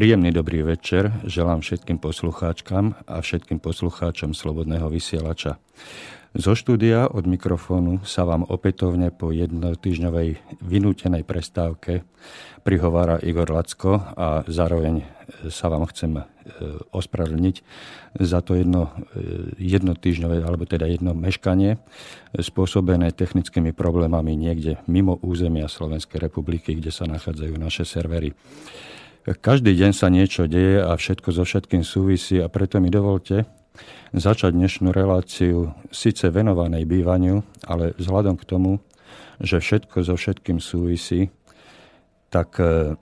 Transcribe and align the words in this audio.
Príjemný 0.00 0.32
dobrý 0.32 0.64
večer 0.64 1.12
želám 1.28 1.60
všetkým 1.60 2.00
poslucháčkam 2.00 2.96
a 3.04 3.20
všetkým 3.20 3.60
poslucháčom 3.60 4.32
Slobodného 4.32 4.88
vysielača. 4.88 5.60
Zo 6.32 6.56
štúdia 6.56 7.04
od 7.04 7.28
mikrofónu 7.28 8.00
sa 8.08 8.24
vám 8.24 8.48
opätovne 8.48 9.12
po 9.12 9.28
jednotýžňovej 9.28 10.40
vynútenej 10.64 11.20
prestávke 11.28 12.08
prihovára 12.64 13.20
Igor 13.20 13.52
Lacko 13.52 14.00
a 14.16 14.40
zároveň 14.48 15.04
sa 15.52 15.68
vám 15.68 15.84
chcem 15.92 16.16
e, 16.16 16.22
ospravedlniť 16.96 17.56
za 18.24 18.40
to 18.40 18.56
jedno, 18.56 18.96
e, 19.12 19.52
jednotýžňové, 19.60 20.40
alebo 20.40 20.64
teda 20.64 20.88
jedno 20.88 21.12
meškanie 21.12 21.76
spôsobené 22.32 23.12
technickými 23.12 23.76
problémami 23.76 24.32
niekde 24.32 24.80
mimo 24.88 25.20
územia 25.20 25.68
Slovenskej 25.68 26.24
republiky, 26.24 26.72
kde 26.72 26.88
sa 26.88 27.04
nachádzajú 27.04 27.52
naše 27.60 27.84
servery. 27.84 28.32
Každý 29.20 29.76
deň 29.76 29.92
sa 29.92 30.08
niečo 30.08 30.48
deje 30.48 30.80
a 30.80 30.96
všetko 30.96 31.28
so 31.36 31.44
všetkým 31.44 31.84
súvisí 31.84 32.40
a 32.40 32.48
preto 32.48 32.80
mi 32.80 32.88
dovolte, 32.88 33.44
začať 34.16 34.56
dnešnú 34.56 34.96
reláciu 34.96 35.76
síce 35.92 36.32
venovanej 36.32 36.88
bývaniu, 36.88 37.44
ale 37.68 37.92
vzhľadom 38.00 38.40
k 38.40 38.48
tomu, 38.48 38.80
že 39.36 39.60
všetko 39.60 40.08
so 40.08 40.16
všetkým 40.16 40.56
súvisí, 40.56 41.28
tak 42.32 42.64
e, 42.64 42.96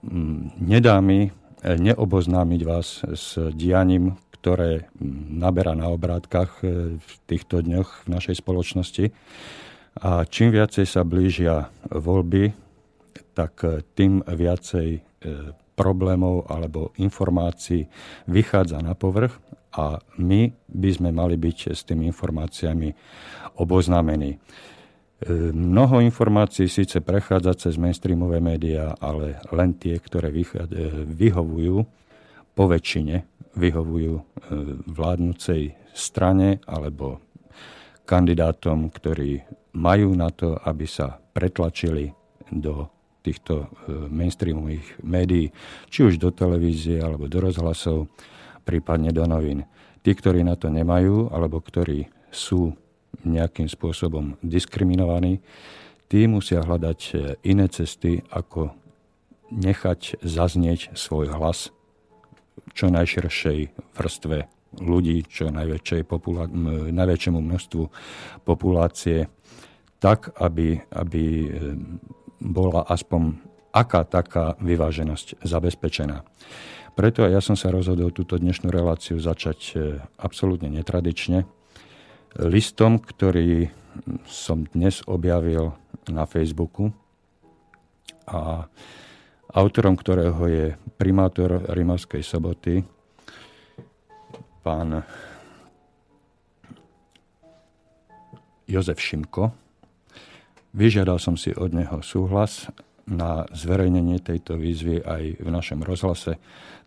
nedá 0.59 0.99
mi 0.99 1.23
e, 1.23 1.31
neoboznámiť 1.63 2.61
vás 2.67 2.99
s 3.07 3.39
dianím, 3.55 4.19
ktoré 4.43 4.91
naberá 5.31 5.71
na 5.71 5.87
obrátkach 5.87 6.59
e, 6.67 6.99
v 6.99 7.11
týchto 7.31 7.63
dňoch 7.63 8.03
v 8.03 8.07
našej 8.11 8.43
spoločnosti. 8.43 9.15
A 10.03 10.27
čím 10.27 10.51
viacej 10.51 10.83
sa 10.83 11.07
blížia 11.07 11.71
voľby, 11.87 12.51
tak 13.39 13.63
tým 13.95 14.19
viacej 14.27 14.99
problémov 15.79 16.51
alebo 16.51 16.91
informácií 16.99 17.87
vychádza 18.27 18.83
na 18.83 18.91
povrch 18.99 19.39
a 19.71 20.03
my 20.19 20.51
by 20.67 20.89
sme 20.91 21.09
mali 21.15 21.39
byť 21.39 21.71
s 21.71 21.87
tými 21.87 22.11
informáciami 22.11 22.91
oboznámení. 23.63 24.35
E, 24.35 24.37
mnoho 25.55 26.03
informácií 26.03 26.67
síce 26.67 26.99
prechádza 26.99 27.55
cez 27.55 27.79
mainstreamové 27.79 28.43
médiá, 28.43 28.99
ale 28.99 29.39
len 29.55 29.71
tie, 29.79 29.95
ktoré 29.95 30.35
e, 30.35 30.43
vyhovujú 31.07 31.87
po 32.51 32.63
väčšine, 32.67 33.23
vyhovujú 33.55 34.13
e, 34.19 34.23
vládnucej 34.83 35.79
strane 35.95 36.59
alebo 36.67 37.23
kandidátom, 38.03 38.89
ktorí 38.89 39.43
majú 39.77 40.17
na 40.17 40.33
to, 40.33 40.57
aby 40.65 40.89
sa 40.89 41.21
pretlačili 41.31 42.09
do 42.49 42.89
týchto 43.19 43.67
mainstreamových 44.07 45.03
médií, 45.03 45.51
či 45.91 46.07
už 46.07 46.17
do 46.17 46.31
televízie 46.31 47.03
alebo 47.03 47.27
do 47.27 47.43
rozhlasov 47.43 48.07
prípadne 48.63 49.09
do 49.09 49.27
novín. 49.27 49.67
Tí, 49.99 50.15
ktorí 50.15 50.45
na 50.45 50.55
to 50.55 50.71
nemajú, 50.71 51.27
alebo 51.33 51.59
ktorí 51.59 52.07
sú 52.31 52.71
nejakým 53.25 53.67
spôsobom 53.67 54.39
diskriminovaní, 54.39 55.41
tí 56.07 56.25
musia 56.29 56.63
hľadať 56.63 56.99
e, 57.11 57.13
iné 57.43 57.67
cesty, 57.67 58.23
ako 58.31 58.71
nechať 59.51 60.21
zaznieť 60.21 60.93
svoj 60.93 61.33
hlas 61.33 61.73
čo 62.77 62.87
najširšej 62.93 63.59
vrstve 63.97 64.37
ľudí, 64.77 65.25
čo 65.25 65.49
najväčšej 65.49 66.01
najväčšiemu 66.93 67.39
množstvu 67.41 67.83
populácie, 68.45 69.25
tak, 69.97 70.31
aby, 70.37 70.79
aby 70.93 71.23
e, 71.43 71.49
bola 72.39 72.87
aspoň 72.87 73.37
aká 73.69 74.01
taká 74.07 74.57
vyváženosť 74.57 75.45
zabezpečená. 75.45 76.25
Preto 76.97 77.23
ja 77.23 77.39
som 77.39 77.55
sa 77.55 77.71
rozhodol 77.71 78.11
túto 78.11 78.35
dnešnú 78.35 78.67
reláciu 78.73 79.21
začať 79.21 79.59
e, 79.71 79.73
absolútne 80.19 80.67
netradične. 80.67 81.47
Listom, 82.43 82.99
ktorý 82.99 83.71
som 84.27 84.67
dnes 84.75 84.99
objavil 85.07 85.71
na 86.11 86.27
Facebooku 86.27 86.91
a 88.27 88.67
autorom 89.53 89.95
ktorého 89.97 90.43
je 90.49 90.65
primátor 90.99 91.71
Rimavskej 91.71 92.21
soboty, 92.21 92.83
pán 94.61 95.01
Jozef 98.69 99.01
Šimko. 99.01 99.68
Vyžiadal 100.73 101.17
som 101.17 101.33
si 101.33 101.49
od 101.55 101.73
neho 101.73 102.01
súhlas 102.05 102.69
na 103.09 103.49
zverejnenie 103.49 104.21
tejto 104.21 104.53
výzvy 104.53 105.01
aj 105.01 105.41
v 105.41 105.49
našom 105.49 105.81
rozhlase 105.81 106.37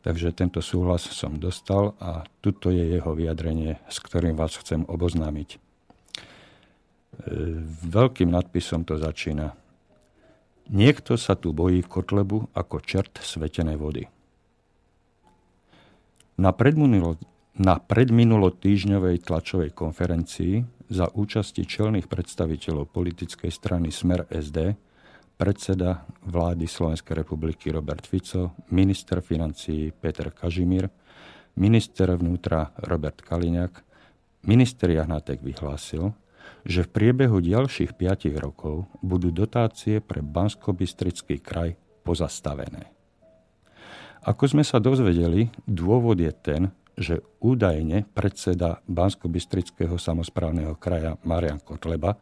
Takže 0.03 0.35
tento 0.35 0.59
súhlas 0.59 1.07
som 1.07 1.39
dostal 1.39 1.95
a 2.03 2.27
tuto 2.43 2.75
je 2.75 2.99
jeho 2.99 3.15
vyjadrenie, 3.15 3.79
s 3.87 4.03
ktorým 4.03 4.35
vás 4.35 4.59
chcem 4.59 4.83
oboznámiť. 4.83 5.49
E, 5.55 5.59
veľkým 7.87 8.27
nadpisom 8.35 8.83
to 8.83 8.99
začína. 8.99 9.55
Niekto 10.75 11.15
sa 11.15 11.39
tu 11.39 11.55
bojí 11.55 11.87
kotlebu 11.87 12.51
ako 12.51 12.83
čert 12.83 13.23
svetenej 13.23 13.79
vody. 13.79 14.11
Na, 16.35 16.51
na 17.61 17.77
predminulotýžňovej 17.77 19.29
tlačovej 19.29 19.77
konferencii 19.77 20.65
za 20.89 21.09
účasti 21.13 21.69
čelných 21.69 22.09
predstaviteľov 22.09 22.89
politickej 22.89 23.53
strany 23.53 23.93
Smer 23.93 24.25
SD 24.29 24.73
predseda 25.37 26.05
vlády 26.25 26.65
Slovenskej 26.65 27.25
republiky 27.25 27.73
Robert 27.73 28.09
Fico, 28.09 28.57
minister 28.73 29.21
financií 29.21 29.93
Peter 29.93 30.33
Kažimír, 30.33 30.89
minister 31.59 32.15
vnútra 32.17 32.73
Robert 32.89 33.21
Kaliňák, 33.21 33.75
minister 34.49 34.89
Jahnátek 34.89 35.45
vyhlásil, 35.45 36.15
že 36.63 36.87
v 36.87 36.93
priebehu 36.95 37.43
ďalších 37.43 37.99
5 37.99 38.33
rokov 38.39 38.87
budú 39.03 39.35
dotácie 39.35 39.99
pre 39.99 40.23
bansko 40.23 40.73
kraj 41.43 41.75
pozastavené. 42.07 42.89
Ako 44.23 44.47
sme 44.47 44.63
sa 44.63 44.79
dozvedeli, 44.79 45.51
dôvod 45.67 46.23
je 46.23 46.31
ten, 46.31 46.71
že 46.97 47.25
údajne 47.41 48.05
predseda 48.13 48.85
bansko 48.85 49.29
samozprávneho 49.97 50.77
kraja 50.77 51.17
Marian 51.25 51.61
Kotleba 51.61 52.21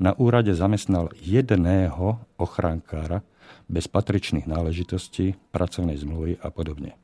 na 0.00 0.16
úrade 0.16 0.52
zamestnal 0.56 1.12
jedného 1.20 2.20
ochránkára 2.40 3.20
bez 3.66 3.86
patričných 3.90 4.46
náležitostí, 4.46 5.34
pracovnej 5.52 5.98
zmluvy 5.98 6.38
a 6.42 6.48
podobne. 6.50 6.94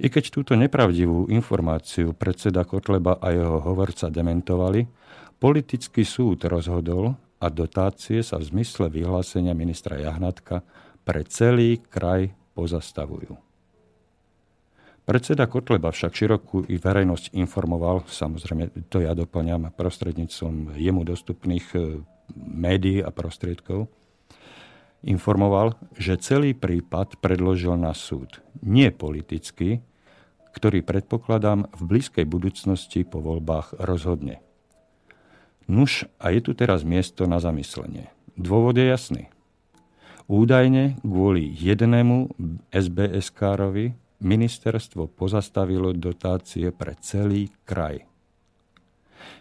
I 0.00 0.08
keď 0.08 0.32
túto 0.32 0.56
nepravdivú 0.56 1.28
informáciu 1.28 2.16
predseda 2.16 2.64
Kotleba 2.64 3.20
a 3.20 3.36
jeho 3.36 3.60
hovorca 3.60 4.08
dementovali, 4.08 4.88
politický 5.36 6.08
súd 6.08 6.48
rozhodol 6.48 7.12
a 7.36 7.46
dotácie 7.52 8.24
sa 8.24 8.40
v 8.40 8.48
zmysle 8.48 8.88
vyhlásenia 8.88 9.52
ministra 9.52 10.00
Jahnatka 10.00 10.64
pre 11.04 11.24
celý 11.28 11.80
kraj 11.84 12.32
pozastavujú. 12.56 13.49
Predseda 15.10 15.50
Kotleba 15.50 15.90
však 15.90 16.14
širokú 16.14 16.70
i 16.70 16.78
verejnosť 16.78 17.34
informoval, 17.34 18.06
samozrejme 18.06 18.86
to 18.86 19.02
ja 19.02 19.10
doplňam 19.10 19.74
prostredníctvom 19.74 20.78
jemu 20.78 21.02
dostupných 21.02 21.66
e, 21.74 22.06
médií 22.38 23.02
a 23.02 23.10
prostriedkov, 23.10 23.90
informoval, 25.02 25.74
že 25.98 26.14
celý 26.22 26.54
prípad 26.54 27.18
predložil 27.18 27.74
na 27.74 27.90
súd. 27.90 28.38
Nie 28.62 28.94
politicky, 28.94 29.82
ktorý 30.54 30.86
predpokladám 30.86 31.66
v 31.74 31.80
blízkej 31.90 32.30
budúcnosti 32.30 33.02
po 33.02 33.18
voľbách 33.18 33.82
rozhodne. 33.82 34.38
Nuž 35.66 36.06
a 36.22 36.30
je 36.30 36.38
tu 36.38 36.54
teraz 36.54 36.86
miesto 36.86 37.26
na 37.26 37.42
zamyslenie. 37.42 38.14
Dôvod 38.38 38.78
je 38.78 38.86
jasný. 38.86 39.26
Údajne 40.30 41.02
kvôli 41.02 41.50
jednému 41.50 42.30
SBS-károvi 42.70 43.98
ministerstvo 44.20 45.08
pozastavilo 45.08 45.96
dotácie 45.96 46.70
pre 46.70 46.96
celý 47.00 47.48
kraj. 47.64 48.04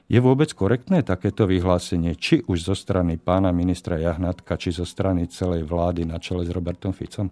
Je 0.10 0.18
vôbec 0.18 0.50
korektné 0.58 1.06
takéto 1.06 1.46
vyhlásenie, 1.46 2.18
či 2.18 2.42
už 2.50 2.66
zo 2.66 2.76
strany 2.76 3.22
pána 3.22 3.54
ministra 3.54 4.02
Jahnatka, 4.02 4.58
či 4.58 4.74
zo 4.74 4.84
strany 4.84 5.30
celej 5.30 5.70
vlády 5.70 6.04
na 6.04 6.18
čele 6.18 6.44
s 6.48 6.52
Robertom 6.52 6.92
Ficom? 6.92 7.30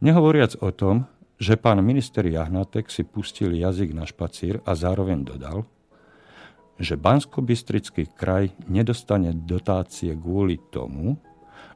Nehovoriac 0.00 0.56
o 0.64 0.72
tom, 0.72 1.04
že 1.36 1.60
pán 1.60 1.84
minister 1.84 2.24
Jahnatek 2.24 2.88
si 2.88 3.04
pustil 3.04 3.52
jazyk 3.52 3.92
na 3.94 4.08
špacír 4.08 4.64
a 4.64 4.72
zároveň 4.74 5.22
dodal, 5.22 5.68
že 6.78 6.94
bansko 6.94 7.42
kraj 8.14 8.54
nedostane 8.70 9.34
dotácie 9.34 10.14
kvôli 10.14 10.58
tomu, 10.70 11.18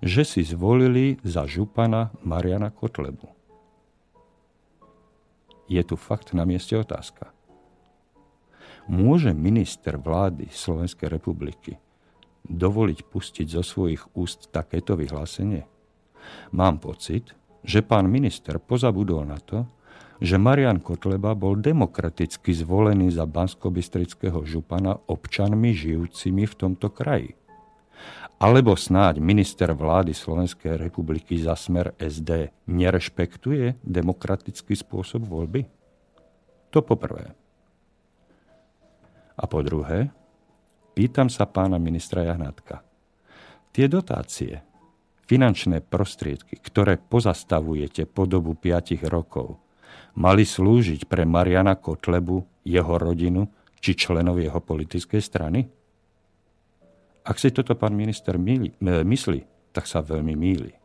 že 0.02 0.22
si 0.22 0.42
zvolili 0.46 1.18
za 1.22 1.46
župana 1.46 2.10
Mariana 2.22 2.70
Kotlebu 2.70 3.41
je 5.68 5.82
tu 5.82 5.94
fakt 5.98 6.32
na 6.34 6.42
mieste 6.46 6.74
otázka. 6.78 7.30
Môže 8.90 9.30
minister 9.30 9.94
vlády 9.94 10.50
Slovenskej 10.50 11.06
republiky 11.06 11.78
dovoliť 12.42 12.98
pustiť 13.06 13.46
zo 13.46 13.62
svojich 13.62 14.02
úst 14.18 14.50
takéto 14.50 14.98
vyhlásenie? 14.98 15.62
Mám 16.50 16.82
pocit, 16.82 17.34
že 17.62 17.82
pán 17.82 18.10
minister 18.10 18.58
pozabudol 18.58 19.22
na 19.22 19.38
to, 19.38 19.66
že 20.22 20.38
Marian 20.38 20.78
Kotleba 20.78 21.34
bol 21.34 21.58
demokraticky 21.58 22.54
zvolený 22.54 23.10
za 23.10 23.26
banskobistrického 23.26 24.46
župana 24.46 24.94
občanmi 25.10 25.74
žijúcimi 25.74 26.46
v 26.46 26.54
tomto 26.54 26.94
kraji. 26.94 27.34
Alebo 28.42 28.74
snáď 28.74 29.22
minister 29.22 29.70
vlády 29.70 30.10
Slovenskej 30.10 30.74
republiky 30.74 31.38
za 31.38 31.54
smer 31.54 31.94
SD 31.94 32.50
nerešpektuje 32.66 33.78
demokratický 33.86 34.74
spôsob 34.74 35.30
voľby? 35.30 35.62
To 36.74 36.82
poprvé. 36.82 37.38
A 39.38 39.46
po 39.46 39.62
druhé, 39.62 40.10
pýtam 40.90 41.30
sa 41.30 41.46
pána 41.46 41.78
ministra 41.78 42.26
Jahnátka. 42.26 42.82
Tie 43.70 43.86
dotácie, 43.86 44.58
finančné 45.30 45.78
prostriedky, 45.78 46.58
ktoré 46.58 46.98
pozastavujete 46.98 48.10
po 48.10 48.26
dobu 48.26 48.58
5 48.58 49.06
rokov, 49.06 49.62
mali 50.18 50.42
slúžiť 50.42 51.06
pre 51.06 51.22
Mariana 51.22 51.78
Kotlebu, 51.78 52.66
jeho 52.66 52.94
rodinu 52.98 53.46
či 53.78 53.94
členov 53.94 54.42
jeho 54.42 54.58
politickej 54.58 55.22
strany? 55.22 55.81
Ak 57.22 57.38
si 57.38 57.54
toto 57.54 57.78
pán 57.78 57.94
minister 57.94 58.34
míli, 58.34 58.74
e, 58.82 59.06
myslí, 59.06 59.70
tak 59.70 59.86
sa 59.86 60.02
veľmi 60.02 60.34
míli. 60.34 60.82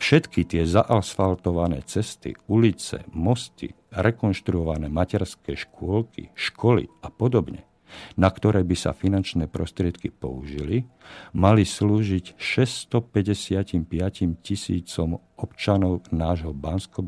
Všetky 0.00 0.48
tie 0.48 0.64
zaasfaltované 0.64 1.84
cesty, 1.84 2.32
ulice, 2.48 3.04
mosty, 3.12 3.76
rekonštruované 3.92 4.88
materské 4.88 5.54
škôlky, 5.54 6.32
školy 6.32 6.88
a 7.04 7.12
podobne, 7.12 7.68
na 8.16 8.32
ktoré 8.32 8.64
by 8.64 8.74
sa 8.74 8.96
finančné 8.96 9.46
prostriedky 9.46 10.08
použili, 10.08 10.88
mali 11.36 11.68
slúžiť 11.68 12.40
655 12.40 14.40
tisícom 14.40 15.20
občanov 15.36 16.08
nášho 16.10 16.56
bansko 16.56 17.04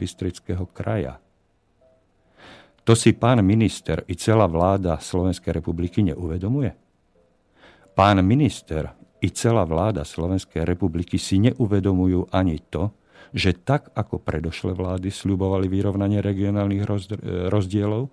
kraja. 0.70 1.18
To 2.82 2.98
si 2.98 3.14
pán 3.14 3.38
minister 3.46 4.02
i 4.10 4.18
celá 4.18 4.50
vláda 4.50 4.98
Slovenskej 4.98 5.54
republiky 5.54 6.02
neuvedomuje? 6.02 6.81
Pán 7.92 8.24
minister 8.24 8.88
i 9.20 9.28
celá 9.30 9.62
vláda 9.68 10.02
Slovenskej 10.02 10.64
republiky 10.64 11.20
si 11.20 11.38
neuvedomujú 11.38 12.32
ani 12.32 12.58
to, 12.72 12.90
že 13.32 13.56
tak 13.56 13.92
ako 13.96 14.20
predošlé 14.20 14.76
vlády 14.76 15.08
sľubovali 15.08 15.68
vyrovnanie 15.68 16.20
regionálnych 16.20 16.84
rozdielov 17.48 18.12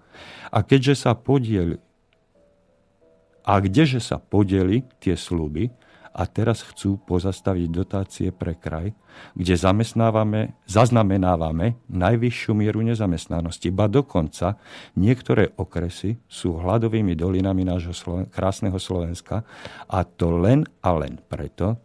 a 0.52 0.60
keďže 0.64 1.08
sa 1.08 1.12
podiel 1.16 1.80
a 3.44 3.54
kdeže 3.60 4.00
sa 4.00 4.22
podeli 4.22 4.86
tie 5.02 5.18
sluby 5.18 5.72
a 6.14 6.24
teraz 6.26 6.66
chcú 6.66 7.00
pozastaviť 7.06 7.68
dotácie 7.70 8.28
pre 8.34 8.58
kraj, 8.58 8.92
kde 9.36 9.56
zamestnávame, 9.56 10.58
zaznamenávame 10.66 11.80
najvyššiu 11.88 12.52
mieru 12.56 12.82
nezamestnanosti. 12.84 13.70
Ba 13.70 13.88
dokonca 13.88 14.58
niektoré 14.98 15.54
okresy 15.56 16.20
sú 16.28 16.58
hladovými 16.60 17.14
dolinami 17.14 17.64
nášho 17.64 17.94
Sloven- 17.94 18.28
krásneho 18.30 18.78
Slovenska 18.78 19.46
a 19.88 20.04
to 20.04 20.34
len 20.36 20.66
a 20.84 20.90
len 20.96 21.22
preto, 21.30 21.78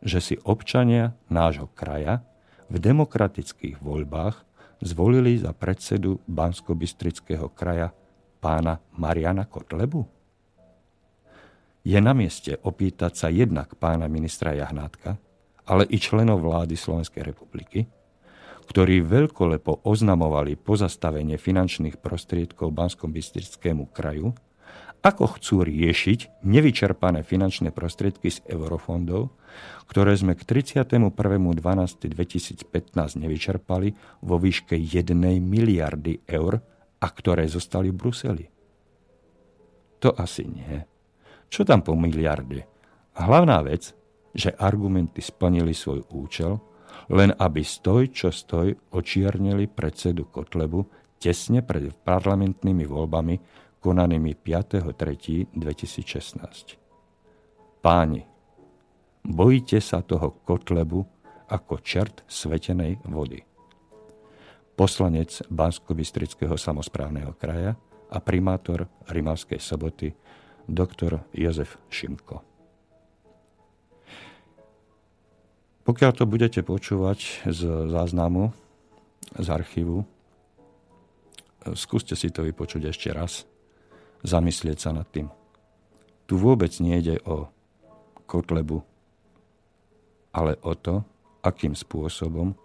že 0.00 0.22
si 0.22 0.34
občania 0.46 1.16
nášho 1.26 1.70
kraja 1.74 2.22
v 2.70 2.76
demokratických 2.78 3.82
voľbách 3.82 4.46
zvolili 4.82 5.38
za 5.40 5.56
predsedu 5.56 6.20
bansko 6.28 6.76
kraja 7.56 7.90
pána 8.40 8.78
Mariana 8.94 9.48
Kotlebu? 9.48 10.15
Je 11.86 11.98
na 12.02 12.18
mieste 12.18 12.58
opýtať 12.66 13.14
sa 13.14 13.30
jednak 13.30 13.78
pána 13.78 14.10
ministra 14.10 14.58
Jahnátka, 14.58 15.22
ale 15.70 15.86
i 15.86 16.02
členov 16.02 16.42
vlády 16.42 16.74
Slovenskej 16.74 17.22
republiky, 17.22 17.86
ktorí 18.66 19.06
veľkolepo 19.06 19.86
oznamovali 19.86 20.58
pozastavenie 20.58 21.38
finančných 21.38 22.02
prostriedkov 22.02 22.74
Banskom 22.74 23.14
bystrickému 23.14 23.94
kraju, 23.94 24.34
ako 25.06 25.38
chcú 25.38 25.62
riešiť 25.62 26.42
nevyčerpané 26.42 27.22
finančné 27.22 27.70
prostriedky 27.70 28.34
z 28.34 28.42
eurofondov, 28.50 29.30
ktoré 29.86 30.18
sme 30.18 30.34
k 30.34 30.42
31.12.2015 30.42 33.22
nevyčerpali 33.22 33.94
vo 34.26 34.42
výške 34.42 34.74
1 34.74 35.14
miliardy 35.38 36.26
eur 36.26 36.58
a 36.98 37.06
ktoré 37.06 37.46
zostali 37.46 37.94
v 37.94 37.98
Bruseli. 38.02 38.50
To 40.02 40.10
asi 40.18 40.50
nie. 40.50 40.95
Čo 41.46 41.64
tam 41.64 41.82
po 41.82 41.94
miliarde? 41.94 42.66
Hlavná 43.16 43.62
vec, 43.64 43.94
že 44.36 44.52
argumenty 44.52 45.24
splnili 45.24 45.72
svoj 45.72 46.04
účel, 46.12 46.60
len 47.08 47.32
aby 47.32 47.64
stoj, 47.64 48.12
čo 48.12 48.28
stoj, 48.34 48.76
očiernili 48.92 49.68
predsedu 49.70 50.26
Kotlebu 50.28 50.84
tesne 51.16 51.64
pred 51.64 51.96
parlamentnými 51.96 52.84
voľbami 52.84 53.40
konanými 53.80 54.36
5.3.2016. 54.36 56.76
Páni, 57.80 58.20
bojíte 59.22 59.80
sa 59.80 60.02
toho 60.02 60.30
Kotlebu 60.42 61.06
ako 61.46 61.78
čert 61.80 62.26
svetenej 62.26 62.98
vody. 63.06 63.38
Poslanec 64.76 65.40
bansko 65.48 65.96
samozprávneho 66.58 67.32
kraja 67.38 67.78
a 68.12 68.20
primátor 68.20 68.84
Rimavskej 69.08 69.62
soboty 69.62 70.12
doktor 70.68 71.22
Jozef 71.32 71.78
Šimko. 71.90 72.42
Pokiaľ 75.86 76.12
to 76.18 76.24
budete 76.26 76.66
počúvať 76.66 77.46
z 77.46 77.60
záznamu, 77.86 78.50
z 79.38 79.46
archívu, 79.46 80.02
skúste 81.78 82.18
si 82.18 82.34
to 82.34 82.42
vypočuť 82.42 82.90
ešte 82.90 83.14
raz, 83.14 83.46
zamyslieť 84.26 84.78
sa 84.82 84.90
nad 84.90 85.06
tým. 85.06 85.30
Tu 86.26 86.34
vôbec 86.34 86.74
nejde 86.82 87.22
o 87.22 87.46
Kotlebu, 88.26 88.82
ale 90.34 90.58
o 90.66 90.74
to, 90.74 91.06
akým 91.46 91.78
spôsobom 91.78 92.58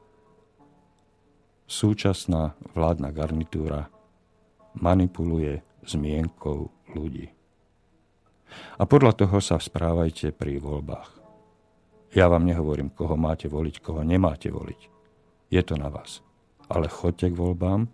súčasná 1.69 2.57
vládna 2.73 3.13
garnitúra 3.13 3.85
manipuluje 4.73 5.61
zmienkou 5.85 6.73
ľudí. 6.97 7.29
A 8.79 8.83
podľa 8.83 9.15
toho 9.15 9.37
sa 9.39 9.61
správajte 9.61 10.35
pri 10.35 10.57
voľbách. 10.57 11.21
Ja 12.11 12.27
vám 12.27 12.43
nehovorím, 12.43 12.91
koho 12.91 13.15
máte 13.15 13.47
voliť, 13.47 13.79
koho 13.79 14.03
nemáte 14.03 14.51
voliť. 14.51 14.81
Je 15.51 15.61
to 15.63 15.79
na 15.79 15.87
vás. 15.87 16.19
Ale 16.67 16.91
choďte 16.91 17.31
k 17.31 17.39
voľbám 17.39 17.87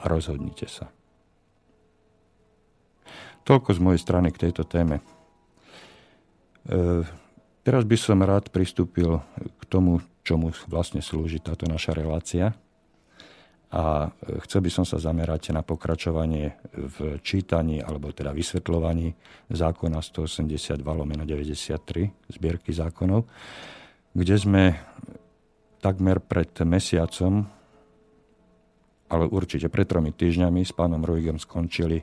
a 0.00 0.04
rozhodnite 0.08 0.68
sa. 0.68 0.92
Toľko 3.44 3.76
z 3.76 3.80
mojej 3.80 4.00
strany 4.00 4.32
k 4.32 4.48
tejto 4.48 4.64
téme. 4.64 5.04
E, 6.64 7.04
teraz 7.60 7.84
by 7.84 7.96
som 8.00 8.24
rád 8.24 8.48
pristúpil 8.48 9.20
k 9.36 9.62
tomu, 9.68 10.00
čomu 10.24 10.52
vlastne 10.68 11.04
slúži 11.04 11.40
táto 11.44 11.68
naša 11.68 11.92
relácia 11.92 12.56
a 13.74 14.06
chcel 14.46 14.62
by 14.62 14.70
som 14.70 14.86
sa 14.86 15.02
zamerať 15.02 15.50
na 15.50 15.66
pokračovanie 15.66 16.54
v 16.78 17.18
čítaní 17.18 17.82
alebo 17.82 18.14
teda 18.14 18.30
vysvetľovaní 18.30 19.10
zákona 19.50 19.98
182 19.98 20.78
lomeno 20.78 21.26
93 21.26 22.30
zbierky 22.30 22.70
zákonov, 22.70 23.26
kde 24.14 24.36
sme 24.38 24.64
takmer 25.82 26.22
pred 26.22 26.54
mesiacom, 26.62 27.42
ale 29.10 29.24
určite 29.26 29.66
pred 29.66 29.90
tromi 29.90 30.14
týždňami 30.14 30.62
s 30.62 30.70
pánom 30.70 31.02
Ruigom 31.02 31.42
skončili 31.42 31.98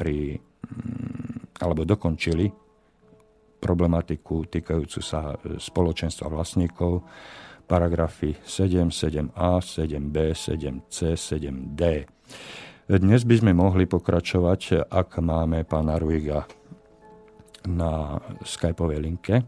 pri, 0.00 0.40
mm, 0.40 1.60
alebo 1.60 1.84
dokončili 1.84 2.48
problematiku 3.60 4.48
týkajúcu 4.48 5.00
sa 5.04 5.36
spoločenstva 5.40 6.32
vlastníkov 6.32 7.00
paragrafy 7.64 8.36
7, 8.44 8.92
7a, 8.92 9.60
7b, 9.60 10.16
7c, 10.36 10.96
7d. 11.16 11.82
Dnes 12.84 13.22
by 13.24 13.34
sme 13.40 13.52
mohli 13.56 13.88
pokračovať, 13.88 14.92
ak 14.92 15.18
máme 15.24 15.64
pána 15.64 15.96
Ruiga 15.96 16.44
na 17.64 18.20
skypovej 18.44 19.00
linke, 19.00 19.40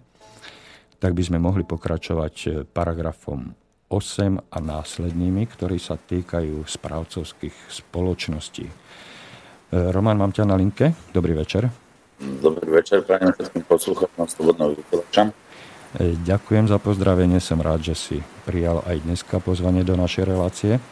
tak 0.96 1.12
by 1.12 1.22
sme 1.22 1.36
mohli 1.36 1.60
pokračovať 1.68 2.64
paragrafom 2.72 3.52
8 3.92 4.50
a 4.50 4.58
následnými, 4.58 5.44
ktorí 5.52 5.76
sa 5.76 6.00
týkajú 6.00 6.64
správcovských 6.64 7.68
spoločností. 7.68 8.66
Roman, 9.70 10.16
mám 10.16 10.32
ťa 10.32 10.48
na 10.48 10.56
linke. 10.56 10.96
Dobrý 11.12 11.36
večer. 11.36 11.68
Dobrý 12.16 12.72
večer, 12.72 13.04
prajem 13.04 13.28
všetkým 13.36 13.68
poslucháčom 13.68 14.24
Slobodného 14.24 14.72
vysielača. 14.72 15.28
Ďakujem 16.26 16.66
za 16.66 16.82
pozdravenie, 16.82 17.38
som 17.38 17.62
rád, 17.62 17.86
že 17.86 17.94
si 17.94 18.18
prijal 18.42 18.82
aj 18.82 19.06
dneska 19.06 19.38
pozvanie 19.38 19.86
do 19.86 19.94
našej 19.94 20.24
relácie. 20.26 20.82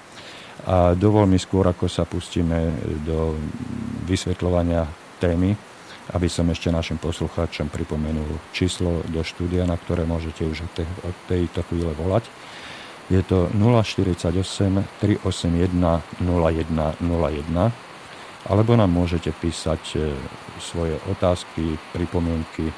A 0.64 0.94
dovol 0.94 1.26
mi 1.26 1.36
skôr, 1.36 1.66
ako 1.66 1.90
sa 1.90 2.06
pustíme 2.06 2.72
do 3.04 3.34
vysvetľovania 4.06 4.86
témy, 5.18 5.52
aby 6.14 6.28
som 6.30 6.48
ešte 6.48 6.70
našim 6.70 6.96
poslucháčom 6.96 7.68
pripomenul 7.68 8.38
číslo 8.54 9.04
do 9.10 9.20
štúdia, 9.20 9.66
na 9.68 9.76
ktoré 9.76 10.06
môžete 10.08 10.46
už 10.46 10.64
od 11.04 11.16
tejto 11.28 11.66
chvíle 11.68 11.92
volať. 11.92 12.30
Je 13.12 13.20
to 13.20 13.52
048 13.52 14.32
381 15.04 15.68
0101 16.24 17.92
alebo 18.44 18.76
nám 18.76 18.92
môžete 18.92 19.32
písať 19.32 19.82
e, 19.96 20.12
svoje 20.60 21.00
otázky, 21.08 21.80
pripomienky 21.96 22.68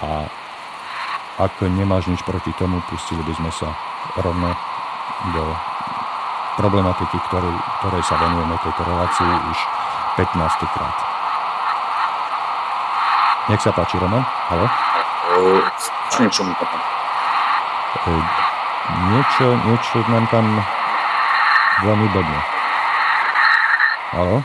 A 0.00 0.24
ak 1.36 1.60
nemáš 1.68 2.08
nič 2.08 2.24
proti 2.24 2.48
tomu, 2.56 2.80
pustili 2.88 3.20
by 3.20 3.36
sme 3.36 3.52
sa 3.52 3.76
rovno 4.24 4.56
do 5.36 5.44
problematiky, 6.56 7.20
ktorej, 7.28 7.52
ktorej 7.84 8.00
sa 8.08 8.16
venujeme 8.16 8.56
tejto 8.64 8.80
relácii 8.88 9.28
už 9.52 9.58
15. 10.16 10.32
krát. 10.72 10.96
Nech 13.52 13.62
sa 13.62 13.70
páči, 13.70 14.00
Roman. 14.00 14.24
Halo? 14.48 14.66
Niečo 16.20 16.42
mi 16.44 16.54
tam. 16.56 16.70
Niečo, 19.10 19.46
niečo 19.66 19.96
nám 20.08 20.24
tam 20.30 20.44
veľmi 21.82 22.08
bedne. 22.14 22.40
Halo? 24.14 24.36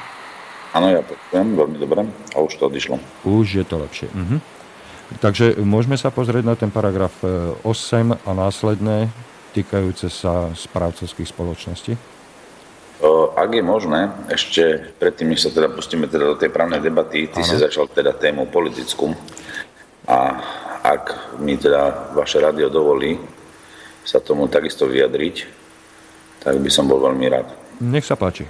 Áno, 0.71 0.87
ja 0.87 1.01
počujem, 1.03 1.47
veľmi 1.55 1.77
dobre. 1.77 2.07
A 2.33 2.37
už 2.39 2.57
to 2.57 2.71
odišlo. 2.71 2.95
Už 3.27 3.61
je 3.61 3.65
to 3.67 3.75
lepšie. 3.79 4.07
Mhm. 4.11 4.37
Takže 5.19 5.59
môžeme 5.67 5.99
sa 5.99 6.07
pozrieť 6.07 6.43
na 6.47 6.55
ten 6.55 6.71
paragraf 6.71 7.11
8 7.19 7.67
e, 7.67 8.15
a 8.15 8.31
následné 8.31 9.11
týkajúce 9.51 10.07
sa 10.07 10.55
správcovských 10.55 11.27
spoločností? 11.27 11.99
Ak 13.41 13.49
je 13.49 13.63
možné, 13.65 14.13
ešte 14.29 14.93
predtým, 15.01 15.33
než 15.33 15.47
sa 15.47 15.49
teda 15.49 15.73
pustíme 15.73 16.05
teda 16.05 16.35
do 16.35 16.37
tej 16.37 16.53
právnej 16.53 16.77
debaty, 16.77 17.25
ty 17.25 17.41
ano. 17.41 17.49
si 17.49 17.57
začal 17.57 17.89
teda 17.89 18.13
tému 18.13 18.45
politickú 18.53 19.17
a 20.05 20.37
ak 20.91 21.37
mi 21.39 21.55
teda 21.55 22.11
vaše 22.11 22.43
rádio 22.43 22.67
dovolí 22.67 23.15
sa 24.03 24.19
tomu 24.19 24.49
takisto 24.51 24.89
vyjadriť, 24.89 25.35
tak 26.41 26.57
by 26.57 26.69
som 26.73 26.89
bol 26.89 26.99
veľmi 26.99 27.25
rád. 27.31 27.47
Nech 27.79 28.03
sa 28.03 28.17
páči. 28.17 28.43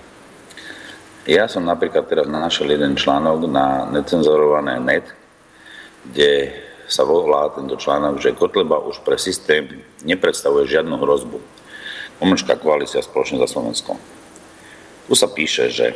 Ja 1.30 1.46
som 1.46 1.70
napríklad 1.70 2.10
teraz 2.10 2.26
našiel 2.26 2.74
jeden 2.74 2.98
článok 2.98 3.46
na 3.46 3.86
necenzorované 3.94 4.82
net, 4.82 5.06
kde 6.10 6.50
sa 6.90 7.06
volá 7.06 7.48
tento 7.54 7.78
článok, 7.78 8.18
že 8.18 8.36
Kotleba 8.36 8.82
už 8.82 9.06
pre 9.06 9.22
systém 9.22 9.86
nepredstavuje 10.02 10.66
žiadnu 10.66 10.98
hrozbu. 10.98 11.38
Pomlčka 12.18 12.58
koalícia 12.58 13.06
spoločne 13.06 13.38
za 13.46 13.48
Slovenskom. 13.54 13.96
Tu 15.06 15.14
sa 15.14 15.30
píše, 15.30 15.70
že 15.70 15.94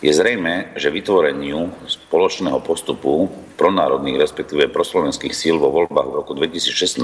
je 0.00 0.12
zrejme, 0.12 0.72
že 0.80 0.88
vytvoreniu 0.88 1.68
spoločného 1.84 2.64
postupu 2.64 3.28
pronárodných, 3.60 4.16
respektíve 4.16 4.72
proslovenských 4.72 5.36
síl 5.36 5.60
vo 5.60 5.68
voľbách 5.68 6.08
v 6.08 6.18
roku 6.24 6.32
2016 6.32 7.00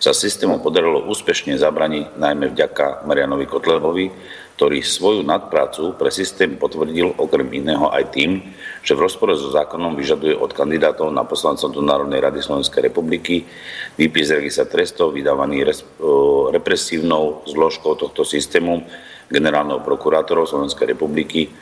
sa 0.00 0.16
systému 0.16 0.64
podarilo 0.64 1.04
úspešne 1.12 1.60
zabraniť 1.60 2.16
najmä 2.16 2.56
vďaka 2.56 3.04
Marianovi 3.04 3.44
Kotlebovi, 3.44 4.08
ktorý 4.56 4.80
svoju 4.80 5.20
nadprácu 5.24 5.92
pre 6.00 6.08
systém 6.08 6.56
potvrdil 6.56 7.20
okrem 7.20 7.48
iného 7.52 7.92
aj 7.92 8.16
tým, 8.16 8.40
že 8.80 8.96
v 8.96 9.04
rozpore 9.04 9.36
so 9.36 9.52
zákonom 9.52 9.96
vyžaduje 10.00 10.32
od 10.32 10.56
kandidátov 10.56 11.12
na 11.12 11.24
poslancov 11.28 11.76
do 11.76 11.84
Národnej 11.84 12.24
rady 12.24 12.40
Slovenskej 12.40 12.88
republiky 12.88 13.44
výpis 14.00 14.32
registra 14.32 14.64
trestov 14.64 15.12
vydávaný 15.12 15.68
represívnou 16.48 17.44
zložkou 17.44 17.92
tohto 18.00 18.24
systému 18.24 18.84
generálneho 19.28 19.84
prokurátorov 19.84 20.48
Slovenskej 20.48 20.96
republiky, 20.96 21.52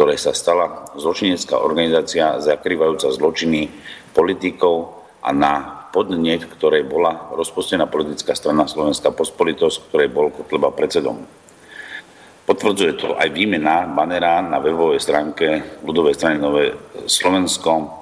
z 0.00 0.08
ktorej 0.08 0.16
sa 0.16 0.32
stala 0.32 0.88
zločinecká 0.96 1.60
organizácia 1.60 2.40
zakrývajúca 2.40 3.12
zločiny 3.12 3.68
politikov 4.16 4.96
a 5.20 5.28
na 5.28 5.84
podnet, 5.92 6.48
ktorej 6.48 6.88
bola 6.88 7.28
rozpustená 7.36 7.84
politická 7.84 8.32
strana 8.32 8.64
Slovenská 8.64 9.12
pospolitosť, 9.12 9.92
ktorej 9.92 10.08
bol 10.08 10.32
Kotleba 10.32 10.72
predsedom. 10.72 11.20
Potvrdzuje 12.48 12.92
to 12.96 13.12
aj 13.12 13.28
výmena 13.28 13.84
banera 13.92 14.40
na 14.40 14.56
webovej 14.56 15.04
stránke 15.04 15.76
ľudovej 15.84 16.16
strany 16.16 16.40
Nové 16.40 16.80
Slovensko, 17.04 18.00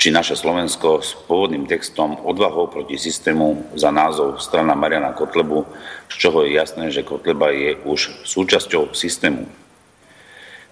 či 0.00 0.08
naše 0.08 0.40
Slovensko 0.40 1.04
s 1.04 1.20
pôvodným 1.28 1.68
textom 1.68 2.16
odvahou 2.24 2.72
proti 2.72 2.96
systému 2.96 3.76
za 3.76 3.92
názov 3.92 4.40
strana 4.40 4.72
Mariana 4.72 5.12
Kotlebu, 5.12 5.68
z 6.08 6.14
čoho 6.16 6.48
je 6.48 6.56
jasné, 6.56 6.88
že 6.88 7.04
Kotleba 7.04 7.52
je 7.52 7.76
už 7.84 8.24
súčasťou 8.24 8.96
systému. 8.96 9.63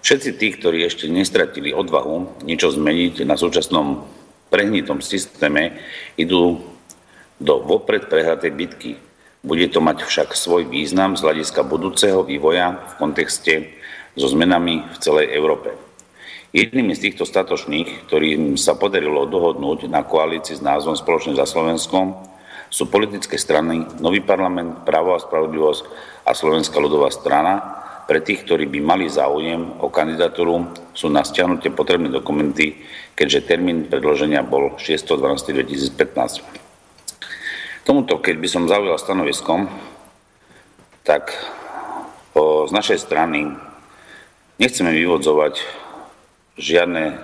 Všetci 0.03 0.29
tí, 0.35 0.47
ktorí 0.51 0.83
ešte 0.83 1.07
nestratili 1.07 1.71
odvahu 1.71 2.43
niečo 2.43 2.75
zmeniť 2.75 3.23
na 3.23 3.39
súčasnom 3.39 4.03
prehnitom 4.51 4.99
systéme, 4.99 5.79
idú 6.19 6.59
do 7.39 7.53
vopred 7.63 8.11
prehratej 8.11 8.51
bitky, 8.51 8.91
bude 9.43 9.67
to 9.71 9.79
mať 9.79 10.03
však 10.03 10.35
svoj 10.35 10.67
význam 10.67 11.15
z 11.15 11.23
hľadiska 11.23 11.63
budúceho 11.67 12.23
vývoja 12.23 12.79
v 12.79 12.93
kontexte 12.99 13.53
so 14.15 14.27
zmenami 14.27 14.83
v 14.87 14.97
celej 14.99 15.31
Európe. 15.35 15.71
Jednými 16.53 16.93
z 16.93 17.09
týchto 17.09 17.25
statočných, 17.25 18.07
ktorým 18.07 18.55
sa 18.61 18.77
podarilo 18.77 19.25
dohodnúť 19.25 19.89
na 19.89 20.05
koalícii 20.05 20.59
s 20.59 20.63
názvom 20.63 20.93
Spoločne 20.93 21.33
za 21.33 21.49
Slovenskom, 21.49 22.13
sú 22.69 22.87
politické 22.87 23.35
strany 23.35 23.83
Nový 24.03 24.21
parlament, 24.21 24.85
Právo 24.85 25.15
a 25.15 25.23
spravodlivosť 25.23 25.83
a 26.23 26.31
Slovenská 26.31 26.77
ľudová 26.77 27.09
strana. 27.09 27.82
Pre 28.03 28.19
tých, 28.19 28.43
ktorí 28.43 28.67
by 28.67 28.79
mali 28.83 29.07
záujem 29.07 29.79
o 29.79 29.87
kandidatúru, 29.87 30.75
sú 30.91 31.07
na 31.07 31.23
stiahnutie 31.23 31.71
potrebné 31.71 32.11
dokumenty, 32.11 32.83
keďže 33.15 33.47
termín 33.47 33.87
predloženia 33.87 34.43
bol 34.43 34.75
6.12.2015. 34.75 36.43
Tomuto, 37.87 38.19
keď 38.19 38.35
by 38.39 38.47
som 38.51 38.67
zaujal 38.67 38.99
stanoviskom, 38.99 39.71
tak 41.07 41.31
z 42.35 42.71
našej 42.71 42.99
strany 42.99 43.55
nechceme 44.59 44.91
vyvodzovať 44.91 45.63
žiadne 46.59 47.19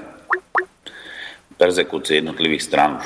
persekúcie 1.59 2.23
jednotlivých 2.23 2.63
stran. 2.63 3.03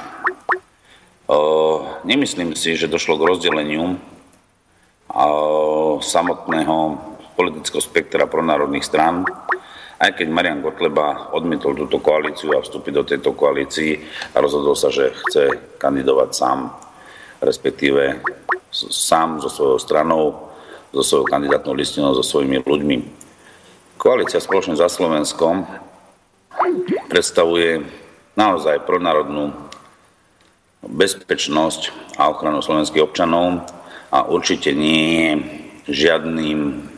Nemyslím 2.06 2.54
si, 2.54 2.78
že 2.78 2.92
došlo 2.92 3.18
k 3.18 3.28
rozdeleniu 3.34 3.98
samotného 6.02 6.78
politického 7.34 7.82
spektra 7.82 8.30
pronárodných 8.30 8.86
strán, 8.86 9.26
aj 9.98 10.20
keď 10.20 10.28
Marian 10.30 10.62
Gotleba 10.62 11.34
odmietol 11.34 11.76
túto 11.76 12.00
koalíciu 12.00 12.54
a 12.56 12.64
vstúpiť 12.64 12.94
do 12.94 13.04
tejto 13.04 13.32
koalícii 13.34 14.00
a 14.34 14.42
rozhodol 14.42 14.78
sa, 14.78 14.94
že 14.94 15.14
chce 15.14 15.78
kandidovať 15.80 16.30
sám 16.34 16.60
respektíve 17.44 18.24
sám 18.90 19.44
so 19.44 19.52
svojou 19.52 19.80
stranou, 19.80 20.24
so 20.96 21.04
svojou 21.04 21.26
kandidátnou 21.28 21.76
listinou, 21.76 22.16
so 22.16 22.24
svojimi 22.24 22.64
ľuďmi. 22.64 22.98
Koalícia 24.00 24.40
spoločne 24.40 24.80
za 24.80 24.88
Slovenskom 24.88 25.68
predstavuje 27.12 27.84
naozaj 28.34 28.88
pronárodnú 28.88 29.54
bezpečnosť 30.84 32.16
a 32.18 32.28
ochranu 32.32 32.60
slovenských 32.60 33.04
občanov 33.04 33.64
a 34.12 34.28
určite 34.28 34.76
nie 34.76 35.40
žiadnym 35.88 36.90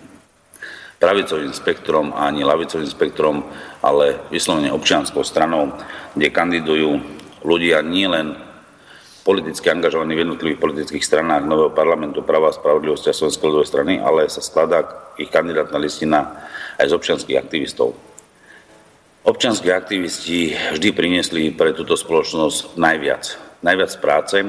pravicovým 1.05 1.53
spektrom 1.53 2.17
ani 2.17 2.41
lavicovým 2.41 2.89
spektrom, 2.89 3.45
ale 3.85 4.25
vyslovene 4.33 4.73
občianskou 4.73 5.21
stranou, 5.21 5.69
kde 6.17 6.33
kandidujú 6.33 6.97
ľudia 7.45 7.85
nielen 7.85 8.33
politicky 9.21 9.69
angažovaní 9.69 10.17
v 10.17 10.25
jednotlivých 10.25 10.57
politických 10.57 11.05
stranách 11.05 11.45
nového 11.45 11.69
parlamentu 11.69 12.25
práva 12.25 12.49
a 12.49 12.57
spravodlivosti 12.57 13.13
a 13.13 13.17
Slovenskej 13.17 13.45
ľudovej 13.45 13.69
strany, 13.69 13.93
ale 14.01 14.25
sa 14.33 14.41
skladá 14.41 15.13
ich 15.21 15.29
kandidátna 15.29 15.77
listina 15.77 16.49
aj 16.81 16.89
z 16.89 16.95
občianských 16.97 17.37
aktivistov. 17.37 17.93
Občianskí 19.25 19.69
aktivisti 19.69 20.57
vždy 20.73 20.89
priniesli 20.93 21.53
pre 21.53 21.73
túto 21.73 21.97
spoločnosť 21.97 22.77
najviac. 22.81 23.23
Najviac 23.61 23.91
práce 24.01 24.41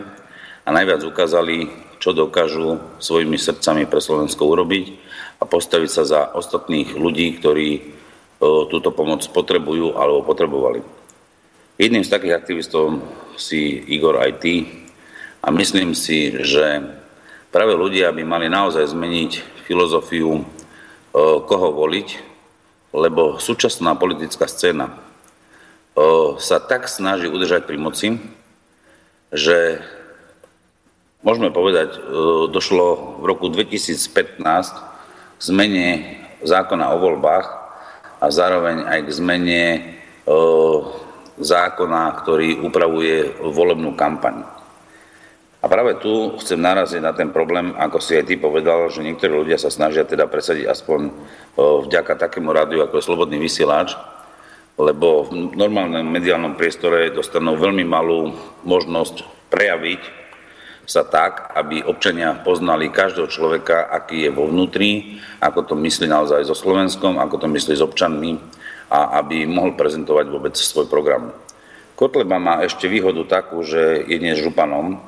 a 0.64 0.68
najviac 0.72 1.04
ukázali, 1.04 1.68
čo 2.00 2.12
dokážu 2.16 2.80
svojimi 3.00 3.40
srdcami 3.40 3.88
pre 3.88 4.00
Slovensko 4.00 4.44
urobiť 4.44 5.05
a 5.36 5.44
postaviť 5.44 5.90
sa 5.90 6.02
za 6.08 6.20
ostatných 6.32 6.96
ľudí, 6.96 7.36
ktorí 7.38 7.96
túto 8.40 8.92
pomoc 8.92 9.24
potrebujú 9.32 9.96
alebo 9.96 10.20
potrebovali. 10.24 10.84
Jedným 11.76 12.04
z 12.04 12.12
takých 12.12 12.36
aktivistov 12.36 13.00
si 13.36 13.84
Igor 13.92 14.16
ty 14.40 14.64
a 15.44 15.52
myslím 15.52 15.92
si, 15.92 16.32
že 16.40 16.80
práve 17.52 17.76
ľudia 17.76 18.12
by 18.12 18.22
mali 18.24 18.48
naozaj 18.48 18.92
zmeniť 18.92 19.64
filozofiu, 19.68 20.40
e, 20.40 20.44
koho 21.44 21.68
voliť, 21.76 22.08
lebo 22.96 23.36
súčasná 23.36 23.92
politická 23.92 24.48
scéna 24.48 24.88
e, 24.88 24.94
sa 26.40 26.64
tak 26.64 26.88
snaží 26.88 27.28
udržať 27.28 27.68
pri 27.68 27.76
moci, 27.76 28.08
že 29.28 29.84
môžeme 31.20 31.50
povedať, 31.50 31.98
došlo 32.54 33.18
v 33.20 33.24
roku 33.26 33.50
2015 33.50 34.40
k 34.40 34.85
zmene 35.40 36.18
zákona 36.44 36.92
o 36.92 37.00
voľbách 37.00 37.46
a 38.20 38.26
zároveň 38.32 38.88
aj 38.88 39.00
k 39.04 39.10
zmene 39.16 39.62
zákona, 41.36 42.02
ktorý 42.24 42.64
upravuje 42.64 43.36
volebnú 43.44 43.92
kampaň. 43.92 44.42
A 45.60 45.66
práve 45.66 45.98
tu 45.98 46.38
chcem 46.38 46.60
naraziť 46.62 47.02
na 47.02 47.10
ten 47.10 47.34
problém, 47.34 47.74
ako 47.74 47.98
si 47.98 48.14
aj 48.14 48.30
ty 48.30 48.38
povedal, 48.38 48.86
že 48.86 49.02
niektorí 49.02 49.34
ľudia 49.34 49.58
sa 49.58 49.66
snažia 49.66 50.06
teda 50.06 50.30
presadiť 50.30 50.70
aspoň 50.70 51.10
vďaka 51.58 52.14
takému 52.16 52.54
rádiu, 52.54 52.86
ako 52.86 53.02
je 53.02 53.06
Slobodný 53.06 53.36
vysielač, 53.42 53.98
lebo 54.78 55.26
v 55.26 55.56
normálnom 55.56 56.04
mediálnom 56.06 56.54
priestore 56.54 57.10
dostanú 57.10 57.56
veľmi 57.56 57.82
malú 57.82 58.36
možnosť 58.62 59.48
prejaviť 59.50 60.25
sa 60.86 61.02
tak, 61.02 61.50
aby 61.58 61.82
občania 61.82 62.38
poznali 62.38 62.94
každého 62.94 63.26
človeka, 63.26 63.90
aký 63.90 64.24
je 64.24 64.30
vo 64.30 64.46
vnútri, 64.46 65.18
ako 65.42 65.66
to 65.66 65.74
myslí 65.74 66.06
naozaj 66.06 66.46
so 66.46 66.54
Slovenskom, 66.54 67.18
ako 67.18 67.42
to 67.42 67.46
myslí 67.50 67.74
s 67.74 67.82
občanmi 67.82 68.38
a 68.86 69.18
aby 69.18 69.50
mohol 69.50 69.74
prezentovať 69.74 70.26
vôbec 70.30 70.54
svoj 70.54 70.86
program. 70.86 71.34
Kotleba 71.98 72.38
má 72.38 72.62
ešte 72.62 72.86
výhodu 72.86 73.18
takú, 73.26 73.66
že 73.66 74.06
je 74.06 74.16
dnes 74.22 74.38
županom 74.38 75.02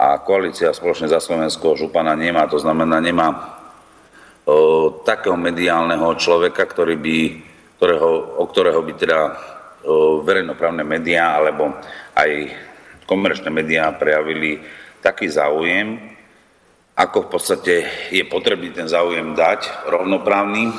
a 0.00 0.16
koalícia 0.22 0.72
spoločne 0.72 1.12
za 1.12 1.20
Slovensko 1.20 1.76
župana 1.76 2.16
nemá, 2.16 2.48
to 2.48 2.56
znamená 2.56 3.02
nemá 3.02 3.58
o, 4.46 5.02
takého 5.04 5.36
mediálneho 5.36 6.08
človeka, 6.16 6.64
ktorý 6.64 6.96
by, 6.96 7.18
ktorého, 7.76 8.38
o 8.40 8.44
ktorého 8.48 8.80
by 8.80 8.92
teda 8.96 9.18
o, 9.18 9.28
verejnoprávne 10.24 10.86
médiá 10.86 11.36
alebo 11.36 11.74
aj 12.16 12.54
komerčné 13.04 13.50
médiá 13.50 13.90
prejavili 13.90 14.62
taký 15.02 15.30
záujem, 15.30 15.98
ako 16.98 17.26
v 17.26 17.30
podstate 17.30 17.74
je 18.10 18.24
potrebný 18.26 18.74
ten 18.74 18.90
záujem 18.90 19.38
dať 19.38 19.86
rovnoprávny, 19.86 20.74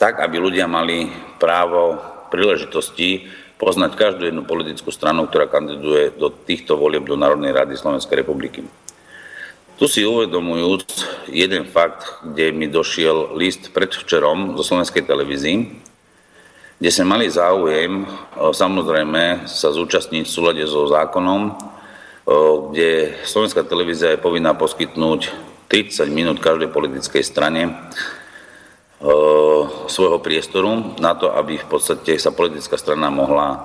tak 0.00 0.18
aby 0.24 0.36
ľudia 0.40 0.64
mali 0.64 1.12
právo 1.36 2.00
príležitosti 2.32 3.28
poznať 3.60 3.94
každú 3.94 4.26
jednu 4.26 4.42
politickú 4.42 4.88
stranu, 4.90 5.28
ktorá 5.28 5.46
kandiduje 5.46 6.16
do 6.16 6.32
týchto 6.32 6.74
volieb 6.74 7.04
do 7.04 7.14
Národnej 7.14 7.52
rady 7.52 7.76
Slovenskej 7.76 8.24
republiky. 8.24 8.64
Tu 9.78 9.84
si 9.86 10.02
uvedomujúc 10.02 10.84
jeden 11.30 11.68
fakt, 11.68 12.24
kde 12.24 12.50
mi 12.50 12.66
došiel 12.66 13.36
list 13.38 13.70
predvčerom 13.70 14.56
zo 14.58 14.64
Slovenskej 14.64 15.04
televízii, 15.04 15.58
kde 16.82 16.90
sme 16.90 17.14
mali 17.14 17.30
záujem 17.30 18.02
samozrejme 18.34 19.46
sa 19.46 19.70
zúčastniť 19.70 20.26
v 20.26 20.34
súlade 20.34 20.64
so 20.66 20.90
zákonom, 20.90 21.54
kde 22.72 23.18
Slovenská 23.26 23.66
televízia 23.66 24.14
je 24.14 24.22
povinná 24.22 24.54
poskytnúť 24.54 25.34
30 25.66 26.06
minút 26.12 26.38
každej 26.38 26.70
politickej 26.70 27.24
strane 27.26 27.90
svojho 29.90 30.22
priestoru 30.22 30.94
na 31.02 31.18
to, 31.18 31.34
aby 31.34 31.58
v 31.58 31.66
podstate 31.66 32.14
sa 32.22 32.30
politická 32.30 32.78
strana 32.78 33.10
mohla 33.10 33.58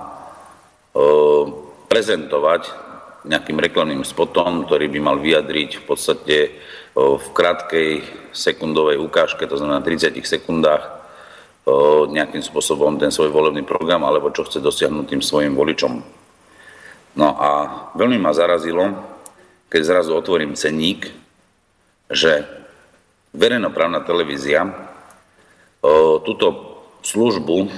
prezentovať 1.86 2.90
nejakým 3.22 3.58
reklamným 3.62 4.02
spotom, 4.02 4.66
ktorý 4.66 4.90
by 4.90 4.98
mal 4.98 5.16
vyjadriť 5.22 5.78
v 5.78 5.84
podstate 5.86 6.36
v 6.98 7.26
krátkej 7.30 8.02
sekundovej 8.34 8.98
ukážke, 8.98 9.46
to 9.46 9.54
znamená 9.54 9.78
30 9.84 10.18
sekundách, 10.18 10.98
nejakým 12.10 12.42
spôsobom 12.42 12.98
ten 12.98 13.14
svoj 13.14 13.30
volebný 13.30 13.62
program 13.62 14.02
alebo 14.02 14.34
čo 14.34 14.42
chce 14.48 14.58
dosiahnuť 14.58 15.06
tým 15.06 15.22
svojim 15.22 15.54
voličom. 15.54 16.17
No 17.16 17.38
a 17.38 17.50
veľmi 17.96 18.18
ma 18.20 18.36
zarazilo, 18.36 18.92
keď 19.68 19.80
zrazu 19.84 20.12
otvorím 20.16 20.58
cenník, 20.58 21.08
že 22.08 22.44
verejnoprávna 23.36 24.00
televízia 24.04 24.64
túto 26.24 26.46
službu, 27.04 27.68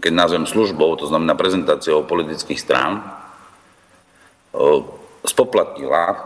keď 0.00 0.12
nazvem 0.14 0.46
službou, 0.46 0.96
to 0.96 1.06
znamená 1.06 1.34
prezentáciou 1.34 2.06
politických 2.08 2.60
strán, 2.60 3.04
spoplatnila, 5.26 6.16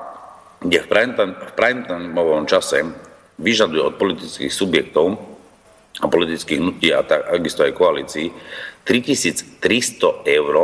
kde 0.63 0.79
v 0.79 0.89
prime 1.59 2.47
čase 2.47 2.87
vyžaduje 3.41 3.83
od 3.83 3.99
politických 3.99 4.53
subjektov 4.53 5.19
a 5.99 6.07
politických 6.07 6.61
hnutí 6.63 6.95
a 6.95 7.03
takisto 7.03 7.67
aj 7.67 7.75
koalícií 7.75 8.31
3300 8.87 10.23
eur 10.23 10.55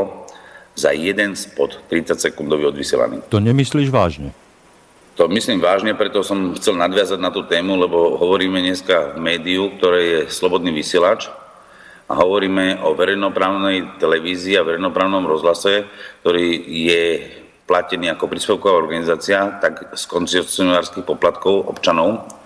za 0.78 0.94
jeden 0.94 1.34
spot 1.34 1.82
30 1.90 2.14
sekundový 2.14 2.70
odvysielaný. 2.70 3.26
To 3.34 3.42
nemyslíš 3.42 3.90
vážne? 3.90 4.30
To 5.18 5.26
myslím 5.26 5.58
vážne, 5.58 5.98
preto 5.98 6.22
som 6.22 6.54
chcel 6.54 6.78
nadviazať 6.78 7.18
na 7.18 7.34
tú 7.34 7.42
tému, 7.42 7.74
lebo 7.74 8.14
hovoríme 8.22 8.62
dneska 8.62 9.18
v 9.18 9.34
médiu, 9.34 9.74
ktoré 9.74 10.00
je 10.06 10.18
slobodný 10.30 10.70
vysielač 10.70 11.26
a 12.06 12.14
hovoríme 12.14 12.86
o 12.86 12.94
verejnoprávnej 12.94 13.98
televízii 13.98 14.54
a 14.54 14.62
verejnoprávnom 14.62 15.26
rozhlase, 15.26 15.90
ktorý 16.22 16.62
je 16.70 17.02
platený 17.66 18.14
ako 18.14 18.30
príspevková 18.30 18.78
organizácia, 18.78 19.58
tak 19.58 19.90
z 19.92 20.02
koncesionárskych 20.06 21.02
poplatkov 21.02 21.66
občanov, 21.66 22.38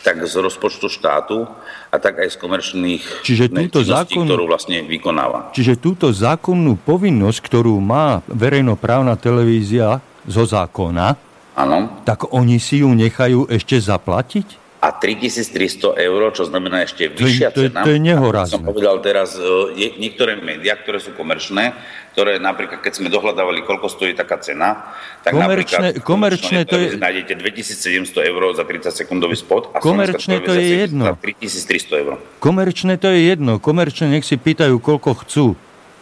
tak 0.00 0.24
z 0.24 0.34
rozpočtu 0.40 0.88
štátu 0.88 1.44
a 1.92 1.96
tak 2.00 2.24
aj 2.24 2.32
z 2.32 2.36
komerčných 2.40 3.02
Čiže 3.20 3.52
túto 3.52 3.84
zákon... 3.84 4.24
ktorú 4.24 4.48
vlastne 4.48 4.80
vykonáva. 4.88 5.52
Čiže 5.52 5.76
túto 5.76 6.08
zákonnú 6.08 6.80
povinnosť, 6.80 7.38
ktorú 7.44 7.76
má 7.84 8.24
verejnoprávna 8.28 9.20
televízia 9.20 10.00
zo 10.24 10.44
zákona, 10.48 11.30
Áno. 11.60 11.90
Tak 12.08 12.32
oni 12.32 12.56
si 12.62 12.80
ju 12.80 12.88
nechajú 12.94 13.50
ešte 13.50 13.76
zaplatiť? 13.76 14.69
A 14.80 14.96
3300 14.96 15.92
eur, 15.92 16.32
čo 16.32 16.48
znamená 16.48 16.88
ešte 16.88 17.12
vyššia 17.12 17.52
to, 17.52 17.60
to, 17.60 17.62
cena. 17.68 17.84
To 17.84 17.92
je 17.92 18.00
nehorázne. 18.00 18.56
Som 18.56 18.64
povedal 18.64 18.96
teraz, 19.04 19.36
e, 19.36 19.44
je, 19.76 19.88
niektoré 20.00 20.40
médiá, 20.40 20.72
ktoré 20.80 20.96
sú 21.04 21.12
komerčné, 21.12 21.76
ktoré 22.16 22.40
napríklad, 22.40 22.80
keď 22.80 22.92
sme 22.96 23.12
dohľadávali, 23.12 23.60
koľko 23.68 23.92
stojí 23.92 24.16
taká 24.16 24.40
cena, 24.40 24.96
tak 25.20 25.36
komerčné, 25.36 26.00
napríklad 26.00 26.08
komerčné 26.08 26.58
to 26.64 26.76
je... 26.80 26.96
nájdete 26.96 27.32
2700 27.36 28.24
eur 28.24 28.42
za 28.56 28.64
30 28.64 28.88
sekundový 28.88 29.36
spot 29.36 29.76
a 29.76 29.84
komerčné 29.84 30.40
to 30.40 30.56
je 30.56 30.88
jedno. 30.88 31.12
za 31.12 31.16
3300 31.20 32.00
eur. 32.00 32.12
Komerčné 32.40 32.96
to 32.96 33.12
je 33.12 33.20
jedno. 33.36 33.60
Komerčné 33.60 34.16
nech 34.16 34.24
si 34.24 34.40
pýtajú, 34.40 34.80
koľko 34.80 35.10
chcú. 35.22 35.46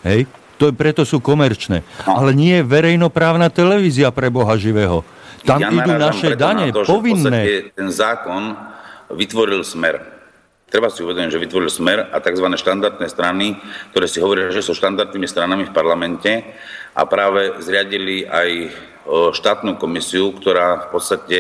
Hej? 0.06 0.30
To, 0.58 0.70
preto 0.74 1.02
sú 1.02 1.18
komerčné. 1.18 1.86
No. 2.06 2.18
Ale 2.18 2.30
nie 2.34 2.62
je 2.62 2.66
verejnoprávna 2.66 3.50
televízia 3.50 4.10
pre 4.10 4.30
Boha 4.30 4.54
živého. 4.58 5.06
Tam 5.44 5.59
ja 5.62 5.70
idú 5.70 5.92
naše 5.94 6.35
dane, 6.35 6.70
na 6.70 6.74
to, 6.74 6.87
povinné. 6.87 7.70
ten 7.74 7.88
zákon 7.90 8.57
vytvoril 9.12 9.62
smer. 9.64 10.03
Treba 10.68 10.92
si 10.92 11.01
uvedomiť, 11.01 11.33
že 11.33 11.40
vytvoril 11.40 11.72
smer 11.72 12.12
a 12.12 12.20
tzv. 12.20 12.44
štandardné 12.44 13.09
strany, 13.09 13.57
ktoré 13.96 14.05
si 14.05 14.20
hovoria, 14.20 14.53
že 14.53 14.61
sú 14.61 14.77
štandardnými 14.77 15.24
stranami 15.24 15.64
v 15.64 15.72
parlamente 15.72 16.44
a 16.92 17.09
práve 17.09 17.57
zriadili 17.64 18.29
aj 18.29 18.68
štátnu 19.33 19.81
komisiu, 19.81 20.37
ktorá 20.37 20.85
v 20.85 20.87
podstate 20.92 21.38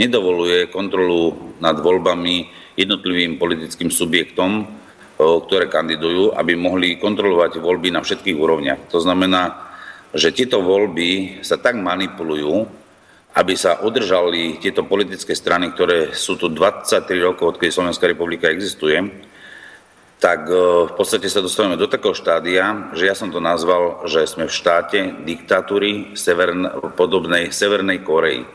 nedovoluje 0.00 0.72
kontrolu 0.72 1.54
nad 1.60 1.76
voľbami 1.76 2.48
jednotlivým 2.80 3.36
politickým 3.36 3.92
subjektom, 3.92 4.64
ktoré 5.20 5.68
kandidujú, 5.68 6.32
aby 6.34 6.56
mohli 6.56 6.96
kontrolovať 6.96 7.60
voľby 7.60 7.92
na 7.92 8.00
všetkých 8.00 8.34
úrovniach. 8.34 8.90
To 8.90 8.98
znamená, 8.98 9.60
že 10.16 10.32
tieto 10.32 10.64
voľby 10.64 11.44
sa 11.44 11.60
tak 11.60 11.76
manipulujú, 11.76 12.66
aby 13.34 13.58
sa 13.58 13.82
udržali 13.82 14.62
tieto 14.62 14.86
politické 14.86 15.34
strany, 15.34 15.74
ktoré 15.74 16.14
sú 16.14 16.38
tu 16.38 16.46
23 16.46 17.02
rokov, 17.18 17.58
odkedy 17.58 17.74
Slovenská 17.74 18.06
republika 18.06 18.46
existuje, 18.46 19.02
tak 20.22 20.46
e, 20.46 20.54
v 20.86 20.92
podstate 20.94 21.26
sa 21.26 21.42
dostávame 21.42 21.74
do 21.74 21.90
takého 21.90 22.14
štádia, 22.14 22.94
že 22.94 23.10
ja 23.10 23.18
som 23.18 23.34
to 23.34 23.42
nazval, 23.42 24.06
že 24.06 24.22
sme 24.30 24.46
v 24.46 24.54
štáte 24.54 24.98
diktatúry 25.26 26.14
severn, 26.14 26.94
podobnej 26.94 27.50
Severnej 27.50 28.06
Koreji, 28.06 28.46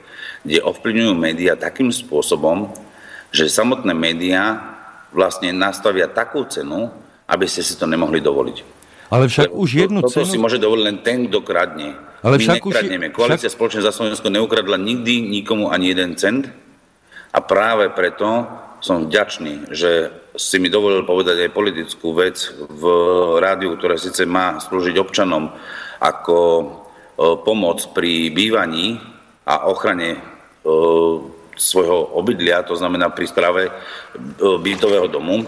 kde 0.48 0.64
ovplyvňujú 0.64 1.14
médiá 1.14 1.60
takým 1.60 1.92
spôsobom, 1.92 2.72
že 3.36 3.52
samotné 3.52 3.92
médiá 3.92 4.64
vlastne 5.12 5.52
nastavia 5.52 6.08
takú 6.08 6.48
cenu, 6.48 6.88
aby 7.28 7.46
ste 7.52 7.62
si 7.62 7.76
to 7.76 7.84
nemohli 7.84 8.24
dovoliť. 8.24 8.79
Ale 9.10 9.26
však 9.26 9.50
už 9.50 9.70
jednu 9.90 10.06
to, 10.06 10.14
cenu... 10.14 10.30
si 10.30 10.38
môže 10.38 10.62
dovoliť 10.62 10.84
len 10.86 10.98
ten, 11.02 11.26
kto 11.26 11.42
kradne. 11.42 11.98
Ale 12.22 12.38
My 12.38 12.44
však 12.46 12.62
nekradneme. 12.62 13.08
Už... 13.10 13.16
Koalícia 13.18 13.50
však... 13.50 13.58
spoločne 13.58 13.82
za 13.82 13.92
Slovensko 13.94 14.30
neukradla 14.30 14.78
nikdy 14.78 15.26
nikomu 15.26 15.74
ani 15.74 15.92
jeden 15.92 16.14
cent. 16.14 16.46
A 17.34 17.40
práve 17.42 17.90
preto 17.94 18.46
som 18.80 19.10
vďačný, 19.10 19.74
že 19.74 20.14
si 20.40 20.56
mi 20.62 20.72
dovolil 20.72 21.04
povedať 21.04 21.46
aj 21.46 21.52
politickú 21.52 22.16
vec 22.16 22.54
v 22.58 22.84
rádiu, 23.44 23.76
ktoré 23.76 24.00
síce 24.00 24.24
má 24.24 24.56
slúžiť 24.62 24.96
občanom 24.96 25.52
ako 26.00 26.38
pomoc 27.44 27.84
pri 27.92 28.32
bývaní 28.32 28.96
a 29.44 29.68
ochrane 29.68 30.16
svojho 31.60 32.16
obydlia, 32.16 32.64
to 32.64 32.80
znamená 32.80 33.12
pri 33.12 33.28
strave 33.28 33.68
bytového 34.40 35.12
domu, 35.12 35.44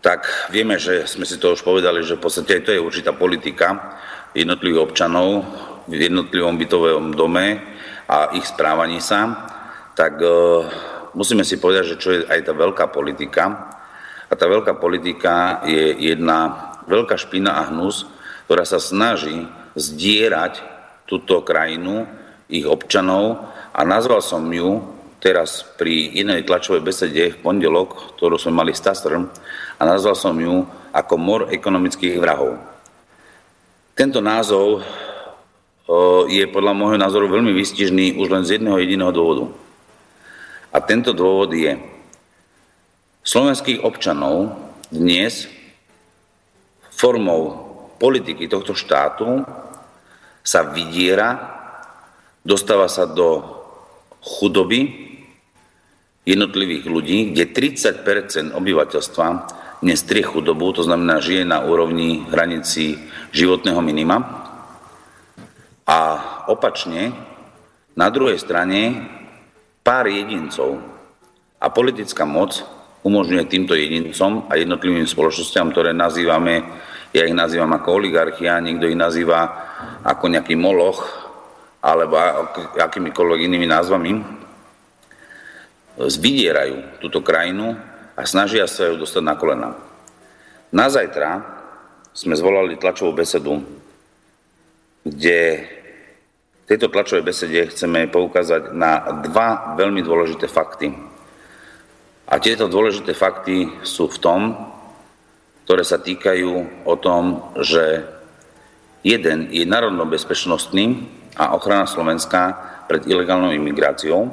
tak 0.00 0.48
vieme, 0.48 0.80
že 0.80 1.04
sme 1.04 1.28
si 1.28 1.36
to 1.36 1.52
už 1.52 1.60
povedali, 1.60 2.00
že 2.00 2.16
v 2.16 2.24
podstate 2.24 2.60
aj 2.60 2.64
to 2.64 2.72
je 2.72 2.80
určitá 2.80 3.12
politika 3.12 4.00
jednotlivých 4.32 4.90
občanov 4.90 5.44
v 5.84 6.08
jednotlivom 6.08 6.56
bytovom 6.56 7.06
dome 7.12 7.60
a 8.08 8.32
ich 8.32 8.48
správaní 8.48 9.04
sa, 9.04 9.48
tak 9.92 10.18
e, 10.22 10.26
musíme 11.12 11.44
si 11.44 11.60
povedať, 11.60 11.84
že 11.94 12.00
čo 12.00 12.08
je 12.16 12.20
aj 12.26 12.40
tá 12.48 12.52
veľká 12.56 12.88
politika. 12.88 13.76
A 14.30 14.32
tá 14.38 14.46
veľká 14.46 14.78
politika 14.78 15.66
je 15.66 15.98
jedna 15.98 16.70
veľká 16.86 17.18
špina 17.18 17.60
a 17.60 17.68
hnus, 17.68 18.06
ktorá 18.46 18.62
sa 18.62 18.78
snaží 18.78 19.46
zdierať 19.74 20.62
túto 21.06 21.42
krajinu, 21.42 22.06
ich 22.50 22.66
občanov 22.66 23.46
a 23.70 23.80
nazval 23.86 24.22
som 24.22 24.42
ju 24.50 24.99
teraz 25.20 25.62
pri 25.76 26.16
inej 26.16 26.48
tlačovej 26.48 26.80
besede 26.80 27.36
v 27.36 27.40
pondelok, 27.44 28.16
ktorú 28.16 28.40
sme 28.40 28.64
mali 28.64 28.72
s 28.72 28.80
Tastrm, 28.80 29.28
a 29.76 29.82
nazval 29.84 30.16
som 30.16 30.32
ju 30.34 30.64
ako 30.90 31.14
mor 31.20 31.40
ekonomických 31.52 32.16
vrahov. 32.16 32.56
Tento 33.92 34.24
názov 34.24 34.80
je 36.32 36.44
podľa 36.48 36.72
môjho 36.72 36.96
názoru 36.96 37.28
veľmi 37.28 37.52
vystižný 37.52 38.16
už 38.16 38.28
len 38.32 38.42
z 38.48 38.56
jedného 38.56 38.80
jediného 38.80 39.12
dôvodu. 39.12 39.52
A 40.72 40.80
tento 40.80 41.12
dôvod 41.12 41.52
je, 41.52 41.76
slovenských 43.26 43.84
občanov 43.84 44.56
dnes 44.88 45.50
formou 46.88 47.68
politiky 48.00 48.48
tohto 48.48 48.72
štátu 48.72 49.44
sa 50.40 50.64
vydiera, 50.64 51.36
dostáva 52.40 52.88
sa 52.88 53.04
do 53.04 53.59
chudoby 54.20 55.10
jednotlivých 56.28 56.84
ľudí, 56.86 57.18
kde 57.32 57.44
30 57.50 58.54
obyvateľstva 58.54 59.26
dnes 59.80 60.04
chudobu, 60.04 60.76
to 60.76 60.84
znamená 60.84 61.24
žije 61.24 61.48
na 61.48 61.64
úrovni 61.64 62.20
hranici 62.28 63.00
životného 63.32 63.80
minima, 63.80 64.40
a 65.90 65.98
opačne, 66.46 67.10
na 67.98 68.06
druhej 68.14 68.38
strane, 68.38 69.10
pár 69.82 70.06
jedincov 70.06 70.78
a 71.58 71.66
politická 71.66 72.22
moc 72.22 72.62
umožňuje 73.02 73.44
týmto 73.50 73.74
jedincom 73.74 74.46
a 74.46 74.54
jednotlivým 74.54 75.08
spoločnosťam, 75.10 75.74
ktoré 75.74 75.90
nazývame, 75.90 76.62
ja 77.10 77.26
ich 77.26 77.34
nazývam 77.34 77.74
ako 77.74 77.98
oligarchia, 77.98 78.62
niekto 78.62 78.86
ich 78.86 78.94
nazýva 78.94 79.50
ako 80.06 80.30
nejaký 80.30 80.54
moloch 80.54 81.29
alebo 81.80 82.16
akýmikoľvek 82.76 83.40
inými 83.48 83.66
názvami, 83.68 84.12
zvydierajú 85.96 87.00
túto 87.00 87.24
krajinu 87.24 87.76
a 88.16 88.20
snažia 88.24 88.68
sa 88.68 88.88
ju 88.88 89.00
dostať 89.00 89.22
na 89.24 89.34
kolena. 89.36 89.70
Na 90.70 90.86
zajtra 90.92 91.40
sme 92.12 92.36
zvolali 92.36 92.76
tlačovú 92.76 93.16
besedu, 93.16 93.64
kde 95.04 95.66
tejto 96.68 96.92
tlačovej 96.92 97.24
besede 97.26 97.72
chceme 97.72 98.06
poukázať 98.12 98.70
na 98.76 99.24
dva 99.24 99.74
veľmi 99.74 100.04
dôležité 100.04 100.46
fakty. 100.46 100.92
A 102.30 102.38
tieto 102.38 102.70
dôležité 102.70 103.10
fakty 103.10 103.82
sú 103.82 104.06
v 104.06 104.20
tom, 104.22 104.40
ktoré 105.66 105.82
sa 105.82 105.98
týkajú 105.98 106.82
o 106.86 106.94
tom, 106.94 107.50
že 107.58 108.06
jeden 109.02 109.50
je 109.50 109.66
národno-bezpečnostný 109.66 111.18
a 111.36 111.54
ochrana 111.54 111.86
Slovenska 111.86 112.56
pred 112.90 113.06
ilegálnou 113.06 113.54
imigráciou, 113.54 114.30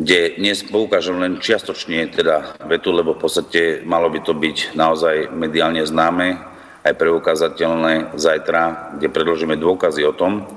kde 0.00 0.40
dnes 0.40 0.64
poukážem 0.64 1.20
len 1.20 1.36
čiastočne 1.42 2.08
teda 2.08 2.56
vetu, 2.64 2.88
lebo 2.88 3.12
v 3.12 3.20
podstate 3.20 3.84
malo 3.84 4.08
by 4.08 4.24
to 4.24 4.32
byť 4.32 4.72
naozaj 4.72 5.28
mediálne 5.28 5.84
známe, 5.84 6.40
aj 6.80 6.96
preukázateľné 6.96 8.16
zajtra, 8.16 8.96
kde 8.96 9.12
predložíme 9.12 9.60
dôkazy 9.60 10.00
o 10.08 10.16
tom, 10.16 10.48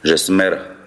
že 0.00 0.16
smer 0.16 0.80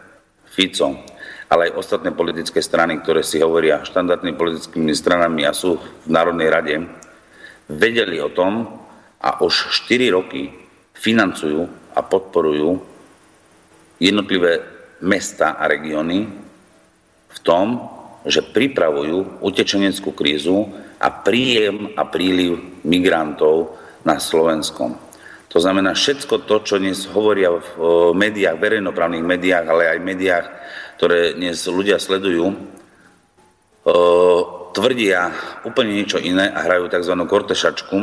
Fico, 0.50 1.06
ale 1.50 1.70
aj 1.70 1.78
ostatné 1.78 2.10
politické 2.10 2.62
strany, 2.62 2.98
ktoré 2.98 3.22
si 3.22 3.38
hovoria 3.38 3.86
štandardnými 3.86 4.34
politickými 4.34 4.94
stranami 4.98 5.46
a 5.46 5.54
sú 5.54 5.78
v 5.78 6.10
Národnej 6.10 6.50
rade, 6.50 6.82
vedeli 7.70 8.18
o 8.18 8.34
tom 8.34 8.66
a 9.22 9.38
už 9.46 9.70
4 9.86 10.18
roky 10.18 10.50
financujú 10.98 11.62
a 11.94 12.02
podporujú 12.02 12.93
jednotlivé 14.04 14.60
mesta 15.00 15.56
a 15.56 15.64
regióny 15.72 16.28
v 17.32 17.40
tom, 17.40 17.80
že 18.28 18.44
pripravujú 18.44 19.40
utečeneckú 19.40 20.12
krízu 20.12 20.68
a 21.00 21.08
príjem 21.12 21.96
a 21.96 22.08
príliv 22.08 22.84
migrantov 22.84 23.80
na 24.04 24.20
Slovenskom. 24.20 24.96
To 25.52 25.58
znamená, 25.62 25.94
všetko 25.94 26.50
to, 26.50 26.56
čo 26.66 26.76
dnes 26.82 27.06
hovoria 27.12 27.54
v 27.54 27.62
médiách, 28.16 28.58
verejnoprávnych 28.58 29.22
médiách, 29.22 29.66
ale 29.70 29.84
aj 29.92 30.00
médiách, 30.02 30.46
ktoré 30.98 31.38
dnes 31.38 31.62
ľudia 31.68 32.02
sledujú, 32.02 32.58
tvrdia 34.74 35.30
úplne 35.68 35.92
niečo 36.00 36.18
iné 36.18 36.50
a 36.50 36.64
hrajú 36.64 36.90
tzv. 36.90 37.14
kortešačku 37.28 37.98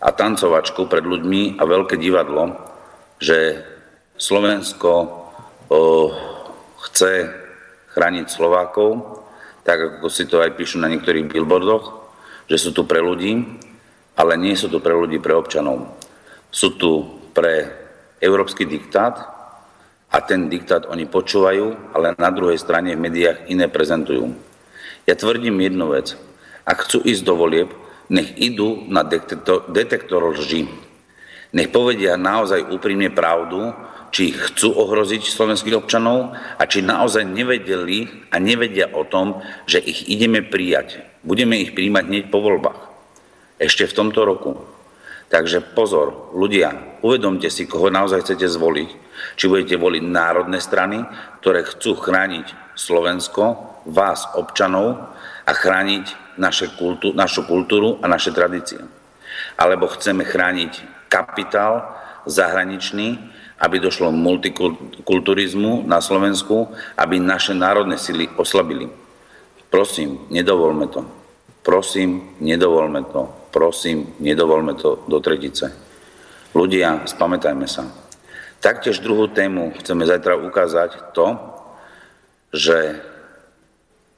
a 0.00 0.08
tancovačku 0.14 0.86
pred 0.88 1.04
ľuďmi 1.04 1.58
a 1.58 1.62
veľké 1.66 2.00
divadlo, 2.00 2.54
že 3.18 3.60
Slovensko 4.14 4.90
chce 6.86 7.12
chrániť 7.90 8.26
Slovákov, 8.30 9.22
tak 9.66 9.98
ako 9.98 10.06
si 10.06 10.30
to 10.30 10.38
aj 10.38 10.54
píšu 10.54 10.78
na 10.78 10.86
niektorých 10.86 11.26
billboardoch, 11.26 12.06
že 12.46 12.60
sú 12.60 12.70
tu 12.70 12.86
pre 12.86 13.02
ľudí, 13.02 13.42
ale 14.14 14.38
nie 14.38 14.54
sú 14.54 14.70
tu 14.70 14.78
pre 14.78 14.94
ľudí, 14.94 15.18
pre 15.18 15.34
občanov. 15.34 15.98
Sú 16.54 16.78
tu 16.78 17.02
pre 17.34 17.66
európsky 18.22 18.62
diktát 18.70 19.18
a 20.14 20.22
ten 20.22 20.46
diktát 20.46 20.86
oni 20.86 21.10
počúvajú, 21.10 21.96
ale 21.96 22.14
na 22.14 22.30
druhej 22.30 22.62
strane 22.62 22.94
v 22.94 23.10
médiách 23.10 23.50
iné 23.50 23.66
prezentujú. 23.66 24.30
Ja 25.10 25.18
tvrdím 25.18 25.58
jednu 25.58 25.90
vec. 25.90 26.14
Ak 26.62 26.86
chcú 26.86 27.02
ísť 27.02 27.26
do 27.26 27.34
volieb, 27.34 27.74
nech 28.06 28.30
idú 28.38 28.86
na 28.86 29.02
detektor, 29.02 29.66
detektor 29.74 30.22
lží. 30.38 30.70
Nech 31.50 31.74
povedia 31.74 32.14
naozaj 32.14 32.70
úprimne 32.70 33.10
pravdu, 33.10 33.74
či 34.14 34.30
chcú 34.30 34.70
ohroziť 34.70 35.26
slovenských 35.26 35.74
občanov 35.74 36.38
a 36.38 36.62
či 36.70 36.86
naozaj 36.86 37.26
nevedeli 37.26 38.30
a 38.30 38.38
nevedia 38.38 38.86
o 38.94 39.02
tom, 39.02 39.42
že 39.66 39.82
ich 39.82 40.06
ideme 40.06 40.46
prijať. 40.46 41.02
Budeme 41.26 41.58
ich 41.58 41.74
príjmať 41.74 42.04
hneď 42.06 42.24
po 42.30 42.38
voľbách 42.38 42.94
ešte 43.58 43.90
v 43.90 43.96
tomto 43.96 44.22
roku. 44.22 44.52
Takže 45.32 45.74
pozor, 45.74 46.30
ľudia, 46.36 47.00
uvedomte 47.02 47.50
si, 47.50 47.66
koho 47.66 47.90
naozaj 47.90 48.22
chcete 48.22 48.46
zvoliť. 48.46 48.90
Či 49.34 49.44
budete 49.50 49.76
voliť 49.80 50.02
národné 50.04 50.62
strany, 50.62 51.02
ktoré 51.42 51.66
chcú 51.66 51.98
chrániť 51.98 52.76
Slovensko, 52.78 53.42
vás, 53.88 54.30
občanov, 54.38 55.10
a 55.44 55.52
chrániť 55.52 56.38
naše 56.40 56.72
kultú, 56.76 57.12
našu 57.12 57.44
kultúru 57.44 58.00
a 58.00 58.06
naše 58.08 58.32
tradície. 58.32 58.80
Alebo 59.60 59.90
chceme 59.92 60.24
chrániť 60.24 61.06
kapitál 61.12 61.84
zahraničný, 62.24 63.20
aby 63.60 63.78
došlo 63.78 64.10
multikulturizmu 64.10 65.86
na 65.86 66.02
Slovensku, 66.02 66.68
aby 66.98 67.22
naše 67.22 67.54
národné 67.54 67.98
sily 67.98 68.26
oslabili. 68.34 68.90
Prosím, 69.70 70.26
nedovolme 70.30 70.86
to. 70.90 71.06
Prosím, 71.62 72.34
nedovolme 72.42 73.02
to. 73.08 73.30
Prosím, 73.50 74.14
nedovolme 74.18 74.74
to 74.74 75.06
do 75.06 75.18
tretice. 75.22 75.70
Ľudia, 76.54 77.06
spamätajme 77.06 77.66
sa. 77.66 77.86
Taktiež 78.58 79.02
druhú 79.02 79.30
tému 79.30 79.74
chceme 79.82 80.06
zajtra 80.06 80.38
ukázať 80.38 81.14
to, 81.14 81.38
že 82.54 83.02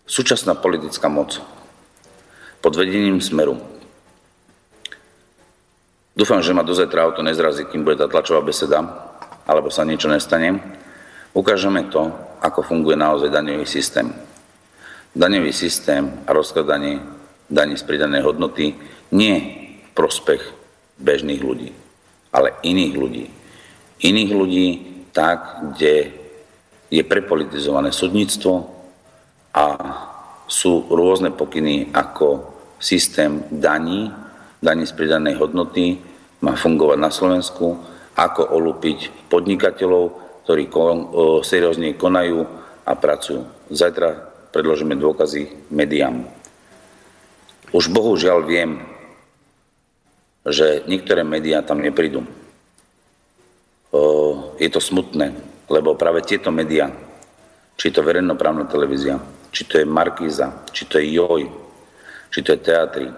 súčasná 0.04 0.54
politická 0.54 1.08
moc 1.08 1.40
pod 2.60 2.72
vedením 2.76 3.20
smeru 3.20 3.76
Dúfam, 6.16 6.40
že 6.40 6.56
ma 6.56 6.64
do 6.64 6.72
zajtra 6.72 7.04
auto 7.04 7.20
nezrazí, 7.20 7.68
kým 7.68 7.84
bude 7.84 8.00
tá 8.00 8.08
tlačová 8.08 8.40
beseda, 8.40 8.80
alebo 9.46 9.70
sa 9.70 9.86
niečo 9.86 10.10
nestane. 10.10 10.58
Ukážeme 11.32 11.86
to, 11.88 12.10
ako 12.42 12.66
funguje 12.66 12.98
naozaj 12.98 13.30
daňový 13.30 13.64
systém. 13.64 14.10
Daňový 15.16 15.54
systém 15.54 16.26
a 16.26 16.34
rozkladanie 16.34 17.00
daní 17.48 17.78
z 17.78 17.86
pridanej 17.86 18.26
hodnoty 18.26 18.74
nie 19.14 19.36
v 19.80 19.90
prospech 19.94 20.42
bežných 20.98 21.40
ľudí, 21.40 21.70
ale 22.34 22.58
iných 22.66 22.94
ľudí. 22.98 23.24
Iných 24.02 24.32
ľudí 24.34 24.66
tak, 25.14 25.72
kde 25.72 26.12
je 26.92 27.02
prepolitizované 27.02 27.94
súdnictvo 27.94 28.68
a 29.56 29.66
sú 30.46 30.86
rôzne 30.92 31.32
pokyny, 31.32 31.90
ako 31.90 32.54
systém 32.78 33.42
daní, 33.50 34.12
daní 34.60 34.84
z 34.86 34.92
pridanej 34.92 35.40
hodnoty 35.40 35.98
má 36.44 36.54
fungovať 36.54 36.98
na 37.00 37.10
Slovensku, 37.10 37.80
ako 38.16 38.42
olúpiť 38.56 39.28
podnikateľov, 39.28 40.04
ktorí 40.48 40.72
seriózne 41.44 41.94
konajú 42.00 42.42
a 42.88 42.92
pracujú. 42.96 43.44
Zajtra 43.68 44.16
predložíme 44.50 44.96
dôkazy 44.96 45.68
médiám. 45.68 46.24
Už 47.76 47.92
bohužiaľ 47.92 48.40
viem, 48.46 48.80
že 50.46 50.86
niektoré 50.88 51.26
médiá 51.26 51.60
tam 51.60 51.82
neprídu. 51.82 52.24
Je 54.56 54.68
to 54.72 54.80
smutné. 54.80 55.34
lebo 55.66 55.98
práve 55.98 56.22
tieto 56.22 56.54
médiá, 56.54 56.90
či 57.74 57.90
to 57.90 58.02
verejnoprávna 58.02 58.70
televízia, 58.70 59.18
či 59.50 59.66
to 59.66 59.82
je 59.82 59.86
Markíza, 59.86 60.66
či 60.70 60.86
to 60.86 61.02
je 61.02 61.06
Joj, 61.18 61.42
či 62.30 62.38
to 62.42 62.54
je 62.54 62.60
teatri, 62.62 63.08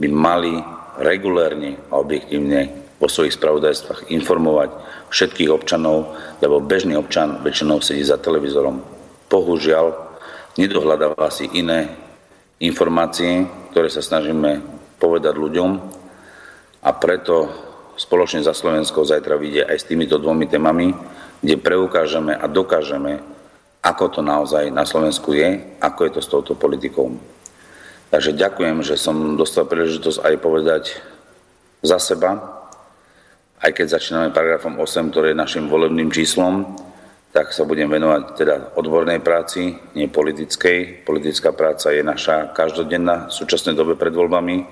by 0.00 0.08
mali 0.08 0.56
regulérne 0.98 1.78
a 1.92 2.00
objektívne 2.00 2.81
vo 3.02 3.10
svojich 3.10 3.34
spravodajstvách 3.34 4.14
informovať 4.14 4.70
všetkých 5.10 5.50
občanov, 5.50 6.14
lebo 6.38 6.62
bežný 6.62 6.94
občan 6.94 7.42
väčšinou 7.42 7.82
sedí 7.82 8.06
za 8.06 8.14
televízorom. 8.22 8.78
Bohužiaľ, 9.26 9.90
nedohľadáva 10.54 11.26
si 11.34 11.50
iné 11.50 11.90
informácie, 12.62 13.42
ktoré 13.74 13.90
sa 13.90 14.06
snažíme 14.06 14.62
povedať 15.02 15.34
ľuďom 15.34 15.70
a 16.86 16.90
preto 16.94 17.50
spoločne 17.98 18.46
za 18.46 18.54
Slovensko 18.54 19.02
zajtra 19.02 19.34
vyjde 19.34 19.66
aj 19.66 19.82
s 19.82 19.88
týmito 19.90 20.22
dvomi 20.22 20.46
témami, 20.46 20.94
kde 21.42 21.58
preukážeme 21.58 22.38
a 22.38 22.46
dokážeme, 22.46 23.18
ako 23.82 24.04
to 24.14 24.20
naozaj 24.22 24.70
na 24.70 24.86
Slovensku 24.86 25.34
je, 25.34 25.74
ako 25.82 26.06
je 26.06 26.12
to 26.14 26.20
s 26.22 26.30
touto 26.30 26.54
politikou. 26.54 27.10
Takže 28.14 28.38
ďakujem, 28.38 28.86
že 28.86 28.94
som 28.94 29.34
dostal 29.34 29.66
príležitosť 29.66 30.22
aj 30.22 30.34
povedať 30.38 30.84
za 31.82 31.98
seba, 31.98 32.61
aj 33.62 33.70
keď 33.70 33.86
začíname 33.94 34.34
paragrafom 34.34 34.74
8, 34.74 35.14
ktorý 35.14 35.32
je 35.32 35.38
našim 35.38 35.70
volebným 35.70 36.10
číslom, 36.10 36.74
tak 37.30 37.54
sa 37.54 37.62
budem 37.62 37.86
venovať 37.88 38.22
teda 38.34 38.56
odbornej 38.76 39.22
práci, 39.22 39.72
nie 39.94 40.10
politickej. 40.10 41.06
Politická 41.06 41.54
práca 41.54 41.94
je 41.94 42.02
naša 42.02 42.50
každodenná 42.52 43.30
v 43.30 43.36
súčasnej 43.38 43.78
dobe 43.78 43.94
pred 43.94 44.12
voľbami. 44.12 44.66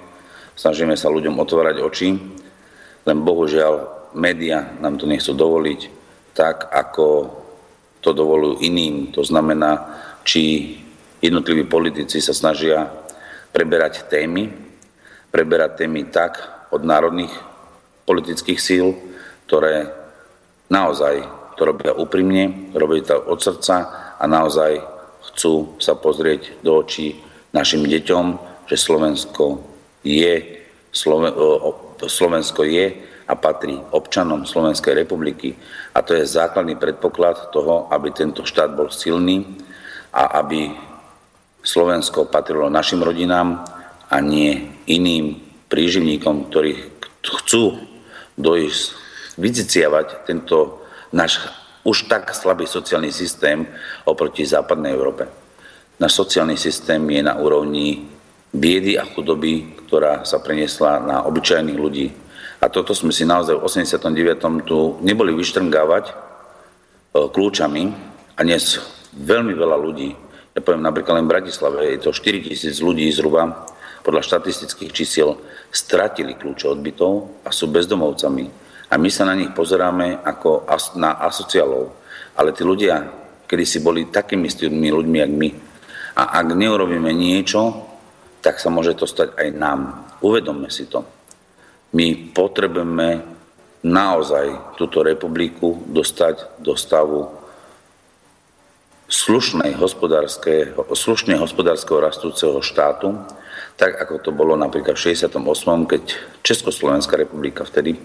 Snažíme 0.58 0.98
sa 0.98 1.08
ľuďom 1.08 1.38
otvárať 1.40 1.76
oči, 1.80 2.18
len 3.06 3.18
bohužiaľ 3.24 3.72
média 4.18 4.74
nám 4.82 4.98
to 4.98 5.08
nechcú 5.08 5.32
dovoliť 5.32 5.80
tak, 6.34 6.68
ako 6.68 7.30
to 8.02 8.10
dovolujú 8.10 8.60
iným. 8.60 9.14
To 9.14 9.22
znamená, 9.24 10.02
či 10.26 10.76
jednotliví 11.22 11.64
politici 11.64 12.18
sa 12.18 12.34
snažia 12.36 12.90
preberať 13.54 14.10
témy, 14.10 14.50
preberať 15.30 15.86
témy 15.86 16.10
tak 16.10 16.42
od 16.74 16.82
národných 16.84 17.49
politických 18.04 18.60
síl, 18.60 18.96
ktoré 19.46 19.90
naozaj 20.70 21.26
to 21.58 21.68
robia 21.68 21.92
úprimne, 21.92 22.72
robia 22.72 23.04
to 23.04 23.16
od 23.28 23.40
srdca 23.42 23.76
a 24.16 24.24
naozaj 24.24 24.80
chcú 25.32 25.76
sa 25.76 25.92
pozrieť 25.98 26.62
do 26.64 26.80
očí 26.80 27.20
našim 27.52 27.84
deťom, 27.84 28.24
že 28.70 28.76
Slovensko 28.78 29.60
je, 30.06 30.64
Slovensko 32.06 32.62
je 32.64 32.86
a 33.30 33.34
patrí 33.38 33.78
občanom 33.94 34.46
Slovenskej 34.46 35.06
republiky. 35.06 35.54
A 35.94 36.02
to 36.02 36.18
je 36.18 36.26
základný 36.26 36.74
predpoklad 36.78 37.54
toho, 37.54 37.86
aby 37.90 38.10
tento 38.10 38.42
štát 38.42 38.74
bol 38.74 38.90
silný 38.90 39.46
a 40.10 40.42
aby 40.42 40.70
Slovensko 41.60 42.26
patrilo 42.26 42.72
našim 42.72 43.04
rodinám 43.04 43.62
a 44.10 44.16
nie 44.18 44.70
iným 44.88 45.38
príživníkom, 45.70 46.50
ktorí 46.50 46.74
chcú 47.20 47.89
dojsť, 48.40 48.82
vyciciavať 49.38 50.06
tento 50.26 50.84
náš 51.14 51.40
už 51.86 52.12
tak 52.12 52.32
slabý 52.36 52.68
sociálny 52.68 53.08
systém 53.08 53.64
oproti 54.04 54.44
západnej 54.44 54.92
Európe. 54.92 55.24
Náš 55.96 56.12
sociálny 56.16 56.56
systém 56.60 57.00
je 57.08 57.22
na 57.24 57.36
úrovni 57.40 58.08
biedy 58.52 59.00
a 59.00 59.04
chudoby, 59.08 59.80
ktorá 59.86 60.24
sa 60.28 60.42
preniesla 60.42 61.00
na 61.00 61.16
obyčajných 61.24 61.78
ľudí, 61.78 62.08
a 62.60 62.68
toto 62.68 62.92
sme 62.92 63.08
si 63.08 63.24
naozaj 63.24 63.56
v 63.56 63.64
89. 63.64 64.68
tu 64.68 65.00
neboli 65.00 65.32
vyštrngávať 65.32 66.12
e, 66.12 66.14
kľúčami 67.32 67.82
a 68.36 68.40
dnes 68.44 68.76
veľmi 69.16 69.56
veľa 69.56 69.76
ľudí, 69.80 70.12
ja 70.52 70.60
poviem 70.60 70.84
napríklad 70.84 71.22
len 71.22 71.24
v 71.24 71.32
Bratislave, 71.40 71.96
je 71.96 72.04
to 72.04 72.12
4 72.12 72.44
tisíc 72.44 72.84
ľudí 72.84 73.08
zhruba, 73.16 73.64
podľa 74.00 74.24
štatistických 74.24 74.90
čísiel, 74.92 75.36
stratili 75.70 76.34
kľúče 76.34 76.66
od 76.66 76.78
bytov 76.80 77.12
a 77.46 77.50
sú 77.52 77.70
bezdomovcami. 77.70 78.46
A 78.90 78.98
my 78.98 79.08
sa 79.12 79.28
na 79.28 79.38
nich 79.38 79.54
pozeráme 79.54 80.24
ako 80.26 80.66
na 80.98 81.20
asociálov. 81.22 81.94
Ale 82.34 82.50
tí 82.50 82.66
ľudia, 82.66 83.06
kedy 83.46 83.64
si 83.64 83.78
boli 83.78 84.10
takými 84.10 84.50
istými 84.50 84.90
ľuďmi, 84.90 85.16
jak 85.20 85.32
my. 85.32 85.48
A 86.18 86.42
ak 86.42 86.58
neurobíme 86.58 87.14
niečo, 87.14 87.86
tak 88.42 88.58
sa 88.58 88.72
môže 88.72 88.96
to 88.98 89.06
stať 89.06 89.36
aj 89.36 89.48
nám. 89.54 89.80
Uvedomme 90.24 90.66
si 90.72 90.90
to. 90.90 91.06
My 91.94 92.34
potrebujeme 92.34 93.22
naozaj 93.84 94.76
túto 94.76 95.00
republiku 95.00 95.80
dostať 95.88 96.60
do 96.60 96.76
stavu 96.76 97.40
slušnej 99.10 99.74
hospodárskeho, 99.74 100.86
slušne 100.94 101.34
hospodárskeho 101.34 101.98
rastúceho 101.98 102.62
štátu, 102.62 103.18
tak 103.76 103.98
ako 104.00 104.22
to 104.22 104.30
bolo 104.32 104.54
napríklad 104.56 104.96
v 104.96 105.14
68., 105.14 105.36
keď 105.86 106.02
Československá 106.42 107.18
republika 107.18 107.66
vtedy 107.66 107.98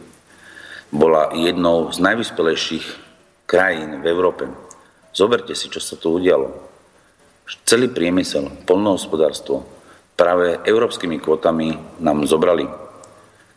bola 0.91 1.34
jednou 1.34 1.89
z 1.93 2.01
najvyspelejších 2.01 2.86
krajín 3.49 4.01
v 4.01 4.06
Európe. 4.06 4.43
Zoberte 5.15 5.56
si, 5.56 5.71
čo 5.71 5.80
sa 5.80 5.95
tu 5.95 6.17
udialo. 6.17 6.51
Celý 7.65 7.89
priemysel, 7.93 8.65
polnohospodárstvo 8.65 9.63
práve 10.17 10.58
európskymi 10.65 11.21
kvotami 11.21 12.01
nám 12.01 12.25
zobrali 12.25 12.86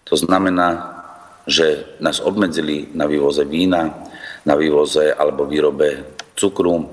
to 0.09 0.17
znamená, 0.17 0.97
že 1.45 1.85
nás 2.01 2.21
obmedzili 2.25 2.89
na 2.97 3.05
vývoze 3.05 3.45
vína, 3.45 4.09
na 4.49 4.57
vývoze 4.57 5.13
alebo 5.13 5.45
výrobe 5.45 6.17
cukru 6.33 6.89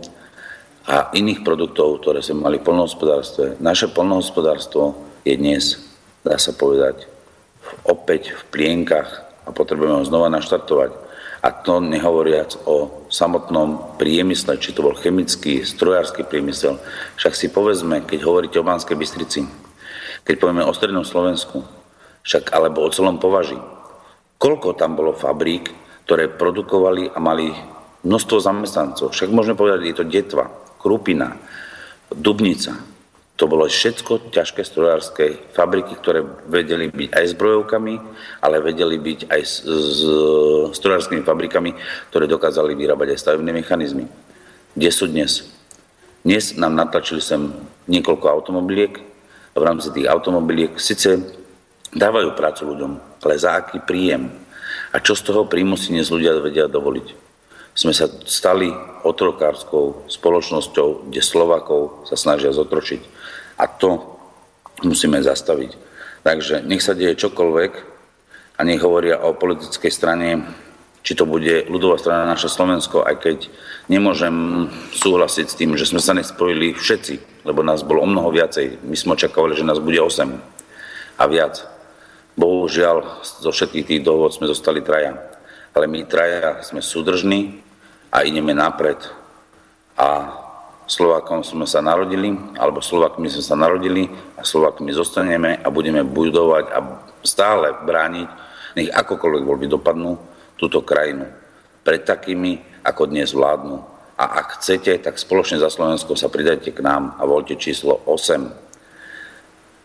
a 0.85 1.09
iných 1.17 1.41
produktov, 1.41 1.97
ktoré 2.01 2.21
sme 2.21 2.45
mali 2.45 2.61
v 2.61 2.67
polnohospodárstve. 2.69 3.57
Naše 3.57 3.89
polnohospodárstvo 3.89 4.93
je 5.25 5.33
dnes, 5.33 5.81
dá 6.21 6.37
sa 6.37 6.53
povedať, 6.53 7.09
opäť 7.89 8.37
v 8.37 8.41
plienkach 8.53 9.25
a 9.45 9.49
potrebujeme 9.49 9.97
ho 9.97 10.05
znova 10.05 10.29
naštartovať. 10.29 10.93
A 11.45 11.53
to 11.53 11.77
nehovoriac 11.77 12.57
o 12.65 13.05
samotnom 13.09 13.97
priemysle, 14.01 14.57
či 14.57 14.73
to 14.73 14.81
bol 14.81 14.97
chemický, 14.97 15.61
strojársky 15.61 16.25
priemysel. 16.25 16.81
Však 17.21 17.33
si 17.37 17.53
povedzme, 17.53 18.01
keď 18.01 18.25
hovoríte 18.25 18.57
o 18.57 18.65
Banskej 18.65 18.97
Bystrici, 18.97 19.45
keď 20.25 20.35
povieme 20.41 20.65
o 20.65 20.73
Strednom 20.73 21.05
Slovensku, 21.05 21.61
však 22.25 22.49
alebo 22.49 22.81
o 22.81 22.89
celom 22.89 23.21
považí. 23.21 23.57
Koľko 24.41 24.73
tam 24.73 24.97
bolo 24.97 25.13
fabrík, 25.13 25.69
ktoré 26.09 26.33
produkovali 26.33 27.13
a 27.13 27.21
mali 27.21 27.53
množstvo 28.01 28.37
zamestnancov. 28.41 29.13
Však 29.13 29.29
môžeme 29.29 29.57
povedať, 29.57 29.85
je 29.85 29.97
to 30.01 30.05
Detva, 30.09 30.64
Krupina, 30.85 31.33
Dubnica. 32.13 32.77
To 33.41 33.49
bolo 33.49 33.65
všetko 33.65 34.29
ťažké 34.29 34.61
strojárske 34.61 35.25
fabriky, 35.57 35.97
ktoré 35.97 36.21
vedeli 36.45 36.93
byť 36.93 37.09
aj 37.09 37.25
zbrojovkami, 37.33 37.93
ale 38.45 38.61
vedeli 38.61 39.01
byť 39.01 39.19
aj 39.27 39.41
s, 39.41 39.65
s 39.65 40.01
strojárskymi 40.77 41.25
fabrikami, 41.25 41.73
ktoré 42.13 42.29
dokázali 42.29 42.77
vyrábať 42.77 43.17
aj 43.17 43.19
stavebné 43.19 43.51
mechanizmy. 43.51 44.05
Kde 44.77 44.89
sú 44.93 45.09
dnes? 45.09 45.49
Dnes 46.21 46.53
nám 46.53 46.77
natlačili 46.77 47.19
sem 47.19 47.49
niekoľko 47.89 48.25
automobiliek. 48.29 49.01
V 49.57 49.63
rámci 49.65 49.89
tých 49.89 50.05
automobiliek 50.05 50.77
síce 50.77 51.17
dávajú 51.91 52.37
prácu 52.37 52.61
ľuďom, 52.71 53.19
ale 53.25 53.41
za 53.41 53.57
aký 53.57 53.81
príjem? 53.81 54.29
A 54.93 55.01
čo 55.01 55.17
z 55.17 55.25
toho 55.25 55.49
príjmu 55.49 55.75
si 55.75 55.91
dnes 55.91 56.13
ľudia 56.13 56.39
vedia 56.39 56.69
dovoliť? 56.69 57.24
Sme 57.75 57.91
sa 57.91 58.07
stali 58.07 58.71
otrokárskou 59.03 60.07
spoločnosťou, 60.07 61.11
kde 61.11 61.19
Slovakov 61.19 62.07
sa 62.07 62.15
snažia 62.15 62.55
zotročiť. 62.55 63.01
A 63.59 63.67
to 63.67 63.99
musíme 64.87 65.19
zastaviť. 65.19 65.75
Takže 66.23 66.63
nech 66.63 66.79
sa 66.79 66.95
deje 66.95 67.19
čokoľvek 67.19 67.71
a 68.55 68.61
nech 68.63 68.79
hovoria 68.79 69.19
o 69.21 69.35
politickej 69.35 69.91
strane, 69.91 70.47
či 71.03 71.13
to 71.13 71.27
bude 71.27 71.67
ľudová 71.67 71.99
strana 71.99 72.25
naša 72.25 72.49
Slovensko, 72.49 73.05
aj 73.05 73.15
keď 73.21 73.37
nemôžem 73.91 74.65
súhlasiť 74.95 75.45
s 75.51 75.59
tým, 75.59 75.77
že 75.77 75.85
sme 75.85 75.99
sa 76.01 76.17
nespojili 76.17 76.73
všetci, 76.73 77.45
lebo 77.45 77.61
nás 77.61 77.83
bolo 77.83 78.01
o 78.01 78.09
mnoho 78.09 78.31
viacej. 78.31 78.87
My 78.87 78.95
sme 78.97 79.13
očakávali, 79.19 79.53
že 79.53 79.67
nás 79.67 79.83
bude 79.83 79.99
8 79.99 80.31
a 81.19 81.23
viac. 81.27 81.61
Bohužiaľ, 82.39 83.21
zo 83.21 83.51
všetkých 83.51 83.85
tých 83.85 84.01
dohod 84.01 84.31
sme 84.31 84.47
zostali 84.47 84.79
traja. 84.79 85.19
Ale 85.75 85.91
my 85.91 86.07
traja 86.07 86.63
sme 86.63 86.79
súdržní 86.79 87.64
a 88.15 88.23
ideme 88.23 88.55
napred. 88.55 88.95
A 89.99 90.31
Slovákom 90.87 91.43
sme 91.43 91.67
sa 91.67 91.83
narodili, 91.83 92.31
alebo 92.55 92.79
Slovákmi 92.79 93.27
sme 93.27 93.43
sa 93.43 93.59
narodili 93.59 94.07
a 94.39 94.47
Slovákmi 94.47 94.95
zostaneme 94.95 95.59
a 95.59 95.67
budeme 95.67 96.07
budovať 96.07 96.65
a 96.71 96.79
stále 97.25 97.75
brániť, 97.83 98.29
nech 98.79 98.93
akokoľvek 98.93 99.43
voľby 99.43 99.67
dopadnú, 99.67 100.15
túto 100.55 100.79
krajinu 100.87 101.27
pred 101.83 102.07
takými, 102.07 102.63
ako 102.87 103.11
dnes 103.11 103.35
vládnu. 103.35 103.83
A 104.15 104.39
ak 104.39 104.61
chcete, 104.61 104.95
tak 105.03 105.19
spoločne 105.19 105.59
za 105.59 105.67
Slovensko 105.67 106.15
sa 106.15 106.31
pridajte 106.31 106.71
k 106.71 106.79
nám 106.79 107.19
a 107.19 107.27
voľte 107.27 107.59
číslo 107.59 107.99
8 108.07 108.63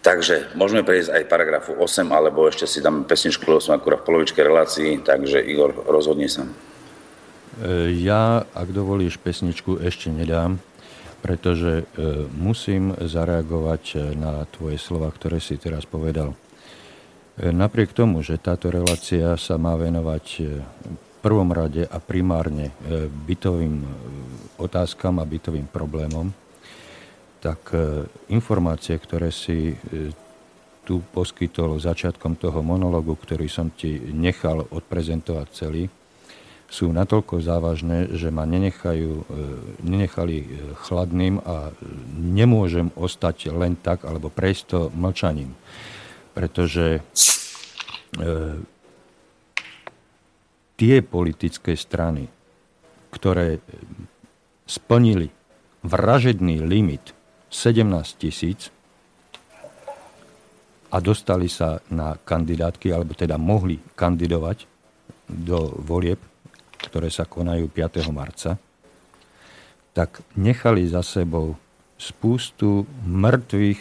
Takže 0.00 0.56
môžeme 0.56 0.80
prejsť 0.80 1.12
aj 1.12 1.28
paragrafu 1.28 1.76
8, 1.76 2.08
alebo 2.08 2.48
ešte 2.48 2.64
si 2.64 2.80
dáme 2.80 3.04
pesničku, 3.04 3.44
lebo 3.44 3.60
som 3.60 3.76
akurát 3.76 4.00
v 4.00 4.08
polovičke 4.08 4.40
relácii, 4.40 5.04
takže 5.04 5.44
Igor, 5.44 5.76
rozhodni 5.84 6.24
sa. 6.24 6.48
Ja, 7.90 8.46
ak 8.54 8.68
dovolíš, 8.70 9.18
pesničku 9.18 9.82
ešte 9.82 10.12
nedám, 10.14 10.62
pretože 11.20 11.84
musím 12.32 12.96
zareagovať 12.96 14.14
na 14.16 14.46
tvoje 14.48 14.80
slova, 14.80 15.10
ktoré 15.12 15.42
si 15.42 15.60
teraz 15.60 15.84
povedal. 15.84 16.32
Napriek 17.40 17.92
tomu, 17.96 18.20
že 18.20 18.40
táto 18.40 18.68
relácia 18.68 19.36
sa 19.36 19.56
má 19.60 19.76
venovať 19.76 20.24
prvom 21.20 21.52
rade 21.52 21.84
a 21.84 22.00
primárne 22.00 22.72
bytovým 23.28 23.84
otázkam 24.56 25.20
a 25.20 25.28
bytovým 25.28 25.68
problémom, 25.68 26.32
tak 27.44 27.72
informácie, 28.32 28.96
ktoré 28.96 29.28
si 29.28 29.76
tu 30.88 31.04
poskytol 31.12 31.76
začiatkom 31.76 32.40
toho 32.40 32.64
monologu, 32.64 33.12
ktorý 33.12 33.48
som 33.52 33.68
ti 33.68 34.00
nechal 34.00 34.64
odprezentovať 34.72 35.46
celý, 35.52 35.84
sú 36.70 36.94
natoľko 36.94 37.42
závažné, 37.42 38.14
že 38.14 38.30
ma 38.30 38.46
nenechajú, 38.46 39.26
nenechali 39.82 40.46
chladným 40.86 41.42
a 41.42 41.74
nemôžem 42.14 42.94
ostať 42.94 43.50
len 43.50 43.74
tak 43.74 44.06
alebo 44.06 44.30
prejsť 44.30 44.62
to 44.70 44.80
mlčaním. 44.94 45.50
Pretože 46.30 46.86
e, 46.94 47.00
tie 50.78 50.96
politické 51.02 51.74
strany, 51.74 52.30
ktoré 53.10 53.58
splnili 54.70 55.26
vražedný 55.82 56.62
limit 56.62 57.10
17 57.50 57.82
tisíc 58.14 58.70
a 60.94 61.02
dostali 61.02 61.50
sa 61.50 61.82
na 61.90 62.14
kandidátky, 62.14 62.94
alebo 62.94 63.18
teda 63.18 63.34
mohli 63.34 63.82
kandidovať 63.98 64.70
do 65.26 65.74
volieb, 65.82 66.29
ktoré 66.86 67.12
sa 67.12 67.28
konajú 67.28 67.68
5. 67.68 68.08
marca, 68.12 68.56
tak 69.92 70.22
nechali 70.38 70.86
za 70.86 71.02
sebou 71.02 71.58
spústu 72.00 72.88
mŕtvych 73.04 73.80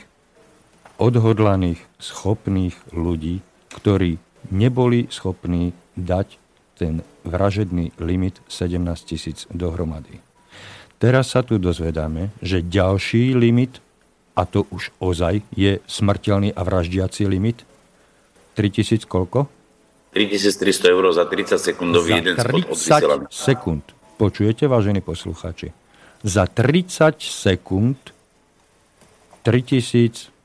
odhodlaných, 0.99 1.79
schopných 1.95 2.75
ľudí, 2.91 3.39
ktorí 3.71 4.19
neboli 4.51 5.07
schopní 5.07 5.71
dať 5.95 6.35
ten 6.75 7.03
vražedný 7.23 7.95
limit 7.99 8.43
17 8.51 8.79
tisíc 9.07 9.47
dohromady. 9.51 10.19
Teraz 10.99 11.31
sa 11.31 11.43
tu 11.43 11.55
dozvedáme, 11.55 12.35
že 12.43 12.59
ďalší 12.59 13.31
limit, 13.35 13.79
a 14.35 14.43
to 14.43 14.67
už 14.71 14.91
ozaj 14.99 15.39
je 15.55 15.79
smrteľný 15.87 16.51
a 16.51 16.61
vraždiaci 16.63 17.23
limit, 17.27 17.63
3000 18.59 19.07
koľko? 19.07 19.47
3300 20.19 20.91
eur 20.91 21.15
za 21.15 21.23
30 21.23 21.55
sekundový 21.55 22.19
jeden 22.19 22.35
spot 22.35 22.75
30 22.75 23.31
sekúnd. 23.31 23.83
Počujete, 24.19 24.67
vážení 24.67 24.99
poslucháči? 24.99 25.71
Za 26.27 26.43
30 26.43 27.23
sekúnd 27.23 27.95
3000 29.47 30.35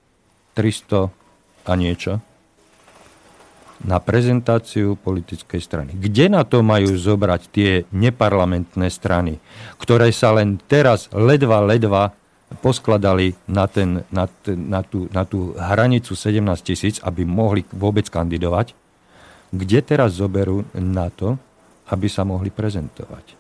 300 0.55 1.11
a 1.67 1.73
niečo 1.75 2.23
na 3.85 3.99
prezentáciu 3.99 4.97
politickej 4.97 5.61
strany. 5.61 5.91
Kde 5.99 6.31
na 6.33 6.47
to 6.47 6.63
majú 6.65 6.95
zobrať 6.95 7.43
tie 7.53 7.71
neparlamentné 7.91 8.89
strany, 8.89 9.43
ktoré 9.77 10.09
sa 10.15 10.33
len 10.33 10.57
teraz 10.71 11.11
ledva, 11.13 11.61
ledva 11.61 12.15
poskladali 12.63 13.35
na, 13.51 13.67
ten, 13.67 14.07
na, 14.15 14.31
ten, 14.31 14.71
na, 14.71 14.81
tú, 14.87 15.11
na 15.11 15.27
tú 15.27 15.53
hranicu 15.59 16.15
17 16.15 16.39
tisíc, 16.65 16.97
aby 17.03 17.27
mohli 17.27 17.67
vôbec 17.75 18.07
kandidovať? 18.09 18.73
Kde 19.55 19.79
teraz 19.87 20.19
zoberú 20.19 20.67
na 20.75 21.07
to, 21.15 21.39
aby 21.95 22.11
sa 22.11 22.27
mohli 22.27 22.51
prezentovať? 22.51 23.39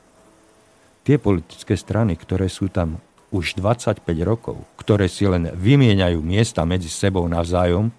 Tie 1.03 1.18
politické 1.18 1.74
strany, 1.74 2.14
ktoré 2.14 2.46
sú 2.46 2.70
tam 2.70 3.03
už 3.35 3.59
25 3.59 3.98
rokov, 4.22 4.62
ktoré 4.79 5.11
si 5.11 5.27
len 5.27 5.50
vymieňajú 5.50 6.22
miesta 6.22 6.62
medzi 6.62 6.87
sebou 6.87 7.27
navzájom, 7.27 7.90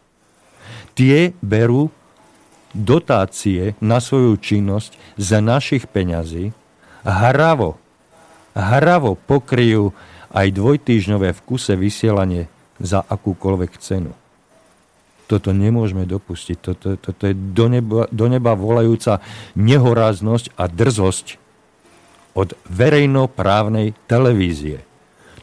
tie 0.95 1.35
berú 1.43 1.91
dotácie 2.71 3.75
na 3.83 3.99
svoju 3.99 4.39
činnosť 4.39 5.19
z 5.19 5.29
našich 5.43 5.83
peňazí, 5.91 6.55
hravo, 7.03 7.75
hravo 8.55 9.19
pokryjú 9.27 9.91
aj 10.31 10.55
dvojtýžňové 10.55 11.35
v 11.35 11.43
kuse 11.43 11.75
vysielanie 11.75 12.47
za 12.79 13.03
akúkoľvek 13.03 13.71
cenu. 13.79 14.15
Toto 15.25 15.49
nemôžeme 15.49 16.05
dopustiť. 16.05 16.57
Toto, 16.61 16.87
toto 17.01 17.23
je 17.25 17.33
do 17.33 17.65
neba, 17.65 18.05
do 18.13 18.25
neba 18.29 18.53
volajúca 18.53 19.25
nehoráznosť 19.57 20.53
a 20.53 20.69
drzosť 20.69 21.41
od 22.37 22.53
verejnoprávnej 22.69 23.97
televízie. 24.05 24.85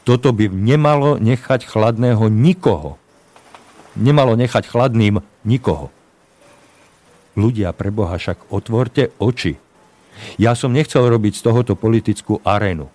Toto 0.06 0.30
by 0.30 0.50
nemalo 0.50 1.18
nechať 1.18 1.66
chladného 1.66 2.30
nikoho. 2.30 2.98
Nemalo 3.98 4.38
nechať 4.38 4.70
chladným 4.70 5.18
nikoho. 5.42 5.90
Ľudia, 7.34 7.72
pre 7.72 7.88
Boha, 7.88 8.20
však 8.20 8.52
otvorte 8.52 9.10
oči. 9.18 9.56
Ja 10.36 10.52
som 10.52 10.76
nechcel 10.76 11.08
robiť 11.08 11.40
z 11.40 11.42
tohoto 11.42 11.72
politickú 11.74 12.38
arénu. 12.44 12.92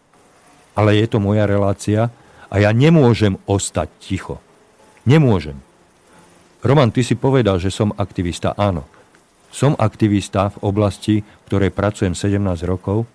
Ale 0.78 0.94
je 0.94 1.10
to 1.10 1.18
moja 1.18 1.50
relácia 1.50 2.14
a 2.48 2.56
ja 2.62 2.70
nemôžem 2.70 3.36
ostať 3.50 3.90
ticho. 3.98 4.38
Nemôžem. 5.10 5.67
Roman, 6.66 6.90
ty 6.90 7.06
si 7.06 7.14
povedal, 7.14 7.62
že 7.62 7.70
som 7.70 7.94
aktivista. 7.94 8.58
Áno. 8.58 8.86
Som 9.54 9.78
aktivista 9.78 10.50
v 10.54 10.58
oblasti, 10.66 11.16
v 11.22 11.44
ktorej 11.48 11.72
pracujem 11.72 12.14
17 12.18 12.42
rokov, 12.68 13.06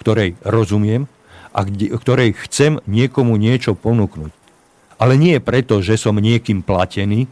ktorej 0.00 0.38
rozumiem 0.46 1.10
a 1.52 1.66
kde, 1.66 1.92
ktorej 1.94 2.36
chcem 2.46 2.78
niekomu 2.86 3.36
niečo 3.36 3.74
ponúknuť. 3.76 4.32
Ale 4.96 5.20
nie 5.20 5.36
preto, 5.42 5.84
že 5.84 6.00
som 6.00 6.16
niekým 6.16 6.64
platený, 6.64 7.28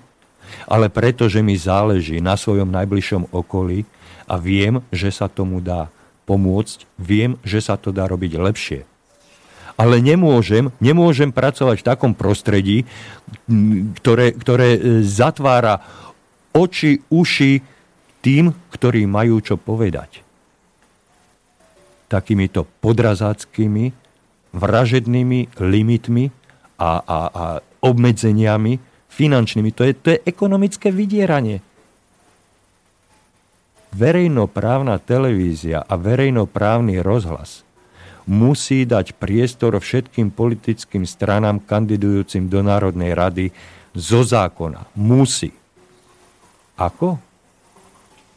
ale 0.68 0.92
preto, 0.92 1.26
že 1.30 1.40
mi 1.40 1.56
záleží 1.56 2.20
na 2.20 2.36
svojom 2.36 2.68
najbližšom 2.68 3.32
okolí 3.32 3.88
a 4.28 4.36
viem, 4.36 4.84
že 4.92 5.08
sa 5.08 5.28
tomu 5.28 5.64
dá 5.64 5.88
pomôcť, 6.28 6.88
viem, 7.00 7.36
že 7.44 7.60
sa 7.60 7.76
to 7.76 7.92
dá 7.92 8.08
robiť 8.08 8.32
lepšie. 8.36 8.80
Ale 9.74 9.98
nemôžem, 9.98 10.70
nemôžem 10.78 11.34
pracovať 11.34 11.82
v 11.82 11.88
takom 11.88 12.12
prostredí, 12.14 12.86
ktoré, 13.98 14.30
ktoré 14.30 14.78
e, 14.78 14.80
zatvára 15.02 15.82
oči, 16.54 17.02
uši 17.10 17.58
tým, 18.22 18.54
ktorí 18.70 19.04
majú 19.10 19.42
čo 19.42 19.58
povedať. 19.58 20.22
Takýmito 22.06 22.70
podrazáckými, 22.78 23.90
vražednými 24.54 25.58
limitmi 25.58 26.24
a, 26.78 26.90
a, 27.02 27.18
a 27.26 27.44
obmedzeniami 27.82 28.78
finančnými. 29.10 29.70
To 29.74 29.82
je, 29.82 29.92
to 29.98 30.08
je 30.14 30.18
ekonomické 30.22 30.94
vydieranie. 30.94 31.58
Verejnoprávna 33.94 34.98
televízia 35.02 35.82
a 35.82 35.94
verejnoprávny 35.94 36.98
rozhlas 37.02 37.62
musí 38.24 38.88
dať 38.88 39.16
priestor 39.16 39.76
všetkým 39.76 40.32
politickým 40.32 41.04
stranám 41.04 41.60
kandidujúcim 41.60 42.48
do 42.48 42.64
Národnej 42.64 43.12
rady 43.12 43.52
zo 43.92 44.24
zákona. 44.24 44.88
Musí. 44.96 45.52
Ako? 46.74 47.20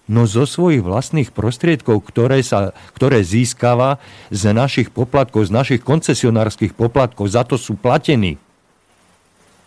no 0.07 0.23
zo 0.23 0.47
svojich 0.47 0.81
vlastných 0.81 1.35
prostriedkov, 1.35 1.99
ktoré, 2.07 2.39
sa, 2.41 2.71
ktoré 2.95 3.21
získava 3.21 3.99
z 4.31 4.55
našich 4.55 4.89
poplatkov, 4.89 5.51
z 5.51 5.51
našich 5.51 5.81
koncesionárskych 5.83 6.71
poplatkov, 6.73 7.27
za 7.27 7.43
to 7.43 7.59
sú 7.59 7.75
platení. 7.75 8.39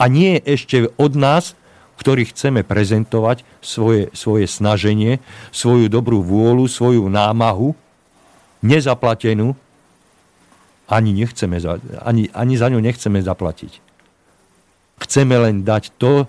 A 0.00 0.08
nie 0.08 0.40
ešte 0.40 0.88
od 0.96 1.12
nás, 1.12 1.52
ktorí 2.00 2.32
chceme 2.32 2.64
prezentovať 2.64 3.44
svoje, 3.60 4.08
svoje 4.16 4.48
snaženie, 4.48 5.20
svoju 5.52 5.92
dobrú 5.92 6.24
vôľu, 6.24 6.64
svoju 6.64 7.04
námahu, 7.12 7.76
nezaplatenú, 8.64 9.52
ani, 10.90 11.14
nechceme, 11.14 11.62
ani, 12.02 12.26
ani 12.34 12.54
za 12.58 12.66
ňu 12.66 12.82
nechceme 12.82 13.22
zaplatiť. 13.22 13.72
Chceme 15.00 15.34
len 15.38 15.62
dať 15.62 15.94
to, 15.96 16.26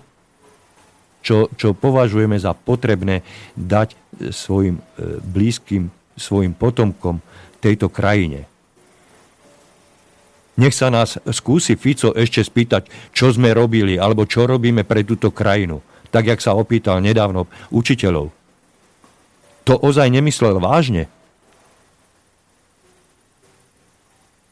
čo, 1.25 1.49
čo 1.57 1.73
považujeme 1.73 2.37
za 2.37 2.53
potrebné 2.53 3.25
dať 3.57 3.97
svojim 4.29 4.77
e, 4.77 4.83
blízkym, 5.21 5.89
svojim 6.17 6.53
potomkom 6.53 7.21
tejto 7.61 7.89
krajine. 7.89 8.49
Nech 10.61 10.77
sa 10.77 10.93
nás 10.93 11.17
skúsi 11.29 11.73
Fico 11.73 12.13
ešte 12.13 12.45
spýtať, 12.45 13.13
čo 13.15 13.33
sme 13.33 13.53
robili, 13.55 13.97
alebo 13.97 14.29
čo 14.29 14.45
robíme 14.45 14.85
pre 14.85 15.01
túto 15.01 15.33
krajinu. 15.33 15.81
Tak, 16.11 16.27
jak 16.27 16.41
sa 16.43 16.57
opýtal 16.57 16.99
nedávno 16.99 17.47
učiteľov. 17.71 18.29
To 19.63 19.73
ozaj 19.79 20.11
nemyslel 20.11 20.59
vážne. 20.59 21.07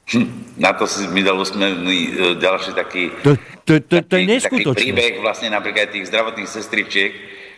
Hm, 0.10 0.57
na 0.57 0.74
to 0.74 0.89
si 0.89 1.05
mi 1.14 1.22
dal 1.22 1.38
usmený 1.38 1.99
e, 2.01 2.12
ďalší 2.41 2.74
taký, 2.74 3.14
to, 3.22 3.38
to, 3.62 3.78
to, 3.86 4.01
to 4.01 4.16
je 4.18 4.41
taký 4.41 4.66
príbeh 4.66 5.22
vlastne 5.22 5.53
napríklad 5.53 5.93
tých 5.93 6.10
zdravotných 6.10 6.49
sestričiek, 6.49 7.12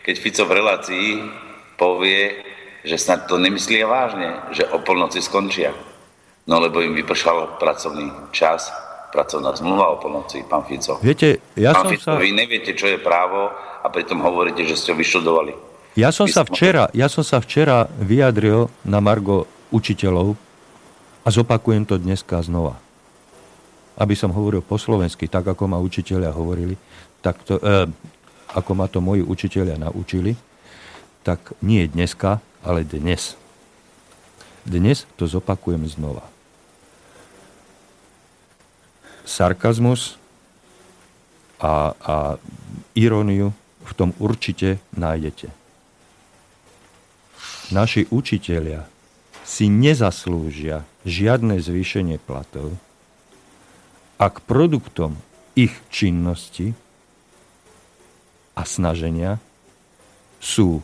keď 0.03 0.15
Fico 0.19 0.43
v 0.43 0.59
relácii 0.59 1.07
povie, 1.79 2.43
že 2.83 2.99
snad 2.99 3.31
to 3.31 3.39
nemyslia 3.39 3.87
vážne, 3.87 4.51
že 4.51 4.67
o 4.67 4.83
polnoci 4.83 5.23
skončia. 5.23 5.71
No 6.49 6.59
lebo 6.59 6.83
im 6.83 6.91
vypršal 6.91 7.55
pracovný 7.61 8.11
čas, 8.35 8.67
pracovná 9.15 9.55
zmluva 9.55 9.95
o 9.95 10.01
polnoci, 10.01 10.43
pán 10.43 10.67
Fico. 10.67 10.99
Viete, 10.99 11.39
ja 11.55 11.71
pán 11.71 11.87
som 11.87 11.91
Fico, 11.95 12.11
sa... 12.11 12.19
vy 12.19 12.35
neviete, 12.35 12.75
čo 12.75 12.91
je 12.91 12.99
právo 12.99 13.47
a 13.79 13.87
pritom 13.87 14.19
hovoríte, 14.19 14.67
že 14.67 14.75
ste 14.75 14.91
ho 14.91 14.97
vyštudovali. 14.99 15.55
Ja 15.95 16.11
som, 16.11 16.27
sa 16.27 16.43
včera, 16.43 16.91
ja 16.91 17.07
som 17.07 17.23
sa 17.23 17.39
včera 17.39 17.87
vyjadril 17.99 18.71
na 18.83 18.99
Margo 18.99 19.47
učiteľov 19.71 20.39
a 21.21 21.27
zopakujem 21.29 21.85
to 21.85 22.01
dneska 22.01 22.41
znova. 22.41 22.77
Aby 23.97 24.17
som 24.17 24.33
hovoril 24.33 24.65
po 24.65 24.81
slovensky, 24.81 25.29
tak 25.29 25.45
ako 25.45 25.69
ma 25.69 25.77
učiteľia 25.77 26.33
hovorili, 26.33 26.73
tak 27.21 27.45
to, 27.45 27.61
eh, 27.61 27.85
ako 28.57 28.71
ma 28.73 28.89
to 28.89 28.99
moji 28.99 29.21
učiteľia 29.21 29.77
naučili, 29.77 30.33
tak 31.21 31.53
nie 31.61 31.85
dneska, 31.85 32.41
ale 32.65 32.81
dnes. 32.81 33.37
Dnes 34.65 35.05
to 35.17 35.29
zopakujem 35.29 35.85
znova. 35.85 36.25
Sarkazmus 39.25 40.17
a, 41.61 41.93
a 41.93 42.15
iróniu 42.97 43.53
v 43.85 43.91
tom 43.93 44.09
určite 44.17 44.81
nájdete. 44.97 45.53
Naši 47.71 48.09
učitelia 48.09 48.85
si 49.51 49.67
nezaslúžia 49.67 50.87
žiadne 51.03 51.59
zvýšenie 51.59 52.23
platov, 52.23 52.71
ak 54.15 54.39
produktom 54.47 55.19
ich 55.59 55.75
činnosti 55.91 56.71
a 58.55 58.63
snaženia 58.63 59.43
sú 60.39 60.79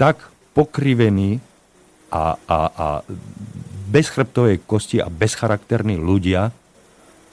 tak 0.00 0.32
pokrivení 0.56 1.44
a, 2.08 2.40
a, 2.48 2.58
a 2.72 2.86
bez 3.92 4.08
chrbtovej 4.08 4.64
kosti 4.64 5.04
a 5.04 5.12
bezcharakterní 5.12 6.00
ľudia, 6.00 6.48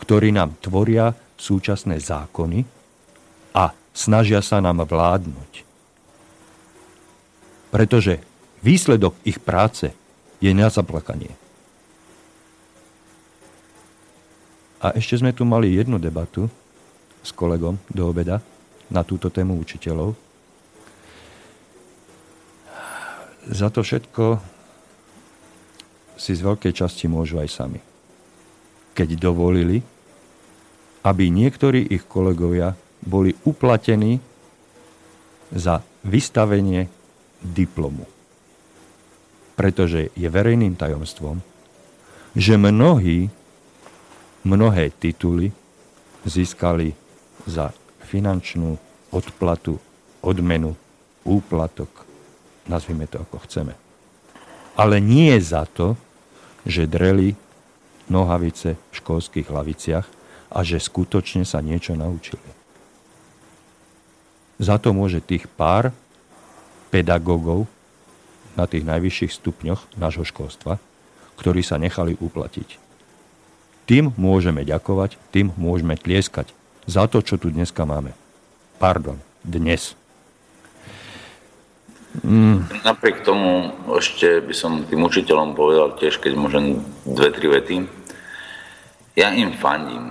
ktorí 0.04 0.36
nám 0.36 0.60
tvoria 0.60 1.16
súčasné 1.40 2.04
zákony 2.04 2.68
a 3.56 3.72
snažia 3.96 4.44
sa 4.44 4.60
nám 4.60 4.84
vládnuť. 4.84 5.64
Pretože 7.72 8.20
výsledok 8.60 9.16
ich 9.24 9.40
práce 9.40 9.96
je 10.38 10.52
na 10.54 10.70
zaplakanie. 10.70 11.34
A 14.78 14.94
ešte 14.94 15.18
sme 15.18 15.34
tu 15.34 15.42
mali 15.42 15.74
jednu 15.74 15.98
debatu 15.98 16.46
s 17.26 17.34
kolegom 17.34 17.82
do 17.90 18.06
obeda 18.06 18.38
na 18.94 19.02
túto 19.02 19.34
tému 19.34 19.58
učiteľov. 19.58 20.14
Za 23.48 23.74
to 23.74 23.82
všetko 23.82 24.38
si 26.20 26.32
z 26.36 26.42
veľkej 26.46 26.74
časti 26.76 27.10
môžu 27.10 27.42
aj 27.42 27.50
sami. 27.50 27.80
Keď 28.94 29.18
dovolili, 29.18 29.82
aby 31.06 31.24
niektorí 31.30 31.88
ich 31.88 32.04
kolegovia 32.06 32.76
boli 33.02 33.34
uplatení 33.46 34.20
za 35.54 35.80
vystavenie 36.04 36.92
diplomu. 37.40 38.17
Pretože 39.58 40.14
je 40.14 40.28
verejným 40.30 40.78
tajomstvom, 40.78 41.42
že 42.38 42.62
mnohí, 42.62 43.34
mnohé 44.46 44.94
tituly 44.94 45.50
získali 46.22 46.94
za 47.50 47.74
finančnú 48.06 48.78
odplatu, 49.10 49.82
odmenu, 50.22 50.78
úplatok, 51.26 51.90
nazvime 52.70 53.10
to 53.10 53.18
ako 53.18 53.42
chceme. 53.50 53.74
Ale 54.78 55.02
nie 55.02 55.34
za 55.42 55.66
to, 55.66 55.98
že 56.62 56.86
dreli 56.86 57.34
nohavice 58.08 58.78
v 58.78 58.94
školských 58.94 59.50
laviciach 59.50 60.08
a 60.54 60.60
že 60.64 60.80
skutočne 60.80 61.44
sa 61.44 61.60
niečo 61.60 61.98
naučili. 61.98 62.46
Za 64.58 64.78
to 64.78 64.94
môže 64.96 65.22
tých 65.22 65.46
pár 65.50 65.92
pedagógov 66.90 67.70
na 68.58 68.66
tých 68.66 68.84
najvyšších 68.84 69.32
stupňoch 69.38 69.96
nášho 69.96 70.26
školstva, 70.26 70.82
ktorí 71.38 71.62
sa 71.62 71.78
nechali 71.78 72.18
uplatiť. 72.18 72.82
Tým 73.88 74.12
môžeme 74.20 74.68
ďakovať, 74.68 75.16
tým 75.32 75.56
môžeme 75.56 75.96
tlieskať 75.96 76.52
za 76.90 77.08
to, 77.08 77.24
čo 77.24 77.40
tu 77.40 77.54
dneska 77.54 77.88
máme. 77.88 78.12
Pardon, 78.82 79.22
dnes. 79.46 79.96
Mm. 82.26 82.66
Napriek 82.82 83.22
tomu 83.22 83.72
ešte 83.96 84.42
by 84.42 84.54
som 84.58 84.84
tým 84.90 85.06
učiteľom 85.06 85.54
povedal 85.54 85.94
tiež, 86.02 86.18
keď 86.18 86.34
môžem 86.34 86.82
dve, 87.06 87.30
tri 87.30 87.48
vety. 87.48 87.78
Ja 89.14 89.32
im 89.38 89.54
fandím, 89.54 90.10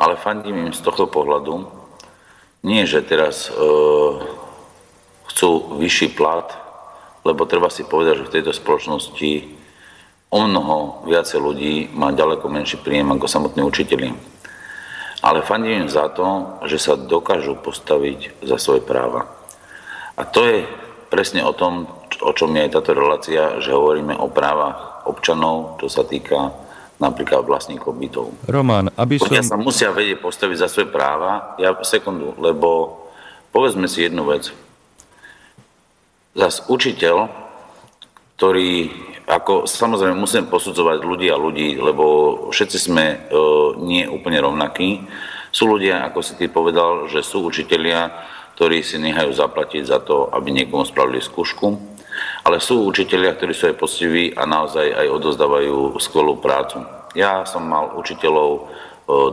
ale 0.00 0.16
fandím 0.16 0.68
im 0.68 0.72
z 0.72 0.80
tohto 0.80 1.08
pohľadu, 1.08 1.68
nie, 2.60 2.84
že 2.84 3.00
teraz 3.00 3.48
e, 3.48 3.52
chcú 5.32 5.80
vyšší 5.80 6.12
plat, 6.12 6.59
lebo 7.24 7.44
treba 7.44 7.68
si 7.68 7.84
povedať, 7.84 8.24
že 8.24 8.26
v 8.28 8.34
tejto 8.40 8.52
spoločnosti 8.56 9.32
o 10.30 10.38
mnoho 10.46 11.04
viacej 11.10 11.38
ľudí 11.42 11.74
má 11.92 12.14
ďaleko 12.14 12.46
menší 12.46 12.78
príjem 12.80 13.10
ako 13.12 13.26
samotní 13.26 13.66
učiteľi. 13.66 14.14
Ale 15.20 15.44
fandím 15.44 15.84
za 15.90 16.08
to, 16.08 16.58
že 16.64 16.80
sa 16.80 16.96
dokážu 16.96 17.58
postaviť 17.60 18.40
za 18.40 18.56
svoje 18.56 18.80
práva. 18.80 19.28
A 20.16 20.24
to 20.24 20.48
je 20.48 20.64
presne 21.12 21.44
o 21.44 21.52
tom, 21.52 21.90
o 22.24 22.32
čom 22.32 22.56
je 22.56 22.64
aj 22.64 22.72
táto 22.72 22.96
relácia, 22.96 23.60
že 23.60 23.74
hovoríme 23.76 24.16
o 24.16 24.32
právach 24.32 25.04
občanov, 25.04 25.76
čo 25.82 25.92
sa 25.92 26.06
týka 26.06 26.54
napríklad 27.00 27.48
vlastníkov 27.48 27.96
bytov. 27.96 28.26
Roman, 28.48 28.92
aby 28.96 29.16
som... 29.16 29.32
Ľudia 29.32 29.44
sa 29.44 29.56
musia 29.56 29.88
vedieť 29.90 30.20
postaviť 30.20 30.56
za 30.60 30.68
svoje 30.68 30.88
práva. 30.92 31.56
Ja 31.56 31.72
sekundu, 31.80 32.36
lebo 32.36 33.00
povedzme 33.50 33.88
si 33.88 34.04
jednu 34.04 34.28
vec. 34.28 34.52
Zas 36.30 36.62
učiteľ, 36.70 37.26
ktorý, 38.38 38.86
ako 39.26 39.66
samozrejme 39.66 40.14
musím 40.14 40.46
posudzovať 40.46 41.02
ľudí 41.02 41.26
a 41.26 41.34
ľudí, 41.34 41.74
lebo 41.74 42.04
všetci 42.54 42.78
sme 42.78 43.04
e, 43.10 43.16
nie 43.82 44.06
úplne 44.06 44.38
rovnakí. 44.38 45.02
Sú 45.50 45.66
ľudia, 45.66 46.06
ako 46.06 46.22
si 46.22 46.38
ty 46.38 46.46
povedal, 46.46 47.10
že 47.10 47.26
sú 47.26 47.42
učitelia, 47.42 48.14
ktorí 48.54 48.78
si 48.86 49.02
nechajú 49.02 49.34
zaplatiť 49.34 49.82
za 49.82 49.98
to, 50.06 50.30
aby 50.30 50.54
niekomu 50.54 50.86
spravili 50.86 51.18
skúšku, 51.18 51.74
ale 52.46 52.62
sú 52.62 52.86
učitelia, 52.86 53.34
ktorí 53.34 53.50
sú 53.50 53.66
aj 53.66 53.80
poctiví 53.80 54.30
a 54.30 54.46
naozaj 54.46 54.86
aj 54.86 55.06
odozdávajú 55.10 55.98
skvelú 55.98 56.38
prácu. 56.38 56.86
Ja 57.18 57.42
som 57.42 57.66
mal 57.66 57.98
učiteľov 57.98 58.50
o, 58.54 58.58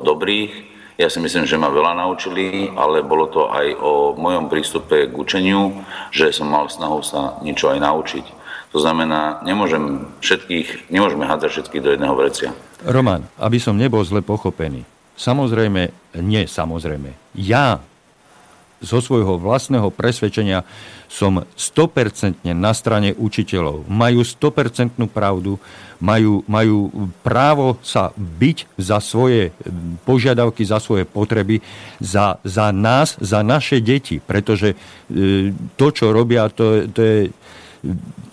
dobrých, 0.01 0.76
ja 0.97 1.07
si 1.13 1.21
myslím, 1.21 1.45
že 1.45 1.61
ma 1.61 1.69
veľa 1.69 1.93
naučili, 1.93 2.73
ale 2.73 3.05
bolo 3.05 3.29
to 3.29 3.53
aj 3.53 3.67
o 3.77 4.17
mojom 4.17 4.49
prístupe 4.49 5.05
k 5.07 5.13
učeniu, 5.13 5.85
že 6.09 6.33
som 6.33 6.49
mal 6.49 6.65
snahu 6.65 7.05
sa 7.05 7.37
niečo 7.45 7.69
aj 7.69 7.79
naučiť. 7.79 8.25
To 8.73 8.81
znamená, 8.81 9.45
nemôžem 9.45 10.09
všetkých, 10.19 10.91
nemôžeme 10.91 11.23
hádzať 11.23 11.49
všetkých 11.53 11.83
do 11.85 11.89
jedného 11.93 12.15
vrecia. 12.17 12.49
Roman, 12.83 13.23
aby 13.37 13.61
som 13.61 13.77
nebol 13.77 14.01
zle 14.03 14.25
pochopený. 14.25 14.83
Samozrejme, 15.17 16.13
nie 16.21 16.43
samozrejme. 16.45 17.13
Ja 17.37 17.81
zo 18.81 19.01
svojho 19.01 19.41
vlastného 19.41 19.89
presvedčenia 19.89 20.61
som 21.07 21.41
100% 21.55 22.45
na 22.53 22.71
strane 22.75 23.15
učiteľov. 23.15 23.87
Majú 23.89 24.21
100% 24.21 25.01
pravdu, 25.09 25.57
majú, 25.97 26.43
majú 26.45 26.91
právo 27.25 27.79
sa 27.81 28.11
byť 28.13 28.57
za 28.77 29.01
svoje 29.01 29.55
požiadavky, 30.05 30.61
za 30.67 30.77
svoje 30.77 31.07
potreby, 31.07 31.63
za, 31.97 32.37
za 32.43 32.69
nás, 32.75 33.17
za 33.17 33.41
naše 33.41 33.81
deti. 33.81 34.21
Pretože 34.21 34.75
e, 34.75 34.75
to, 35.79 35.87
čo 35.89 36.13
robia, 36.13 36.51
to, 36.51 36.85
to 36.91 37.01
je 37.01 37.19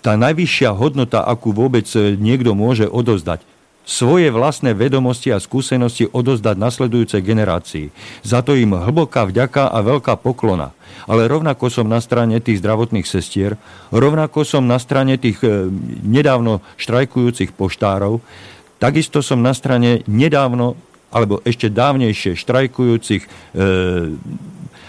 tá 0.03 0.19
najvyššia 0.19 0.69
hodnota, 0.75 1.23
akú 1.25 1.55
vôbec 1.55 1.87
niekto 2.19 2.53
môže 2.53 2.85
odozdať 2.85 3.54
svoje 3.85 4.33
vlastné 4.33 4.73
vedomosti 4.73 5.29
a 5.29 5.37
skúsenosti 5.37 6.09
odozdať 6.09 6.57
nasledujúcej 6.57 7.21
generácii. 7.21 7.93
Za 8.25 8.41
to 8.41 8.57
im 8.57 8.73
hlboká 8.73 9.29
vďaka 9.29 9.69
a 9.69 9.79
veľká 9.85 10.17
poklona. 10.19 10.73
Ale 11.05 11.29
rovnako 11.29 11.69
som 11.69 11.85
na 11.85 12.01
strane 12.01 12.41
tých 12.41 12.65
zdravotných 12.65 13.05
sestier, 13.05 13.61
rovnako 13.93 14.41
som 14.41 14.65
na 14.65 14.81
strane 14.81 15.21
tých 15.21 15.37
e, 15.45 15.69
nedávno 16.01 16.65
štrajkujúcich 16.81 17.53
poštárov, 17.53 18.19
takisto 18.81 19.21
som 19.21 19.45
na 19.45 19.53
strane 19.53 20.01
nedávno 20.09 20.73
alebo 21.13 21.39
ešte 21.45 21.69
dávnejšie 21.71 22.35
štrajkujúcich 22.35 23.23
e, 23.23 23.29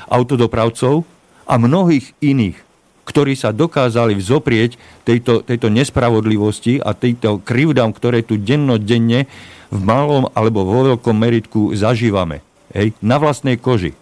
autodopravcov 0.08 1.04
a 1.46 1.54
mnohých 1.60 2.16
iných 2.18 2.65
ktorí 3.06 3.38
sa 3.38 3.54
dokázali 3.54 4.18
vzoprieť 4.18 4.74
tejto, 5.06 5.46
tejto 5.46 5.70
nespravodlivosti 5.70 6.82
a 6.82 6.90
tejto 6.92 7.38
krivdám, 7.38 7.94
ktoré 7.94 8.26
tu 8.26 8.34
dennodenne 8.34 9.30
v 9.70 9.78
malom 9.78 10.26
alebo 10.34 10.66
vo 10.66 10.90
veľkom 10.92 11.14
meritku 11.14 11.70
zažívame. 11.78 12.42
Hej, 12.74 12.98
na 12.98 13.22
vlastnej 13.22 13.56
koži. 13.56 13.94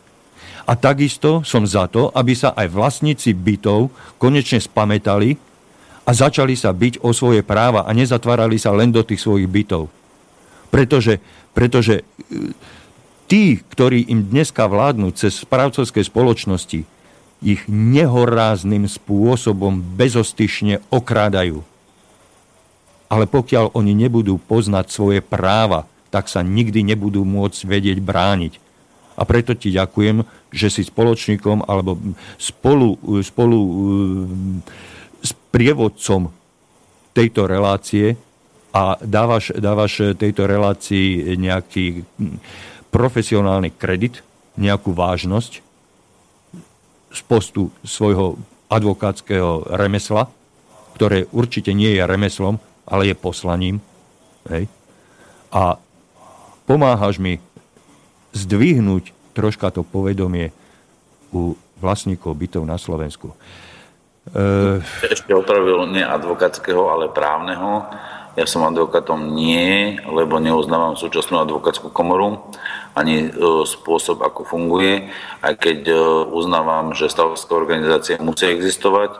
A 0.65 0.73
takisto 0.73 1.45
som 1.45 1.69
za 1.69 1.85
to, 1.93 2.09
aby 2.17 2.33
sa 2.33 2.57
aj 2.57 2.73
vlastníci 2.73 3.37
bytov 3.37 3.93
konečne 4.17 4.57
spametali 4.57 5.37
a 6.09 6.11
začali 6.17 6.57
sa 6.57 6.73
byť 6.73 7.05
o 7.05 7.13
svoje 7.13 7.45
práva 7.45 7.85
a 7.85 7.93
nezatvárali 7.93 8.57
sa 8.57 8.73
len 8.73 8.89
do 8.89 9.05
tých 9.05 9.21
svojich 9.21 9.45
bytov. 9.45 9.93
Pretože, 10.73 11.21
pretože 11.53 12.01
e, 12.01 12.03
tí, 13.29 13.61
ktorí 13.61 14.09
im 14.09 14.25
dneska 14.25 14.65
vládnu 14.65 15.13
cez 15.13 15.45
správcovské 15.45 16.01
spoločnosti, 16.01 16.94
ich 17.43 17.67
nehorázným 17.69 18.87
spôsobom 18.87 19.81
bezostyšne 19.81 20.85
okrádajú. 20.93 21.65
Ale 23.11 23.25
pokiaľ 23.29 23.75
oni 23.75 23.93
nebudú 23.95 24.41
poznať 24.41 24.87
svoje 24.91 25.21
práva, 25.21 25.87
tak 26.15 26.31
sa 26.31 26.47
nikdy 26.47 26.87
nebudú 26.87 27.27
môcť 27.27 27.61
vedieť 27.67 27.99
brániť. 27.99 28.63
A 29.15 29.23
preto 29.27 29.55
ti 29.55 29.71
ďakujem, 29.71 30.27
že 30.51 30.71
si 30.71 30.83
spoločníkom 30.83 31.67
alebo 31.67 31.99
spolu, 32.39 32.99
spolu 33.23 33.59
s 35.23 35.31
prievodcom 35.55 36.35
tejto 37.15 37.47
relácie 37.47 38.19
a 38.75 38.99
dávaš, 38.99 39.55
dávaš 39.55 40.19
tejto 40.19 40.51
relácii 40.51 41.39
nejaký 41.39 42.03
profesionálny 42.91 43.71
kredit, 43.75 44.27
nejakú 44.59 44.91
vážnosť 44.95 45.64
z 47.15 47.21
postu 47.23 47.71
svojho 47.87 48.35
advokátskeho 48.67 49.71
remesla, 49.79 50.27
ktoré 50.99 51.31
určite 51.31 51.71
nie 51.71 51.95
je 51.95 52.03
remeslom, 52.03 52.59
ale 52.91 53.11
je 53.11 53.15
poslaním. 53.15 53.79
Hej. 54.51 54.67
A 55.55 55.79
pomáhaš 56.67 57.23
mi 57.23 57.39
zdvihnúť 58.35 59.15
troška 59.35 59.71
to 59.71 59.87
povedomie 59.87 60.51
u 61.31 61.55
vlastníkov 61.79 62.35
bytov 62.35 62.63
na 62.67 62.79
Slovensku. 62.79 63.35
E... 64.31 64.79
Ešte 65.07 65.35
opravil 65.35 65.91
nie 65.91 66.03
advokátskeho, 66.03 66.91
ale 66.91 67.11
právneho. 67.11 67.87
Ja 68.35 68.51
som 68.51 68.67
advokátom 68.67 69.31
nie, 69.31 69.95
lebo 70.11 70.43
neuznávam 70.43 70.99
súčasnú 70.99 71.39
advokátsku 71.39 71.95
komoru 71.95 72.43
ani 72.99 73.31
e, 73.31 73.63
spôsob, 73.63 74.27
ako 74.27 74.43
funguje, 74.43 75.07
aj 75.39 75.55
keď 75.55 75.79
e, 75.87 75.95
uznávam, 76.35 76.99
že 76.99 77.07
stavovská 77.07 77.55
organizácia 77.55 78.19
musí 78.19 78.51
existovať, 78.51 79.15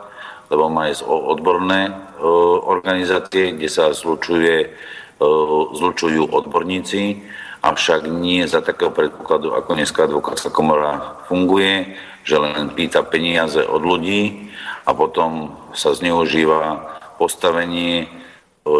lebo 0.51 0.67
má 0.67 0.91
ísť 0.91 1.07
o 1.07 1.31
odborné 1.31 1.87
e, 1.87 1.91
organizácie, 2.67 3.55
kde 3.55 3.71
sa 3.71 3.95
zlučuje, 3.95 4.75
zlučujú 5.79 6.27
odborníci, 6.27 7.23
avšak 7.63 8.11
nie 8.11 8.43
za 8.43 8.59
takého 8.59 8.91
predpokladu, 8.91 9.55
ako 9.55 9.79
dneska 9.79 10.11
advokátska 10.11 10.51
komora 10.51 11.23
funguje, 11.31 11.95
že 12.27 12.35
len 12.35 12.67
pýta 12.75 12.99
peniaze 12.99 13.63
od 13.63 13.79
ľudí 13.79 14.51
a 14.83 14.91
potom 14.91 15.55
sa 15.71 15.95
zneužíva 15.95 16.83
postavenie 17.15 18.11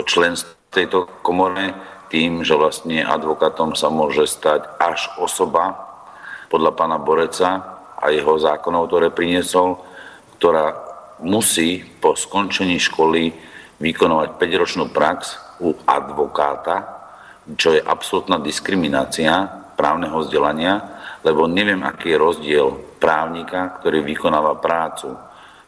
člen 0.05 0.33
tejto 0.73 1.07
komore 1.21 1.71
tým, 2.09 2.41
že 2.41 2.57
vlastne 2.57 3.05
advokátom 3.05 3.77
sa 3.77 3.93
môže 3.93 4.25
stať 4.25 4.65
až 4.81 5.09
osoba 5.21 5.77
podľa 6.49 6.71
pána 6.73 6.97
Boreca 7.01 7.49
a 7.95 8.09
jeho 8.09 8.37
zákonov, 8.37 8.89
ktoré 8.89 9.07
priniesol, 9.09 9.81
ktorá 10.37 10.75
musí 11.23 11.85
po 12.01 12.13
skončení 12.13 12.77
školy 12.81 13.31
vykonovať 13.79 14.29
5-ročnú 14.35 14.91
prax 14.91 15.39
u 15.63 15.71
advokáta, 15.87 16.75
čo 17.55 17.77
je 17.77 17.81
absolútna 17.81 18.41
diskriminácia 18.41 19.47
právneho 19.77 20.23
vzdelania, 20.23 20.81
lebo 21.23 21.47
neviem, 21.47 21.81
aký 21.83 22.15
je 22.15 22.21
rozdiel 22.21 22.67
právnika, 22.99 23.79
ktorý 23.81 24.01
vykonáva 24.01 24.57
prácu 24.59 25.13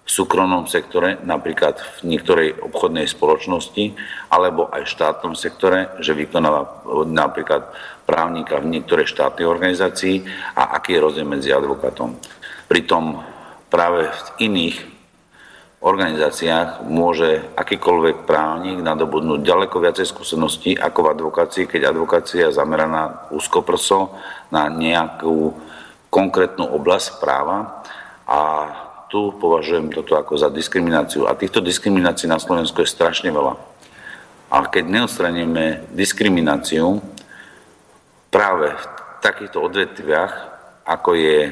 v 0.07 0.09
súkromnom 0.09 0.71
sektore, 0.71 1.19
napríklad 1.27 1.83
v 1.99 2.15
niektorej 2.15 2.63
obchodnej 2.63 3.11
spoločnosti, 3.11 3.91
alebo 4.31 4.71
aj 4.71 4.87
v 4.87 4.93
štátnom 4.95 5.35
sektore, 5.35 5.99
že 5.99 6.15
vykonáva 6.15 6.87
napríklad 7.03 7.67
právnika 8.07 8.63
v 8.63 8.71
niektorej 8.71 9.11
štátnej 9.11 9.43
organizácii 9.43 10.23
a 10.55 10.79
aký 10.79 10.95
je 10.95 11.03
rozdiel 11.03 11.27
medzi 11.27 11.51
advokátom. 11.51 12.15
Pritom 12.71 13.19
práve 13.67 14.07
v 14.07 14.47
iných 14.47 14.75
organizáciách 15.83 16.87
môže 16.87 17.43
akýkoľvek 17.59 18.23
právnik 18.23 18.79
nadobudnúť 18.79 19.43
ďaleko 19.43 19.75
viacej 19.77 20.07
skúseností 20.07 20.71
ako 20.79 20.99
v 21.03 21.11
advokácii, 21.19 21.67
keď 21.67 21.91
advokácia 21.91 22.47
je 22.47 22.55
zameraná 22.55 23.27
úzkoprso 23.35 24.15
na 24.55 24.71
nejakú 24.71 25.51
konkrétnu 26.07 26.63
oblasť 26.63 27.19
práva 27.19 27.83
a 28.23 28.39
tu 29.07 29.31
považujem 29.35 29.91
toto 29.91 30.19
ako 30.19 30.35
za 30.35 30.51
diskrimináciu. 30.51 31.27
A 31.27 31.35
týchto 31.35 31.63
diskriminácií 31.63 32.27
na 32.27 32.39
Slovensku 32.39 32.83
je 32.83 32.91
strašne 32.91 33.31
veľa. 33.31 33.55
A 34.51 34.67
keď 34.67 34.83
neodstraníme 34.87 35.91
diskrimináciu 35.95 36.99
práve 38.31 38.71
v 38.71 38.83
takýchto 39.23 39.63
odvetviach, 39.63 40.33
ako 40.87 41.15
je 41.15 41.51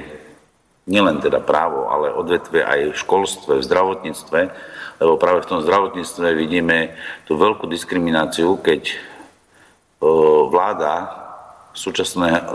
nielen 0.88 1.18
teda 1.20 1.42
právo, 1.42 1.92
ale 1.92 2.14
odvetvie 2.14 2.62
aj 2.62 2.80
v 2.94 3.00
školstve, 3.00 3.52
v 3.60 3.68
zdravotníctve, 3.68 4.40
lebo 5.02 5.20
práve 5.20 5.44
v 5.44 5.50
tom 5.50 5.60
zdravotníctve 5.60 6.28
vidíme 6.36 6.96
tú 7.28 7.36
veľkú 7.36 7.68
diskrimináciu, 7.68 8.56
keď 8.64 8.96
vláda, 10.52 11.10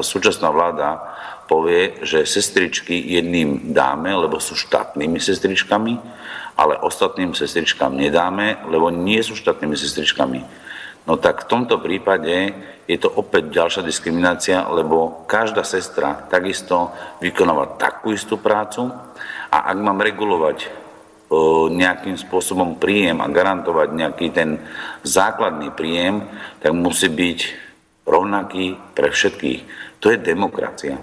súčasná 0.01 0.49
vláda 0.49 1.05
povie, 1.51 1.99
že 2.07 2.23
sestričky 2.23 2.95
jedným 2.95 3.75
dáme, 3.75 4.15
lebo 4.15 4.39
sú 4.39 4.55
štátnymi 4.55 5.19
sestričkami, 5.19 5.99
ale 6.55 6.79
ostatným 6.79 7.35
sestričkám 7.35 7.91
nedáme, 7.91 8.63
lebo 8.71 8.95
nie 8.95 9.19
sú 9.19 9.35
štátnymi 9.35 9.75
sestričkami. 9.75 10.41
No 11.11 11.19
tak 11.19 11.43
v 11.43 11.51
tomto 11.51 11.83
prípade 11.83 12.55
je 12.87 12.99
to 13.03 13.11
opäť 13.11 13.51
ďalšia 13.51 13.83
diskriminácia, 13.83 14.63
lebo 14.71 15.27
každá 15.27 15.67
sestra 15.67 16.31
takisto 16.31 16.95
vykonáva 17.19 17.75
takú 17.75 18.15
istú 18.15 18.39
prácu 18.39 18.87
a 19.51 19.59
ak 19.75 19.79
mám 19.83 19.99
regulovať 19.99 20.71
nejakým 21.71 22.19
spôsobom 22.19 22.79
príjem 22.79 23.23
a 23.23 23.31
garantovať 23.31 23.89
nejaký 23.91 24.27
ten 24.35 24.59
základný 25.07 25.75
príjem, 25.75 26.27
tak 26.63 26.75
musí 26.75 27.07
byť 27.07 27.39
rovnaký 28.07 28.75
pre 28.95 29.11
všetkých. 29.15 29.61
To 30.03 30.11
je 30.11 30.19
demokracia. 30.19 30.99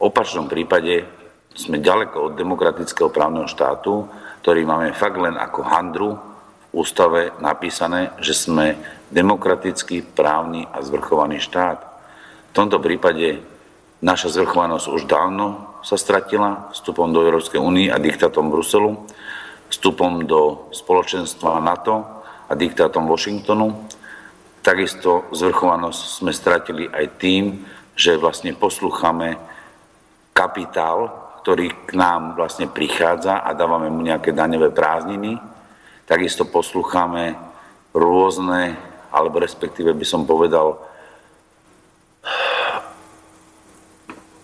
Opačnom 0.00 0.48
prípade 0.48 1.04
sme 1.52 1.76
ďaleko 1.76 2.32
od 2.32 2.32
demokratického 2.32 3.12
právneho 3.12 3.44
štátu, 3.44 4.08
ktorý 4.40 4.64
máme 4.64 4.96
fakt 4.96 5.20
len 5.20 5.36
ako 5.36 5.60
handru 5.60 6.16
v 6.72 6.72
ústave 6.72 7.36
napísané, 7.36 8.16
že 8.16 8.32
sme 8.32 8.80
demokratický, 9.12 10.00
právny 10.16 10.64
a 10.72 10.80
zvrchovaný 10.80 11.44
štát. 11.44 11.84
V 12.48 12.52
tomto 12.56 12.80
prípade 12.80 13.44
naša 14.00 14.32
zvrchovanosť 14.32 14.86
už 14.88 15.04
dávno 15.04 15.76
sa 15.84 16.00
stratila 16.00 16.72
vstupom 16.72 17.12
do 17.12 17.20
Európskej 17.20 17.60
únie 17.60 17.92
a 17.92 18.00
diktátom 18.00 18.48
Bruselu, 18.48 18.96
vstupom 19.68 20.24
do 20.24 20.72
spoločenstva 20.72 21.60
NATO 21.60 22.24
a 22.48 22.56
diktátom 22.56 23.04
Washingtonu. 23.04 23.84
Takisto 24.64 25.28
zvrchovanosť 25.36 26.00
sme 26.24 26.32
stratili 26.32 26.88
aj 26.88 27.20
tým, 27.20 27.68
že 27.92 28.16
vlastne 28.16 28.56
poslúchame 28.56 29.49
kapitál, 30.32 31.30
ktorý 31.40 31.72
k 31.88 31.96
nám 31.96 32.36
vlastne 32.36 32.68
prichádza 32.68 33.40
a 33.40 33.56
dávame 33.56 33.88
mu 33.88 34.04
nejaké 34.04 34.36
daňové 34.36 34.70
prázdniny. 34.70 35.40
Takisto 36.04 36.44
poslúchame 36.44 37.34
rôzne, 37.96 38.76
alebo 39.10 39.40
respektíve 39.40 39.96
by 39.96 40.06
som 40.06 40.28
povedal, 40.28 40.78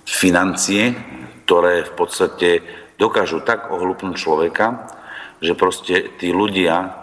financie, 0.06 0.96
ktoré 1.44 1.84
v 1.84 1.92
podstate 1.92 2.48
dokážu 2.96 3.44
tak 3.44 3.68
ohlupnúť 3.68 4.16
človeka, 4.16 4.88
že 5.44 5.52
proste 5.52 6.16
tí 6.16 6.32
ľudia, 6.32 6.96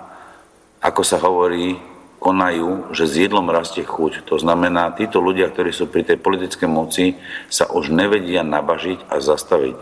ako 0.81 1.01
sa 1.05 1.21
hovorí, 1.21 1.77
konajú, 2.23 2.95
že 2.95 3.03
s 3.03 3.19
jedlom 3.19 3.51
rastie 3.51 3.83
chuť. 3.83 4.23
To 4.31 4.39
znamená, 4.39 4.95
títo 4.95 5.19
ľudia, 5.19 5.51
ktorí 5.51 5.75
sú 5.75 5.91
pri 5.91 6.07
tej 6.07 6.23
politickej 6.23 6.69
moci, 6.71 7.19
sa 7.51 7.67
už 7.67 7.91
nevedia 7.91 8.47
nabažiť 8.47 9.11
a 9.11 9.19
zastaviť. 9.19 9.75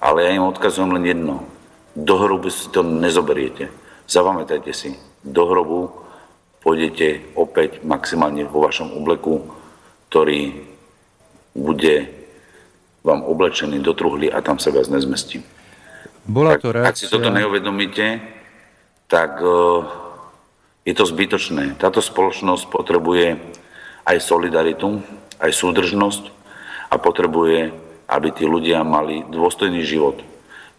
Ale 0.00 0.24
ja 0.24 0.32
im 0.32 0.48
odkazujem 0.48 0.96
len 0.96 1.04
jedno. 1.04 1.44
Do 1.92 2.16
hrobu 2.16 2.48
si 2.48 2.72
to 2.72 2.80
nezoberiete. 2.80 3.68
Zapamätajte 4.08 4.72
si, 4.72 4.96
do 5.20 5.44
hrobu 5.44 5.92
pôjdete 6.64 7.36
opäť 7.36 7.84
maximálne 7.84 8.48
vo 8.48 8.64
vašom 8.64 8.96
obleku, 8.96 9.44
ktorý 10.08 10.64
bude 11.52 12.08
vám 13.04 13.20
oblečený 13.20 13.84
do 13.84 13.92
truhly 13.92 14.32
a 14.32 14.40
tam 14.40 14.56
sa 14.56 14.72
vás 14.72 14.88
nezmestí. 14.88 15.44
Bola 16.24 16.56
to 16.56 16.72
reakcia... 16.72 16.88
Ak 16.88 16.96
si 16.96 17.10
toto 17.10 17.28
neuvedomíte, 17.34 18.22
tak 19.10 19.42
uh, 19.42 20.01
je 20.82 20.94
to 20.94 21.06
zbytočné. 21.06 21.78
Táto 21.78 22.02
spoločnosť 22.02 22.66
potrebuje 22.66 23.38
aj 24.02 24.16
solidaritu, 24.18 24.98
aj 25.38 25.50
súdržnosť 25.54 26.24
a 26.90 26.98
potrebuje, 26.98 27.70
aby 28.10 28.28
tí 28.34 28.44
ľudia 28.44 28.82
mali 28.82 29.22
dôstojný 29.30 29.82
život. 29.86 30.18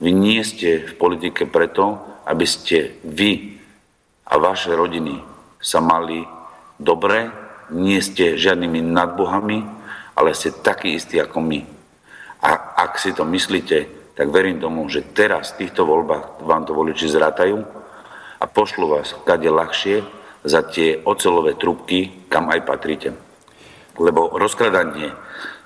Vy 0.04 0.12
nie 0.12 0.44
ste 0.44 0.84
v 0.84 0.94
politike 1.00 1.48
preto, 1.48 2.00
aby 2.28 2.44
ste 2.44 3.00
vy 3.08 3.56
a 4.28 4.36
vaše 4.40 4.76
rodiny 4.76 5.20
sa 5.64 5.80
mali 5.80 6.24
dobre, 6.76 7.32
nie 7.72 8.04
ste 8.04 8.36
žiadnymi 8.36 8.84
nadbohami, 8.84 9.60
ale 10.20 10.36
ste 10.36 10.52
takí 10.52 11.00
istí 11.00 11.16
ako 11.18 11.40
my. 11.40 11.60
A 12.44 12.76
ak 12.84 13.00
si 13.00 13.16
to 13.16 13.24
myslíte, 13.24 13.88
tak 14.14 14.28
verím 14.30 14.60
tomu, 14.60 14.86
že 14.92 15.16
teraz 15.16 15.56
v 15.56 15.66
týchto 15.66 15.88
voľbách 15.88 16.44
vám 16.44 16.68
to 16.68 16.76
voliči 16.76 17.08
zrátajú 17.08 17.83
a 18.44 18.46
pošlu 18.46 18.92
vás 18.92 19.16
kade 19.24 19.48
ľahšie 19.48 20.04
za 20.44 20.68
tie 20.68 21.00
ocelové 21.08 21.56
trubky, 21.56 22.28
kam 22.28 22.52
aj 22.52 22.68
patríte. 22.68 23.16
Lebo 23.96 24.36
rozkradanie 24.36 25.16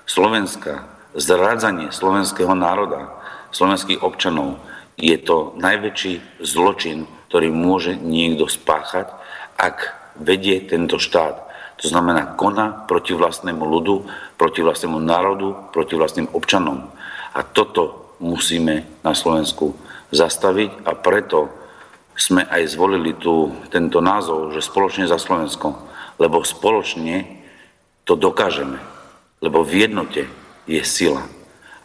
Slovenska, 0.06 0.86
zrádzanie 1.18 1.90
slovenského 1.90 2.54
národa, 2.54 3.18
slovenských 3.50 3.98
občanov 4.06 4.62
je 4.94 5.18
to 5.18 5.58
najväčší 5.58 6.38
zločin, 6.46 7.10
ktorý 7.26 7.50
môže 7.50 7.98
niekto 7.98 8.46
spáchať, 8.46 9.10
ak 9.58 9.76
vedie 10.22 10.62
tento 10.62 11.02
štát. 11.02 11.50
To 11.82 11.86
znamená, 11.86 12.38
koná 12.38 12.86
proti 12.86 13.14
vlastnému 13.14 13.62
ľudu, 13.62 14.06
proti 14.38 14.62
vlastnému 14.62 14.98
národu, 15.02 15.74
proti 15.74 15.94
vlastným 15.98 16.30
občanom. 16.30 16.90
A 17.34 17.40
toto 17.42 18.14
musíme 18.18 18.86
na 19.02 19.14
Slovensku 19.14 19.74
zastaviť 20.10 20.82
a 20.86 20.94
preto 20.98 21.57
sme 22.18 22.42
aj 22.42 22.74
zvolili 22.74 23.14
tu 23.14 23.54
tento 23.70 24.02
názov, 24.02 24.50
že 24.50 24.58
spoločne 24.58 25.06
za 25.06 25.22
Slovensko, 25.22 25.78
lebo 26.18 26.42
spoločne 26.42 27.38
to 28.02 28.18
dokážeme, 28.18 28.82
lebo 29.38 29.62
v 29.62 29.86
jednote 29.86 30.26
je 30.66 30.82
sila. 30.82 31.22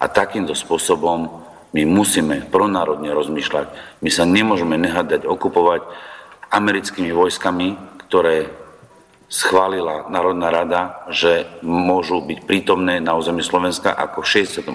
A 0.02 0.10
takýmto 0.10 0.58
spôsobom 0.58 1.46
my 1.74 1.84
musíme 1.86 2.50
pronárodne 2.50 3.14
rozmýšľať. 3.14 4.02
My 4.02 4.10
sa 4.10 4.26
nemôžeme 4.26 4.74
nehať 4.76 5.30
okupovať 5.30 5.86
americkými 6.50 7.14
vojskami, 7.14 7.78
ktoré 8.10 8.50
schválila 9.30 10.06
Národná 10.14 10.54
rada, 10.54 10.82
že 11.10 11.50
môžu 11.66 12.22
byť 12.22 12.46
prítomné 12.46 13.02
na 13.02 13.18
území 13.18 13.42
Slovenska, 13.42 13.90
ako 13.90 14.22
v 14.22 14.46
68. 14.46 14.70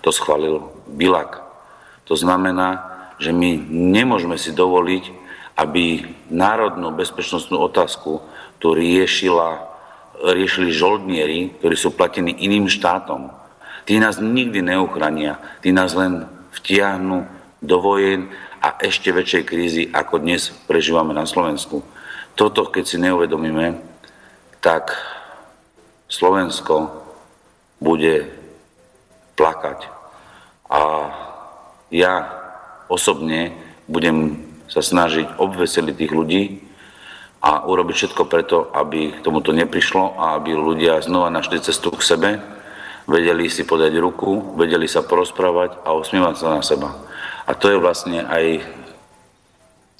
to 0.00 0.08
schválil 0.08 0.72
Bilak. 0.88 1.44
To 2.08 2.16
znamená, 2.16 2.93
že 3.18 3.30
my 3.30 3.58
nemôžeme 3.70 4.38
si 4.38 4.50
dovoliť, 4.50 5.04
aby 5.54 6.02
národnú 6.34 6.90
bezpečnostnú 6.94 7.62
otázku 7.62 8.22
tu 8.58 8.74
riešila, 8.74 9.70
riešili 10.34 10.74
žoldnieri, 10.74 11.62
ktorí 11.62 11.76
sú 11.78 11.94
platení 11.94 12.34
iným 12.42 12.66
štátom 12.66 13.44
Tí 13.84 14.00
nás 14.00 14.16
nikdy 14.16 14.64
neuchrania, 14.64 15.36
tí 15.60 15.68
nás 15.68 15.92
len 15.92 16.24
vtiahnu 16.56 17.28
do 17.60 17.76
vojen 17.84 18.32
a 18.64 18.80
ešte 18.80 19.12
väčšej 19.12 19.44
krízy, 19.44 19.82
ako 19.92 20.24
dnes 20.24 20.48
prežívame 20.64 21.12
na 21.12 21.28
Slovensku. 21.28 21.84
Toto, 22.32 22.72
keď 22.72 22.84
si 22.88 22.96
neuvedomíme, 22.96 23.76
tak 24.64 24.96
Slovensko 26.08 27.04
bude 27.76 28.24
plakať. 29.36 29.84
A 30.72 30.80
ja 31.92 32.14
osobne 32.88 33.54
budem 33.86 34.40
sa 34.68 34.80
snažiť 34.80 35.38
obveseliť 35.38 35.94
tých 35.94 36.12
ľudí 36.12 36.42
a 37.44 37.68
urobiť 37.68 37.94
všetko 37.96 38.22
preto, 38.24 38.72
aby 38.72 39.12
k 39.12 39.22
tomuto 39.22 39.52
neprišlo 39.52 40.16
a 40.16 40.40
aby 40.40 40.56
ľudia 40.56 41.04
znova 41.04 41.28
našli 41.28 41.60
cestu 41.60 41.92
k 41.92 42.00
sebe 42.00 42.30
vedeli 43.04 43.52
si 43.52 43.68
podať 43.68 43.92
ruku, 44.00 44.56
vedeli 44.56 44.88
sa 44.88 45.04
porozprávať 45.04 45.84
a 45.84 45.92
osmievať 45.92 46.34
sa 46.40 46.48
na 46.56 46.62
seba. 46.64 46.96
A 47.44 47.52
to 47.52 47.68
je 47.68 47.76
vlastne 47.76 48.24
aj 48.24 48.64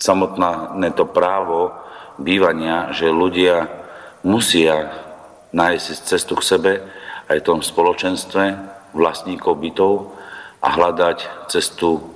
samotné 0.01 0.89
to 0.97 1.05
právo 1.05 1.73
bývania, 2.17 2.93
že 2.97 3.13
ľudia 3.13 3.69
musia 4.25 4.89
nájsť 5.53 5.87
cestu 6.09 6.35
k 6.41 6.49
sebe 6.49 6.73
aj 7.29 7.37
v 7.41 7.47
tom 7.47 7.61
spoločenstve 7.61 8.45
vlastníkov 8.97 9.61
bytov 9.61 9.93
a 10.65 10.69
hľadať 10.73 11.49
cestu 11.53 12.14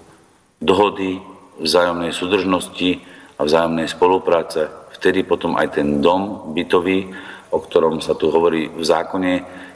dohody, 0.58 1.22
vzájomnej 1.58 2.14
súdržnosti 2.14 3.02
a 3.38 3.46
vzájomnej 3.46 3.88
spolupráce. 3.90 4.70
Vtedy 4.98 5.22
potom 5.22 5.54
aj 5.54 5.78
ten 5.78 6.02
dom 6.02 6.54
bytový, 6.54 7.10
o 7.50 7.58
ktorom 7.62 8.02
sa 8.02 8.14
tu 8.18 8.30
hovorí 8.30 8.70
v 8.70 8.82
zákone, 8.82 9.32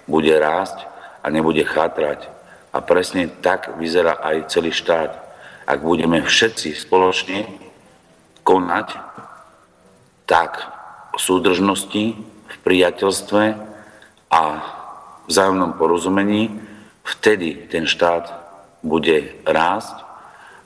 bude 0.07 0.35
rásť 0.35 0.83
a 1.23 1.31
nebude 1.31 1.63
chátrať. 1.63 2.27
A 2.75 2.83
presne 2.83 3.31
tak 3.31 3.79
vyzerá 3.79 4.19
aj 4.19 4.51
celý 4.51 4.75
štát. 4.75 5.15
Ak 5.63 5.79
budeme 5.87 6.23
všetci 6.27 6.75
spoločne 6.75 7.47
konať, 8.43 8.99
tak 10.27 10.59
v 11.15 11.19
súdržnosti, 11.21 12.05
v 12.49 12.57
priateľstve 12.67 13.43
a 14.33 14.43
vzájomnom 15.29 15.79
porozumení, 15.79 16.51
vtedy 17.07 17.69
ten 17.71 17.87
štát 17.87 18.33
bude 18.83 19.39
rásť, 19.47 20.12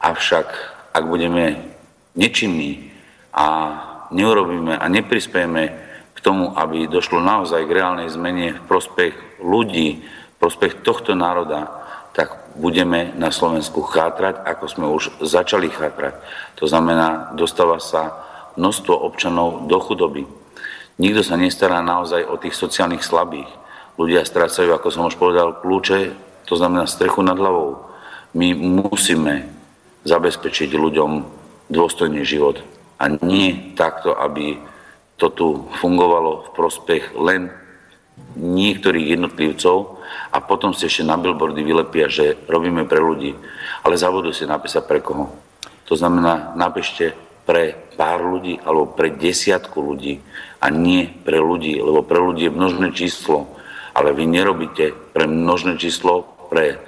avšak 0.07 0.47
ak 0.95 1.05
budeme 1.05 1.59
nečinní 2.15 2.95
a 3.35 3.47
neurobíme 4.15 4.79
a 4.79 4.87
neprispieme 4.89 5.63
k 6.15 6.19
tomu, 6.23 6.55
aby 6.57 6.89
došlo 6.89 7.21
naozaj 7.21 7.67
k 7.67 7.75
reálnej 7.77 8.09
zmene 8.09 8.57
v 8.57 8.63
prospech 8.65 9.43
ľudí, 9.43 10.01
prospech 10.41 10.81
tohto 10.87 11.13
národa, 11.13 11.69
tak 12.17 12.57
budeme 12.57 13.13
na 13.21 13.29
Slovensku 13.29 13.85
chátrať, 13.85 14.41
ako 14.41 14.65
sme 14.65 14.87
už 14.89 15.21
začali 15.21 15.69
chátrať. 15.69 16.17
To 16.57 16.65
znamená, 16.65 17.37
dostáva 17.37 17.77
sa 17.77 18.17
množstvo 18.57 18.97
občanov 18.97 19.69
do 19.69 19.77
chudoby. 19.77 20.25
Nikto 20.97 21.21
sa 21.21 21.37
nestará 21.37 21.85
naozaj 21.85 22.25
o 22.25 22.41
tých 22.41 22.57
sociálnych 22.57 23.05
slabých. 23.05 23.49
Ľudia 24.01 24.25
strácajú, 24.25 24.73
ako 24.73 24.89
som 24.89 25.05
už 25.05 25.21
povedal, 25.21 25.61
kľúče, 25.61 26.17
to 26.49 26.57
znamená 26.57 26.89
strechu 26.89 27.21
nad 27.21 27.37
hlavou. 27.37 27.85
My 28.33 28.57
musíme 28.57 29.56
zabezpečiť 30.07 30.71
ľuďom 30.73 31.11
dôstojný 31.69 32.23
život. 32.23 32.63
A 33.03 33.11
nie 33.11 33.75
takto, 33.75 34.15
aby 34.15 34.57
to 35.19 35.29
tu 35.35 35.47
fungovalo 35.83 36.49
v 36.49 36.49
prospech 36.55 37.05
len 37.19 37.51
niektorých 38.37 39.19
jednotlivcov 39.19 40.01
a 40.33 40.39
potom 40.41 40.73
si 40.73 40.89
ešte 40.89 41.05
na 41.05 41.21
billboardy 41.21 41.61
vylepia, 41.61 42.09
že 42.09 42.39
robíme 42.49 42.89
pre 42.89 43.03
ľudí. 43.03 43.37
Ale 43.85 44.01
zabudú 44.01 44.33
si 44.33 44.49
napísať 44.49 44.85
pre 44.89 45.05
koho. 45.05 45.29
To 45.87 45.95
znamená, 45.95 46.57
napíšte 46.57 47.13
pre 47.47 47.95
pár 47.95 48.21
ľudí 48.21 48.59
alebo 48.65 48.91
pre 48.91 49.15
desiatku 49.15 49.79
ľudí 49.79 50.19
a 50.59 50.67
nie 50.73 51.07
pre 51.07 51.39
ľudí, 51.39 51.79
lebo 51.79 52.03
pre 52.03 52.19
ľudí 52.19 52.51
je 52.51 52.57
množné 52.57 52.91
číslo, 52.91 53.47
ale 53.95 54.13
vy 54.13 54.27
nerobíte 54.27 54.93
pre 55.15 55.31
množné 55.31 55.79
číslo 55.79 56.27
pre 56.51 56.83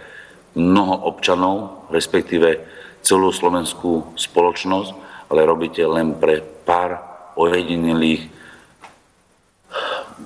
mnoho 0.58 1.14
občanov, 1.14 1.86
respektíve 1.94 2.78
celú 3.09 3.32
slovenskú 3.32 4.12
spoločnosť, 4.20 4.92
ale 5.32 5.48
robíte 5.48 5.80
len 5.88 6.12
pre 6.20 6.44
pár 6.44 7.00
ojedinelých 7.40 8.28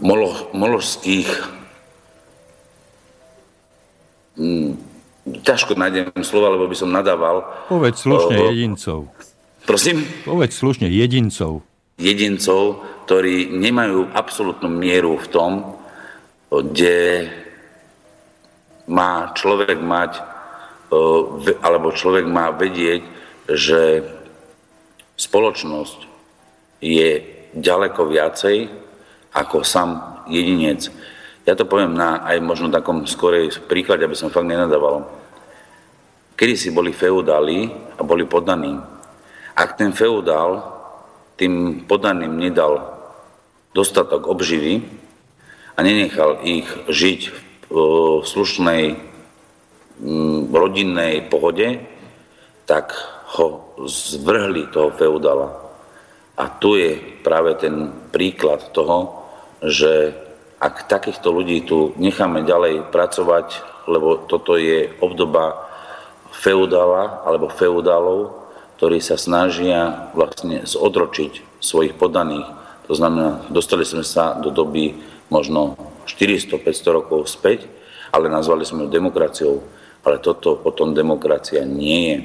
molo, 0.02 0.50
moložských 0.50 1.30
hm, 4.34 4.74
ťažko 5.46 5.78
nájdem 5.78 6.10
slova, 6.26 6.58
lebo 6.58 6.66
by 6.66 6.74
som 6.74 6.90
nadával. 6.90 7.46
Povedz 7.70 8.02
slušne 8.02 8.34
o, 8.34 8.42
jedincov. 8.50 8.98
Prosím? 9.62 10.02
Povedz 10.26 10.58
slušne 10.58 10.90
jedincov. 10.90 11.62
Jedincov, 12.02 12.82
ktorí 13.06 13.46
nemajú 13.54 14.10
absolútnu 14.10 14.66
mieru 14.66 15.14
v 15.22 15.26
tom, 15.30 15.52
kde 16.50 17.30
má 18.90 19.30
človek 19.38 19.78
mať, 19.78 20.31
alebo 21.64 21.96
človek 21.96 22.28
má 22.28 22.52
vedieť, 22.52 23.02
že 23.48 24.04
spoločnosť 25.16 25.98
je 26.82 27.10
ďaleko 27.56 28.08
viacej 28.08 28.68
ako 29.32 29.64
sám 29.64 30.22
jedinec. 30.28 30.92
Ja 31.42 31.58
to 31.58 31.66
poviem 31.66 31.96
na 31.96 32.22
aj 32.22 32.38
možno 32.38 32.70
takom 32.70 33.02
skorej 33.08 33.50
príklade, 33.66 34.06
aby 34.06 34.14
som 34.14 34.30
fakt 34.30 34.46
nenadával. 34.46 35.08
Kedy 36.38 36.54
si 36.54 36.68
boli 36.70 36.94
feudáli 36.94 37.66
a 37.98 38.02
boli 38.06 38.26
podaní. 38.26 38.78
Ak 39.52 39.74
ten 39.76 39.92
feudál 39.92 40.62
tým 41.36 41.84
podaným 41.88 42.38
nedal 42.38 42.78
dostatok 43.74 44.28
obživy 44.28 44.84
a 45.76 45.78
nenechal 45.80 46.44
ich 46.44 46.68
žiť 46.86 47.20
v 47.72 47.76
slušnej 48.22 49.11
rodinnej 50.50 51.30
pohode, 51.30 51.78
tak 52.66 52.94
ho 53.38 53.76
zvrhli 53.86 54.68
toho 54.70 54.90
feudála. 54.92 55.48
A 56.36 56.44
tu 56.48 56.74
je 56.74 56.98
práve 57.22 57.54
ten 57.60 57.92
príklad 58.10 58.74
toho, 58.74 59.24
že 59.62 60.10
ak 60.58 60.90
takýchto 60.90 61.30
ľudí 61.30 61.62
tu 61.66 61.94
necháme 61.98 62.42
ďalej 62.42 62.90
pracovať, 62.90 63.46
lebo 63.90 64.26
toto 64.26 64.54
je 64.58 64.90
obdoba 65.02 65.70
feudála 66.30 67.22
alebo 67.26 67.50
feudálov, 67.50 68.42
to 68.78 68.90
ktorí 68.90 68.98
sa 68.98 69.14
snažia 69.14 70.10
vlastne 70.10 70.66
zodročiť 70.66 71.62
svojich 71.62 71.94
podaných. 71.94 72.50
To 72.90 72.98
znamená, 72.98 73.46
dostali 73.46 73.86
sme 73.86 74.02
sa 74.02 74.34
do 74.34 74.50
doby 74.50 74.98
možno 75.30 75.78
400-500 76.10 76.90
rokov 76.90 77.30
späť, 77.30 77.70
ale 78.10 78.26
nazvali 78.26 78.66
sme 78.66 78.82
ju 78.82 78.88
demokraciou. 78.90 79.62
Ale 80.02 80.18
toto 80.18 80.58
potom 80.58 80.94
demokracia 80.94 81.62
nie 81.62 82.00
je. 82.10 82.18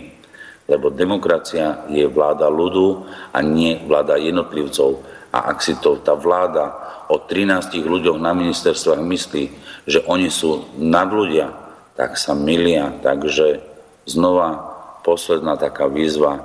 Lebo 0.67 0.91
demokracia 0.91 1.87
je 1.87 2.03
vláda 2.09 2.51
ľudu 2.51 3.07
a 3.31 3.39
nie 3.39 3.79
vláda 3.87 4.19
jednotlivcov. 4.19 4.99
A 5.31 5.53
ak 5.53 5.63
si 5.63 5.77
to 5.79 6.01
tá 6.01 6.17
vláda 6.17 6.75
o 7.07 7.21
13 7.21 7.71
ľuďoch 7.87 8.19
na 8.19 8.35
ministerstvách 8.35 8.99
myslí, 8.99 9.43
že 9.87 10.03
oni 10.11 10.27
sú 10.27 10.67
nadľudia, 10.75 11.53
tak 11.95 12.19
sa 12.19 12.35
milia. 12.35 12.91
Takže 12.99 13.63
znova 14.03 14.75
posledná 15.07 15.55
taká 15.55 15.87
výzva. 15.87 16.43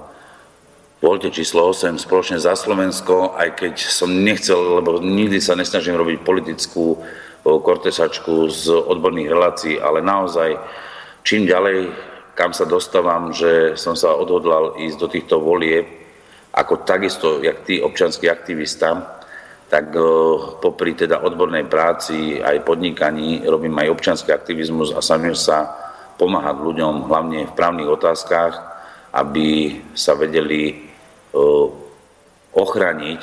Voľte 1.02 1.34
číslo 1.34 1.66
8 1.74 1.98
spoločne 1.98 2.38
za 2.38 2.54
Slovensko, 2.54 3.34
aj 3.34 3.58
keď 3.58 3.74
som 3.90 4.06
nechcel, 4.06 4.78
lebo 4.78 5.02
nikdy 5.02 5.42
sa 5.42 5.58
nesnažím 5.58 5.98
robiť 5.98 6.22
politickú 6.22 7.02
kortesačku 7.42 8.46
z 8.54 8.70
odborných 8.70 9.26
relácií, 9.26 9.74
ale 9.82 9.98
naozaj 9.98 10.54
čím 11.22 11.46
ďalej, 11.46 11.90
kam 12.34 12.52
sa 12.52 12.64
dostávam, 12.64 13.30
že 13.34 13.74
som 13.78 13.96
sa 13.98 14.14
odhodlal 14.14 14.78
ísť 14.78 14.96
do 14.98 15.08
týchto 15.08 15.36
volieb, 15.40 15.86
ako 16.52 16.84
takisto, 16.84 17.40
jak 17.40 17.64
ty, 17.64 17.80
občanský 17.80 18.28
aktivista, 18.28 19.20
tak 19.72 19.96
popri 20.60 20.92
teda 20.92 21.24
odbornej 21.24 21.64
práci 21.64 22.36
aj 22.44 22.60
podnikaní 22.60 23.40
robím 23.48 23.72
aj 23.80 23.88
občanský 23.96 24.28
aktivizmus 24.36 24.92
a 24.92 25.00
snažím 25.00 25.32
sa 25.32 25.64
pomáhať 26.20 26.60
ľuďom 26.60 27.08
hlavne 27.08 27.48
v 27.48 27.56
právnych 27.56 27.88
otázkach, 27.88 28.52
aby 29.16 29.80
sa 29.96 30.12
vedeli 30.12 30.68
e, 30.68 30.74
ochraniť 32.52 33.20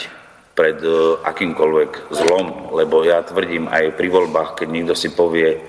pred 0.58 0.82
e, 0.82 1.22
akýmkoľvek 1.22 1.92
zlom, 2.18 2.74
lebo 2.74 3.06
ja 3.06 3.22
tvrdím 3.22 3.70
aj 3.70 3.94
pri 3.94 4.10
voľbách, 4.10 4.58
keď 4.58 4.68
niekto 4.74 4.98
si 4.98 5.14
povie, 5.14 5.62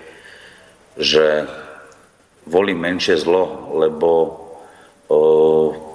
že 0.96 1.44
volí 2.46 2.72
menšie 2.72 3.20
zlo, 3.20 3.72
lebo 3.76 4.08
e, 4.20 4.30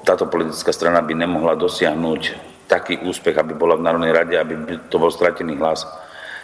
táto 0.05 0.29
politická 0.29 0.69
strana 0.69 1.01
by 1.01 1.13
nemohla 1.17 1.57
dosiahnuť 1.57 2.21
taký 2.69 3.01
úspech, 3.05 3.37
aby 3.37 3.53
bola 3.53 3.77
v 3.77 3.85
Národnej 3.85 4.13
rade, 4.13 4.35
aby 4.37 4.77
to 4.89 4.97
bol 4.97 5.13
stratený 5.13 5.57
hlas, 5.57 5.85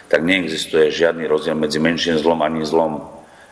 tak 0.06 0.22
neexistuje 0.22 0.90
žiadny 0.90 1.26
rozdiel 1.26 1.58
medzi 1.58 1.82
menším 1.82 2.18
zlom 2.18 2.42
ani 2.42 2.62
zlom. 2.66 3.02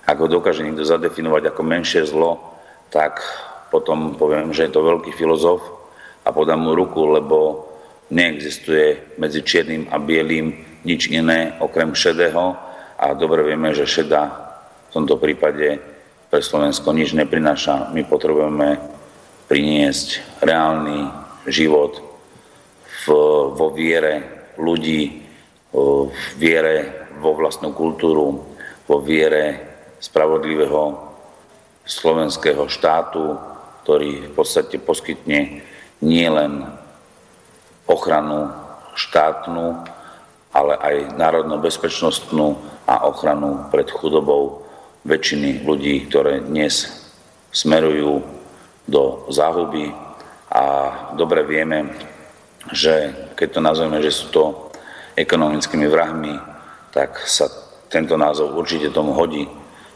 Ak 0.07 0.19
ho 0.19 0.27
dokáže 0.27 0.67
niekto 0.67 0.87
zadefinovať 0.87 1.55
ako 1.55 1.63
menšie 1.63 2.03
zlo, 2.07 2.43
tak 2.91 3.23
potom 3.71 4.19
poviem, 4.19 4.51
že 4.51 4.67
je 4.67 4.75
to 4.75 4.83
veľký 4.83 5.15
filozof 5.15 5.63
a 6.27 6.35
podám 6.35 6.63
mu 6.63 6.75
ruku, 6.75 7.07
lebo 7.07 7.71
neexistuje 8.11 9.17
medzi 9.23 9.47
čiernym 9.47 9.87
a 9.89 10.03
bielým 10.03 10.51
nič 10.83 11.07
iné 11.15 11.55
okrem 11.63 11.95
šedého 11.95 12.59
a 12.99 13.07
dobre 13.15 13.47
vieme, 13.47 13.71
že 13.71 13.87
šeda 13.87 14.23
v 14.91 14.91
tomto 14.91 15.17
prípade 15.17 15.79
pre 16.31 16.39
Slovensko 16.39 16.95
nič 16.95 17.11
neprináša. 17.13 17.91
My 17.91 18.07
potrebujeme 18.07 18.79
priniesť 19.51 20.39
reálny 20.47 21.11
život 21.51 21.99
v, 23.03 23.05
vo 23.51 23.75
viere 23.75 24.47
ľudí, 24.55 25.27
v 25.75 26.15
viere 26.39 27.07
vo 27.19 27.35
vlastnú 27.35 27.75
kultúru, 27.75 28.47
vo 28.87 28.97
viere 29.03 29.59
spravodlivého 29.99 31.11
slovenského 31.83 32.71
štátu, 32.71 33.35
ktorý 33.83 34.31
v 34.31 34.33
podstate 34.39 34.79
poskytne 34.79 35.67
nielen 35.99 36.63
ochranu 37.91 38.55
štátnu, 38.95 39.83
ale 40.55 40.75
aj 40.79 40.97
národno-bezpečnostnú 41.19 42.55
a 42.87 43.03
ochranu 43.11 43.67
pred 43.75 43.91
chudobou 43.91 44.70
väčšiny 45.07 45.65
ľudí, 45.65 46.09
ktoré 46.09 46.45
dnes 46.45 46.89
smerujú 47.51 48.23
do 48.87 49.27
záhuby. 49.31 49.95
A 50.51 50.63
dobre 51.15 51.47
vieme, 51.47 51.95
že 52.75 53.15
keď 53.39 53.49
to 53.49 53.61
nazveme, 53.63 53.99
že 54.03 54.13
sú 54.13 54.29
to 54.35 54.45
ekonomickými 55.17 55.87
vrahmi, 55.87 56.35
tak 56.91 57.23
sa 57.25 57.47
tento 57.91 58.19
názov 58.19 58.55
určite 58.55 58.91
tomu 58.91 59.15
hodí 59.15 59.47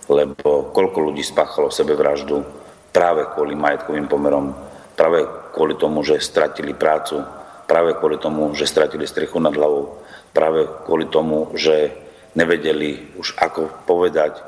lebo 0.08 0.68
koľko 0.72 1.10
ľudí 1.10 1.24
spáchalo 1.24 1.72
sebevraždu 1.72 2.44
práve 2.92 3.24
kvôli 3.32 3.56
majetkovým 3.56 4.06
pomerom, 4.06 4.52
práve 4.94 5.24
kvôli 5.56 5.74
tomu, 5.80 6.04
že 6.04 6.20
stratili 6.20 6.76
prácu, 6.76 7.24
práve 7.64 7.96
kvôli 7.96 8.20
tomu, 8.20 8.52
že 8.52 8.68
stratili 8.68 9.08
strechu 9.08 9.40
nad 9.40 9.56
hlavou, 9.56 10.04
práve 10.36 10.68
kvôli 10.84 11.08
tomu, 11.08 11.50
že 11.56 11.94
nevedeli 12.36 13.16
už 13.16 13.38
ako 13.40 13.86
povedať, 13.88 14.38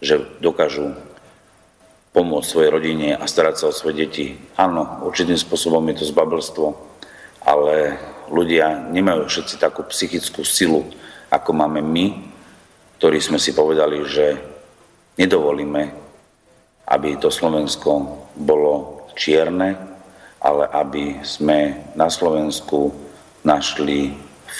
že 0.00 0.24
dokážu 0.40 0.92
pomôcť 2.12 2.48
svojej 2.48 2.70
rodine 2.72 3.08
a 3.12 3.24
starať 3.28 3.54
sa 3.60 3.64
o 3.68 3.76
svoje 3.76 4.06
deti. 4.06 4.26
Áno, 4.56 5.04
určitým 5.04 5.36
spôsobom 5.36 5.84
je 5.92 6.00
to 6.00 6.10
zbabelstvo, 6.10 6.66
ale 7.44 8.00
ľudia 8.32 8.88
nemajú 8.90 9.28
všetci 9.28 9.60
takú 9.60 9.84
psychickú 9.88 10.42
silu, 10.42 10.88
ako 11.28 11.50
máme 11.52 11.84
my, 11.84 12.06
ktorí 12.96 13.20
sme 13.20 13.36
si 13.36 13.52
povedali, 13.52 14.00
že 14.08 14.56
Nedovolíme, 15.16 15.96
aby 16.92 17.16
to 17.16 17.32
Slovensko 17.32 18.20
bolo 18.36 19.08
čierne, 19.16 19.72
ale 20.44 20.68
aby 20.68 21.24
sme 21.24 21.88
na 21.96 22.12
Slovensku 22.12 22.92
našli 23.40 24.12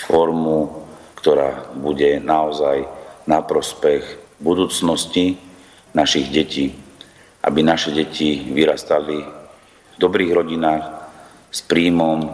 formu, 0.08 0.88
ktorá 1.20 1.76
bude 1.76 2.24
naozaj 2.24 2.88
na 3.28 3.44
prospech 3.44 4.25
budúcnosti 4.40 5.38
našich 5.96 6.28
detí, 6.28 6.74
aby 7.44 7.60
naše 7.62 7.94
deti 7.94 8.42
vyrastali 8.52 9.16
v 9.94 9.96
dobrých 9.96 10.32
rodinách 10.36 10.84
s 11.48 11.64
príjmom 11.64 12.28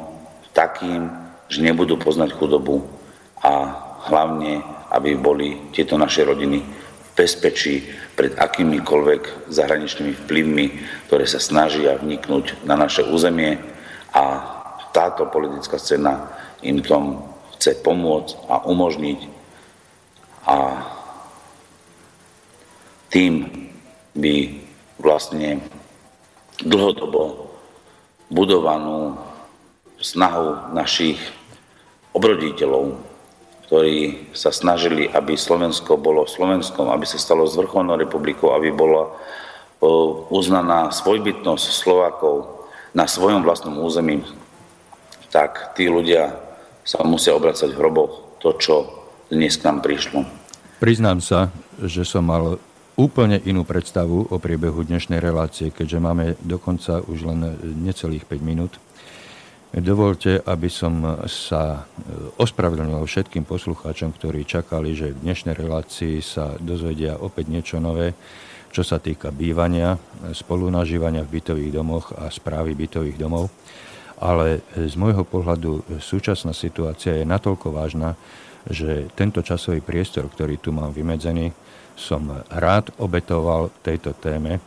takým, 0.50 1.06
že 1.46 1.62
nebudú 1.62 2.00
poznať 2.00 2.34
chudobu 2.34 2.82
a 3.38 3.52
hlavne, 4.08 4.64
aby 4.90 5.14
boli 5.14 5.70
tieto 5.70 5.94
naše 5.94 6.26
rodiny 6.26 6.64
bezpečí 7.12 7.84
pred 8.16 8.34
akýmikoľvek 8.34 9.52
zahraničnými 9.52 10.12
vplyvmi, 10.24 10.66
ktoré 11.08 11.24
sa 11.28 11.38
snažia 11.38 12.00
vniknúť 12.00 12.64
na 12.64 12.74
naše 12.74 13.04
územie 13.04 13.60
a 14.12 14.24
táto 14.92 15.28
politická 15.28 15.76
scéna 15.76 16.28
im 16.64 16.80
tom 16.84 17.32
chce 17.56 17.78
pomôcť 17.80 18.48
a 18.48 18.56
umožniť. 18.68 19.20
A 20.48 20.56
tým 23.12 23.46
by 24.16 24.56
vlastne 24.96 25.60
dlhodobo 26.64 27.52
budovanú 28.32 29.20
snahu 30.00 30.72
našich 30.72 31.20
obroditeľov 32.16 33.12
ktorí 33.72 34.28
sa 34.36 34.52
snažili, 34.52 35.08
aby 35.08 35.32
Slovensko 35.32 35.96
bolo 35.96 36.28
Slovenskom, 36.28 36.92
aby 36.92 37.08
sa 37.08 37.16
stalo 37.16 37.48
zvrchovanou 37.48 37.96
republikou, 37.96 38.52
aby 38.52 38.68
bola 38.68 39.08
uznaná 40.28 40.92
svojbytnosť 40.92 41.66
Slovákov 41.72 42.68
na 42.92 43.08
svojom 43.08 43.40
vlastnom 43.40 43.80
území, 43.80 44.20
tak 45.32 45.72
tí 45.72 45.88
ľudia 45.88 46.36
sa 46.84 47.00
musia 47.00 47.32
obracať 47.32 47.72
v 47.72 47.80
hroboch 47.80 48.36
to, 48.44 48.52
čo 48.60 48.74
dnes 49.32 49.56
k 49.56 49.64
nám 49.64 49.80
prišlo. 49.80 50.20
Priznám 50.76 51.24
sa, 51.24 51.48
že 51.80 52.04
som 52.04 52.28
mal 52.28 52.60
úplne 52.96 53.40
inú 53.48 53.64
predstavu 53.64 54.28
o 54.28 54.36
priebehu 54.36 54.84
dnešnej 54.84 55.16
relácie, 55.16 55.72
keďže 55.72 55.98
máme 56.02 56.36
dokonca 56.44 57.00
už 57.00 57.24
len 57.24 57.40
necelých 57.80 58.28
5 58.28 58.40
minút. 58.44 58.76
Dovolte, 59.72 60.36
aby 60.44 60.68
som 60.68 61.24
sa 61.24 61.88
e, 61.88 62.36
ospravedlnil 62.36 63.00
všetkým 63.08 63.48
poslucháčom, 63.48 64.12
ktorí 64.12 64.44
čakali, 64.44 64.92
že 64.92 65.16
v 65.16 65.24
dnešnej 65.24 65.56
relácii 65.56 66.20
sa 66.20 66.60
dozvedia 66.60 67.16
opäť 67.16 67.48
niečo 67.48 67.80
nové, 67.80 68.12
čo 68.68 68.84
sa 68.84 69.00
týka 69.00 69.32
bývania, 69.32 69.96
spolunažívania 70.36 71.24
v 71.24 71.40
bytových 71.40 71.72
domoch 71.72 72.12
a 72.12 72.28
správy 72.28 72.76
bytových 72.76 73.16
domov. 73.16 73.48
Ale 74.20 74.60
z 74.76 74.92
môjho 75.00 75.24
pohľadu 75.24 75.96
súčasná 76.04 76.52
situácia 76.52 77.16
je 77.16 77.24
natoľko 77.24 77.72
vážna, 77.72 78.12
že 78.68 79.08
tento 79.16 79.40
časový 79.40 79.80
priestor, 79.80 80.28
ktorý 80.28 80.60
tu 80.60 80.68
mám 80.70 80.92
vymedzený, 80.92 81.48
som 81.96 82.42
rád 82.48 82.90
obetoval 82.98 83.70
tejto 83.84 84.16
téme, 84.16 84.60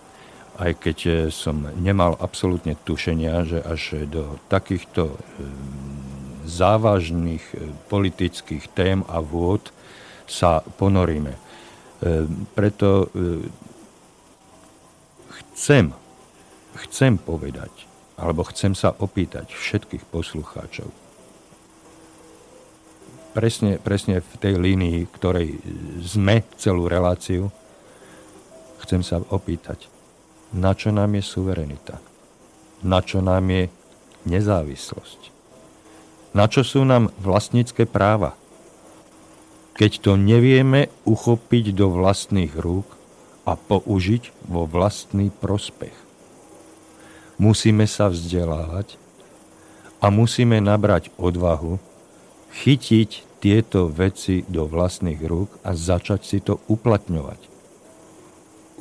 aj 0.55 0.71
keď 0.79 0.97
eh, 1.05 1.13
som 1.31 1.67
nemal 1.79 2.15
absolútne 2.19 2.79
tušenia, 2.87 3.43
že 3.47 3.59
až 3.63 4.07
do 4.07 4.39
takýchto 4.47 5.11
eh, 5.11 5.19
závažných 6.47 7.43
eh, 7.53 7.59
politických 7.91 8.71
tém 8.71 9.03
a 9.11 9.19
vôd 9.19 9.71
sa 10.25 10.65
ponoríme. 10.81 11.37
Preto 12.57 13.13
chcem, 15.53 15.93
chcem 16.81 17.13
povedať, 17.21 17.69
alebo 18.17 18.41
chcem 18.49 18.73
sa 18.73 18.89
opýtať 18.97 19.53
všetkých 19.53 20.01
poslucháčov, 20.09 20.89
presne, 23.35 23.75
presne 23.83 24.23
v 24.23 24.33
tej 24.39 24.55
línii, 24.55 25.11
ktorej 25.11 25.59
sme 25.99 26.47
celú 26.55 26.87
reláciu, 26.87 27.51
chcem 28.79 29.03
sa 29.03 29.19
opýtať, 29.27 29.91
na 30.55 30.71
čo 30.71 30.95
nám 30.95 31.19
je 31.19 31.23
suverenita? 31.27 31.99
Na 32.79 33.03
čo 33.03 33.19
nám 33.19 33.43
je 33.51 33.67
nezávislosť? 34.23 35.35
Na 36.31 36.47
čo 36.47 36.63
sú 36.63 36.87
nám 36.87 37.11
vlastnícke 37.19 37.83
práva? 37.83 38.39
Keď 39.75 39.91
to 39.99 40.11
nevieme 40.15 40.87
uchopiť 41.03 41.75
do 41.75 41.91
vlastných 41.91 42.55
rúk 42.55 42.87
a 43.43 43.59
použiť 43.59 44.47
vo 44.47 44.63
vlastný 44.63 45.27
prospech. 45.27 45.91
Musíme 47.35 47.83
sa 47.83 48.07
vzdelávať 48.07 48.95
a 49.99 50.07
musíme 50.07 50.63
nabrať 50.63 51.11
odvahu 51.19 51.75
chytiť 52.55 53.09
tieto 53.43 53.91
veci 53.91 54.47
do 54.47 54.65
vlastných 54.65 55.21
rúk 55.21 55.61
a 55.61 55.75
začať 55.75 56.21
si 56.23 56.39
to 56.41 56.63
uplatňovať. 56.71 57.37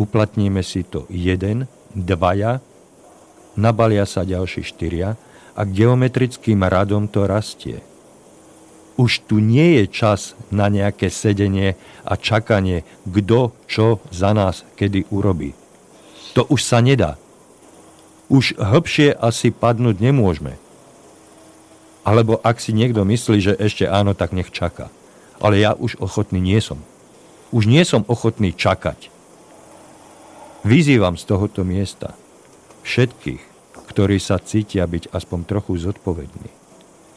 Uplatníme 0.01 0.63
si 0.63 0.87
to 0.87 1.07
jeden, 1.11 1.67
dvaja, 1.95 2.59
nabalia 3.55 4.07
sa 4.09 4.27
ďalší 4.27 4.63
štyria 4.67 5.15
a 5.55 5.63
geometrickým 5.63 6.65
radom 6.67 7.07
to 7.07 7.29
rastie. 7.29 7.83
Už 8.95 9.27
tu 9.27 9.43
nie 9.43 9.83
je 9.83 9.85
čas 9.91 10.39
na 10.55 10.71
nejaké 10.71 11.11
sedenie 11.11 11.75
a 12.07 12.15
čakanie, 12.15 12.87
kto 13.03 13.51
čo 13.67 13.99
za 14.15 14.31
nás 14.31 14.63
kedy 14.79 15.11
urobí. 15.11 15.55
To 16.39 16.47
už 16.47 16.63
sa 16.63 16.79
nedá. 16.79 17.19
Už 18.31 18.55
hĺbšie 18.59 19.15
asi 19.15 19.51
padnúť 19.51 19.99
nemôžeme. 19.99 20.64
Alebo 22.05 22.37
ak 22.45 22.61
si 22.61 22.77
niekto 22.77 23.01
myslí, 23.03 23.39
že 23.41 23.53
ešte 23.57 23.89
áno, 23.89 24.13
tak 24.13 24.37
nech 24.37 24.53
čaká. 24.53 24.93
Ale 25.41 25.57
ja 25.57 25.73
už 25.73 25.97
ochotný 25.99 26.39
nie 26.39 26.61
som. 26.61 26.77
Už 27.49 27.65
nie 27.65 27.81
som 27.89 28.05
ochotný 28.07 28.53
čakať. 28.53 29.09
Vyzývam 30.69 31.17
z 31.17 31.25
tohoto 31.25 31.65
miesta 31.65 32.13
všetkých, 32.85 33.43
ktorí 33.89 34.21
sa 34.21 34.37
cítia 34.37 34.85
byť 34.85 35.17
aspoň 35.17 35.41
trochu 35.49 35.81
zodpovední. 35.81 36.53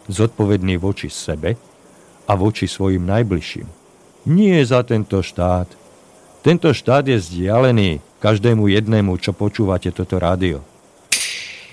Zodpovední 0.07 0.79
voči 0.79 1.11
sebe 1.11 1.59
a 2.27 2.31
voči 2.39 2.67
svojim 2.67 3.03
najbližším. 3.03 3.67
Nie 4.31 4.63
za 4.63 4.83
tento 4.87 5.19
štát. 5.19 5.67
Tento 6.43 6.71
štát 6.71 7.03
je 7.11 7.19
vzdialený 7.19 7.99
každému 8.23 8.71
jednému, 8.71 9.19
čo 9.19 9.35
počúvate 9.35 9.91
toto 9.91 10.15
rádio 10.15 10.63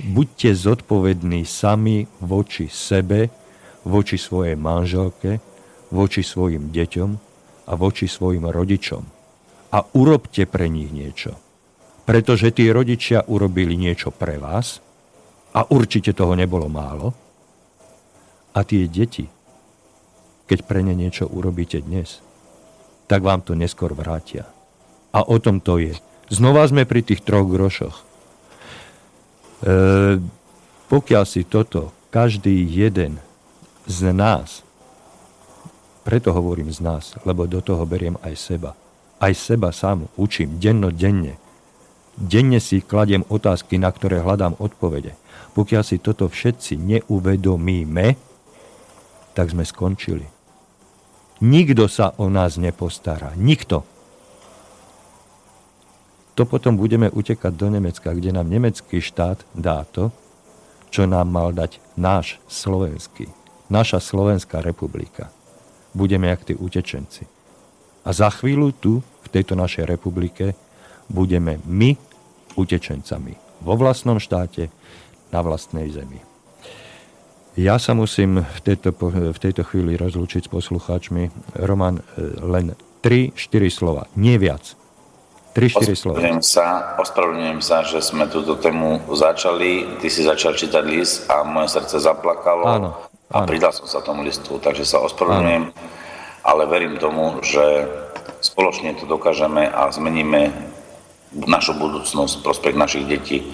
buďte 0.03 0.51
zodpovední 0.55 1.47
sami 1.47 2.09
voči 2.19 2.67
sebe, 2.67 3.31
voči 3.87 4.19
svojej 4.19 4.59
manželke, 4.59 5.39
voči 5.95 6.25
svojim 6.25 6.75
deťom 6.75 7.11
a 7.71 7.73
voči 7.79 8.11
svojim 8.11 8.49
rodičom. 8.49 9.03
A 9.75 9.79
urobte 9.95 10.47
pre 10.51 10.67
nich 10.67 10.91
niečo. 10.91 11.39
Pretože 12.05 12.53
tí 12.53 12.69
rodičia 12.69 13.25
urobili 13.25 13.79
niečo 13.79 14.13
pre 14.13 14.37
vás 14.37 14.83
a 15.57 15.65
určite 15.71 16.13
toho 16.13 16.37
nebolo 16.37 16.69
málo. 16.69 17.15
A 18.55 18.63
tie 18.63 18.87
deti, 18.87 19.27
keď 20.47 20.59
pre 20.69 20.85
ne 20.85 20.95
niečo 20.95 21.27
urobíte 21.27 21.83
dnes, 21.83 22.23
tak 23.11 23.25
vám 23.25 23.43
to 23.43 23.59
neskôr 23.59 23.93
vrátia. 23.97 24.47
A 25.15 25.23
o 25.27 25.39
tom 25.39 25.59
to 25.59 25.79
je. 25.79 25.97
Znova 26.31 26.67
sme 26.67 26.87
pri 26.87 27.03
tých 27.03 27.23
troch 27.23 27.47
grošoch. 27.47 28.14
E, 29.65 30.21
pokiaľ 30.93 31.25
si 31.25 31.49
toto 31.49 31.97
každý 32.13 32.53
jeden 32.69 33.17
z 33.89 34.13
nás, 34.13 34.61
preto 36.05 36.37
hovorím 36.37 36.69
z 36.69 36.85
nás, 36.85 37.17
lebo 37.25 37.49
do 37.49 37.65
toho 37.65 37.89
beriem 37.89 38.21
aj 38.21 38.35
seba, 38.37 38.77
aj 39.25 39.33
seba 39.33 39.73
sám 39.73 40.05
učím 40.21 40.61
denne. 40.61 41.41
Denne 42.15 42.61
si 42.61 42.85
kladiem 42.85 43.25
otázky, 43.27 43.81
na 43.81 43.89
ktoré 43.89 44.21
hľadám 44.21 44.61
odpovede. 44.61 45.17
Pokiaľ 45.57 45.83
si 45.83 45.97
toto 45.99 46.29
všetci 46.29 46.77
neuvedomíme, 46.77 48.21
tak 49.35 49.51
sme 49.51 49.65
skončili. 49.67 50.29
Nikto 51.43 51.91
sa 51.91 52.15
o 52.21 52.31
nás 52.31 52.61
nepostará. 52.61 53.35
Nikto 53.35 53.83
to 56.35 56.43
potom 56.47 56.75
budeme 56.75 57.11
utekať 57.11 57.53
do 57.55 57.71
Nemecka, 57.71 58.11
kde 58.11 58.35
nám 58.35 58.51
nemecký 58.51 58.99
štát 58.99 59.43
dá 59.55 59.87
to, 59.87 60.11
čo 60.91 61.07
nám 61.07 61.31
mal 61.31 61.51
dať 61.55 61.79
náš 61.99 62.43
slovenský, 62.51 63.31
naša 63.71 64.03
Slovenská 64.03 64.63
republika. 64.63 65.31
Budeme 65.95 66.31
jak 66.31 66.43
tí 66.43 66.55
utečenci. 66.59 67.27
A 68.05 68.11
za 68.11 68.31
chvíľu 68.31 68.75
tu, 68.75 68.93
v 69.01 69.29
tejto 69.31 69.55
našej 69.55 69.87
republike, 69.87 70.59
budeme 71.07 71.63
my 71.67 71.95
utečencami 72.59 73.35
vo 73.65 73.75
vlastnom 73.79 74.21
štáte, 74.21 74.69
na 75.35 75.43
vlastnej 75.43 75.91
zemi. 75.91 76.23
Ja 77.59 77.83
sa 77.83 77.99
musím 77.99 78.47
v 78.47 78.61
tejto, 78.63 78.95
v 79.11 79.39
tejto 79.43 79.67
chvíli 79.67 79.99
rozlúčiť 79.99 80.47
s 80.47 80.53
poslucháčmi. 80.53 81.31
Roman, 81.59 81.99
eh, 81.99 82.39
len 82.39 82.79
3-4 83.03 83.67
slova, 83.67 84.07
nie 84.15 84.39
viac 84.39 84.79
3-4 85.55 85.95
slova. 85.95 86.19
Sa, 86.43 86.99
ospravedlňujem 86.99 87.61
sa, 87.63 87.87
že 87.87 88.03
sme 88.03 88.27
túto 88.27 88.59
tému 88.59 89.07
začali. 89.15 90.03
Ty 90.03 90.09
si 90.11 90.27
začal 90.27 90.59
čítať 90.59 90.83
list 90.83 91.31
a 91.31 91.47
moje 91.47 91.71
srdce 91.79 92.03
zaplakalo. 92.03 92.67
Áno, 92.67 92.91
áno. 93.31 93.43
A 93.47 93.47
pridal 93.47 93.71
som 93.71 93.87
sa 93.87 94.03
tomu 94.03 94.27
listu, 94.27 94.59
takže 94.59 94.83
sa 94.83 94.99
ospravedlňujem. 95.07 95.71
Ale 96.45 96.63
verím 96.67 96.99
tomu, 96.99 97.39
že 97.41 97.87
spoločne 98.43 98.99
to 98.99 99.07
dokážeme 99.07 99.65
a 99.71 99.89
zmeníme 99.95 100.51
našu 101.35 101.79
budúcnosť, 101.79 102.43
prospech 102.43 102.75
našich 102.75 103.07
detí. 103.07 103.47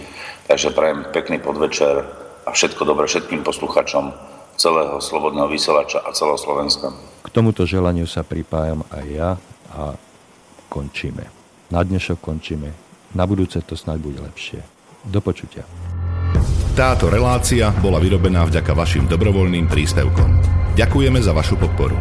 Takže 0.49 0.75
prajem 0.75 1.07
pekný 1.15 1.39
podvečer 1.39 2.03
a 2.45 2.51
všetko 2.51 2.83
dobré 2.83 3.07
všetkým 3.07 3.45
posluchačom 3.45 4.11
celého 4.57 5.01
Slobodného 5.01 5.49
vysielača 5.49 6.05
a 6.05 6.13
celého 6.13 6.37
Slovenska. 6.37 6.93
K 7.25 7.29
tomuto 7.33 7.65
želaniu 7.65 8.05
sa 8.05 8.21
pripájam 8.21 8.85
aj 8.93 9.05
ja 9.09 9.31
a 9.73 9.95
končíme. 10.69 11.40
Na 11.71 11.87
dnešok 11.87 12.19
končíme. 12.19 12.75
Na 13.15 13.27
budúce 13.31 13.63
to 13.63 13.79
snáď 13.79 13.99
bude 14.03 14.19
lepšie. 14.19 14.59
Do 15.07 15.23
počutia. 15.23 15.63
Táto 16.75 17.07
relácia 17.07 17.71
bola 17.79 18.03
vyrobená 18.03 18.43
vďaka 18.47 18.75
vašim 18.75 19.07
dobrovoľným 19.07 19.71
príspevkom. 19.71 20.31
Ďakujeme 20.75 21.19
za 21.23 21.31
vašu 21.31 21.55
podporu. 21.59 21.95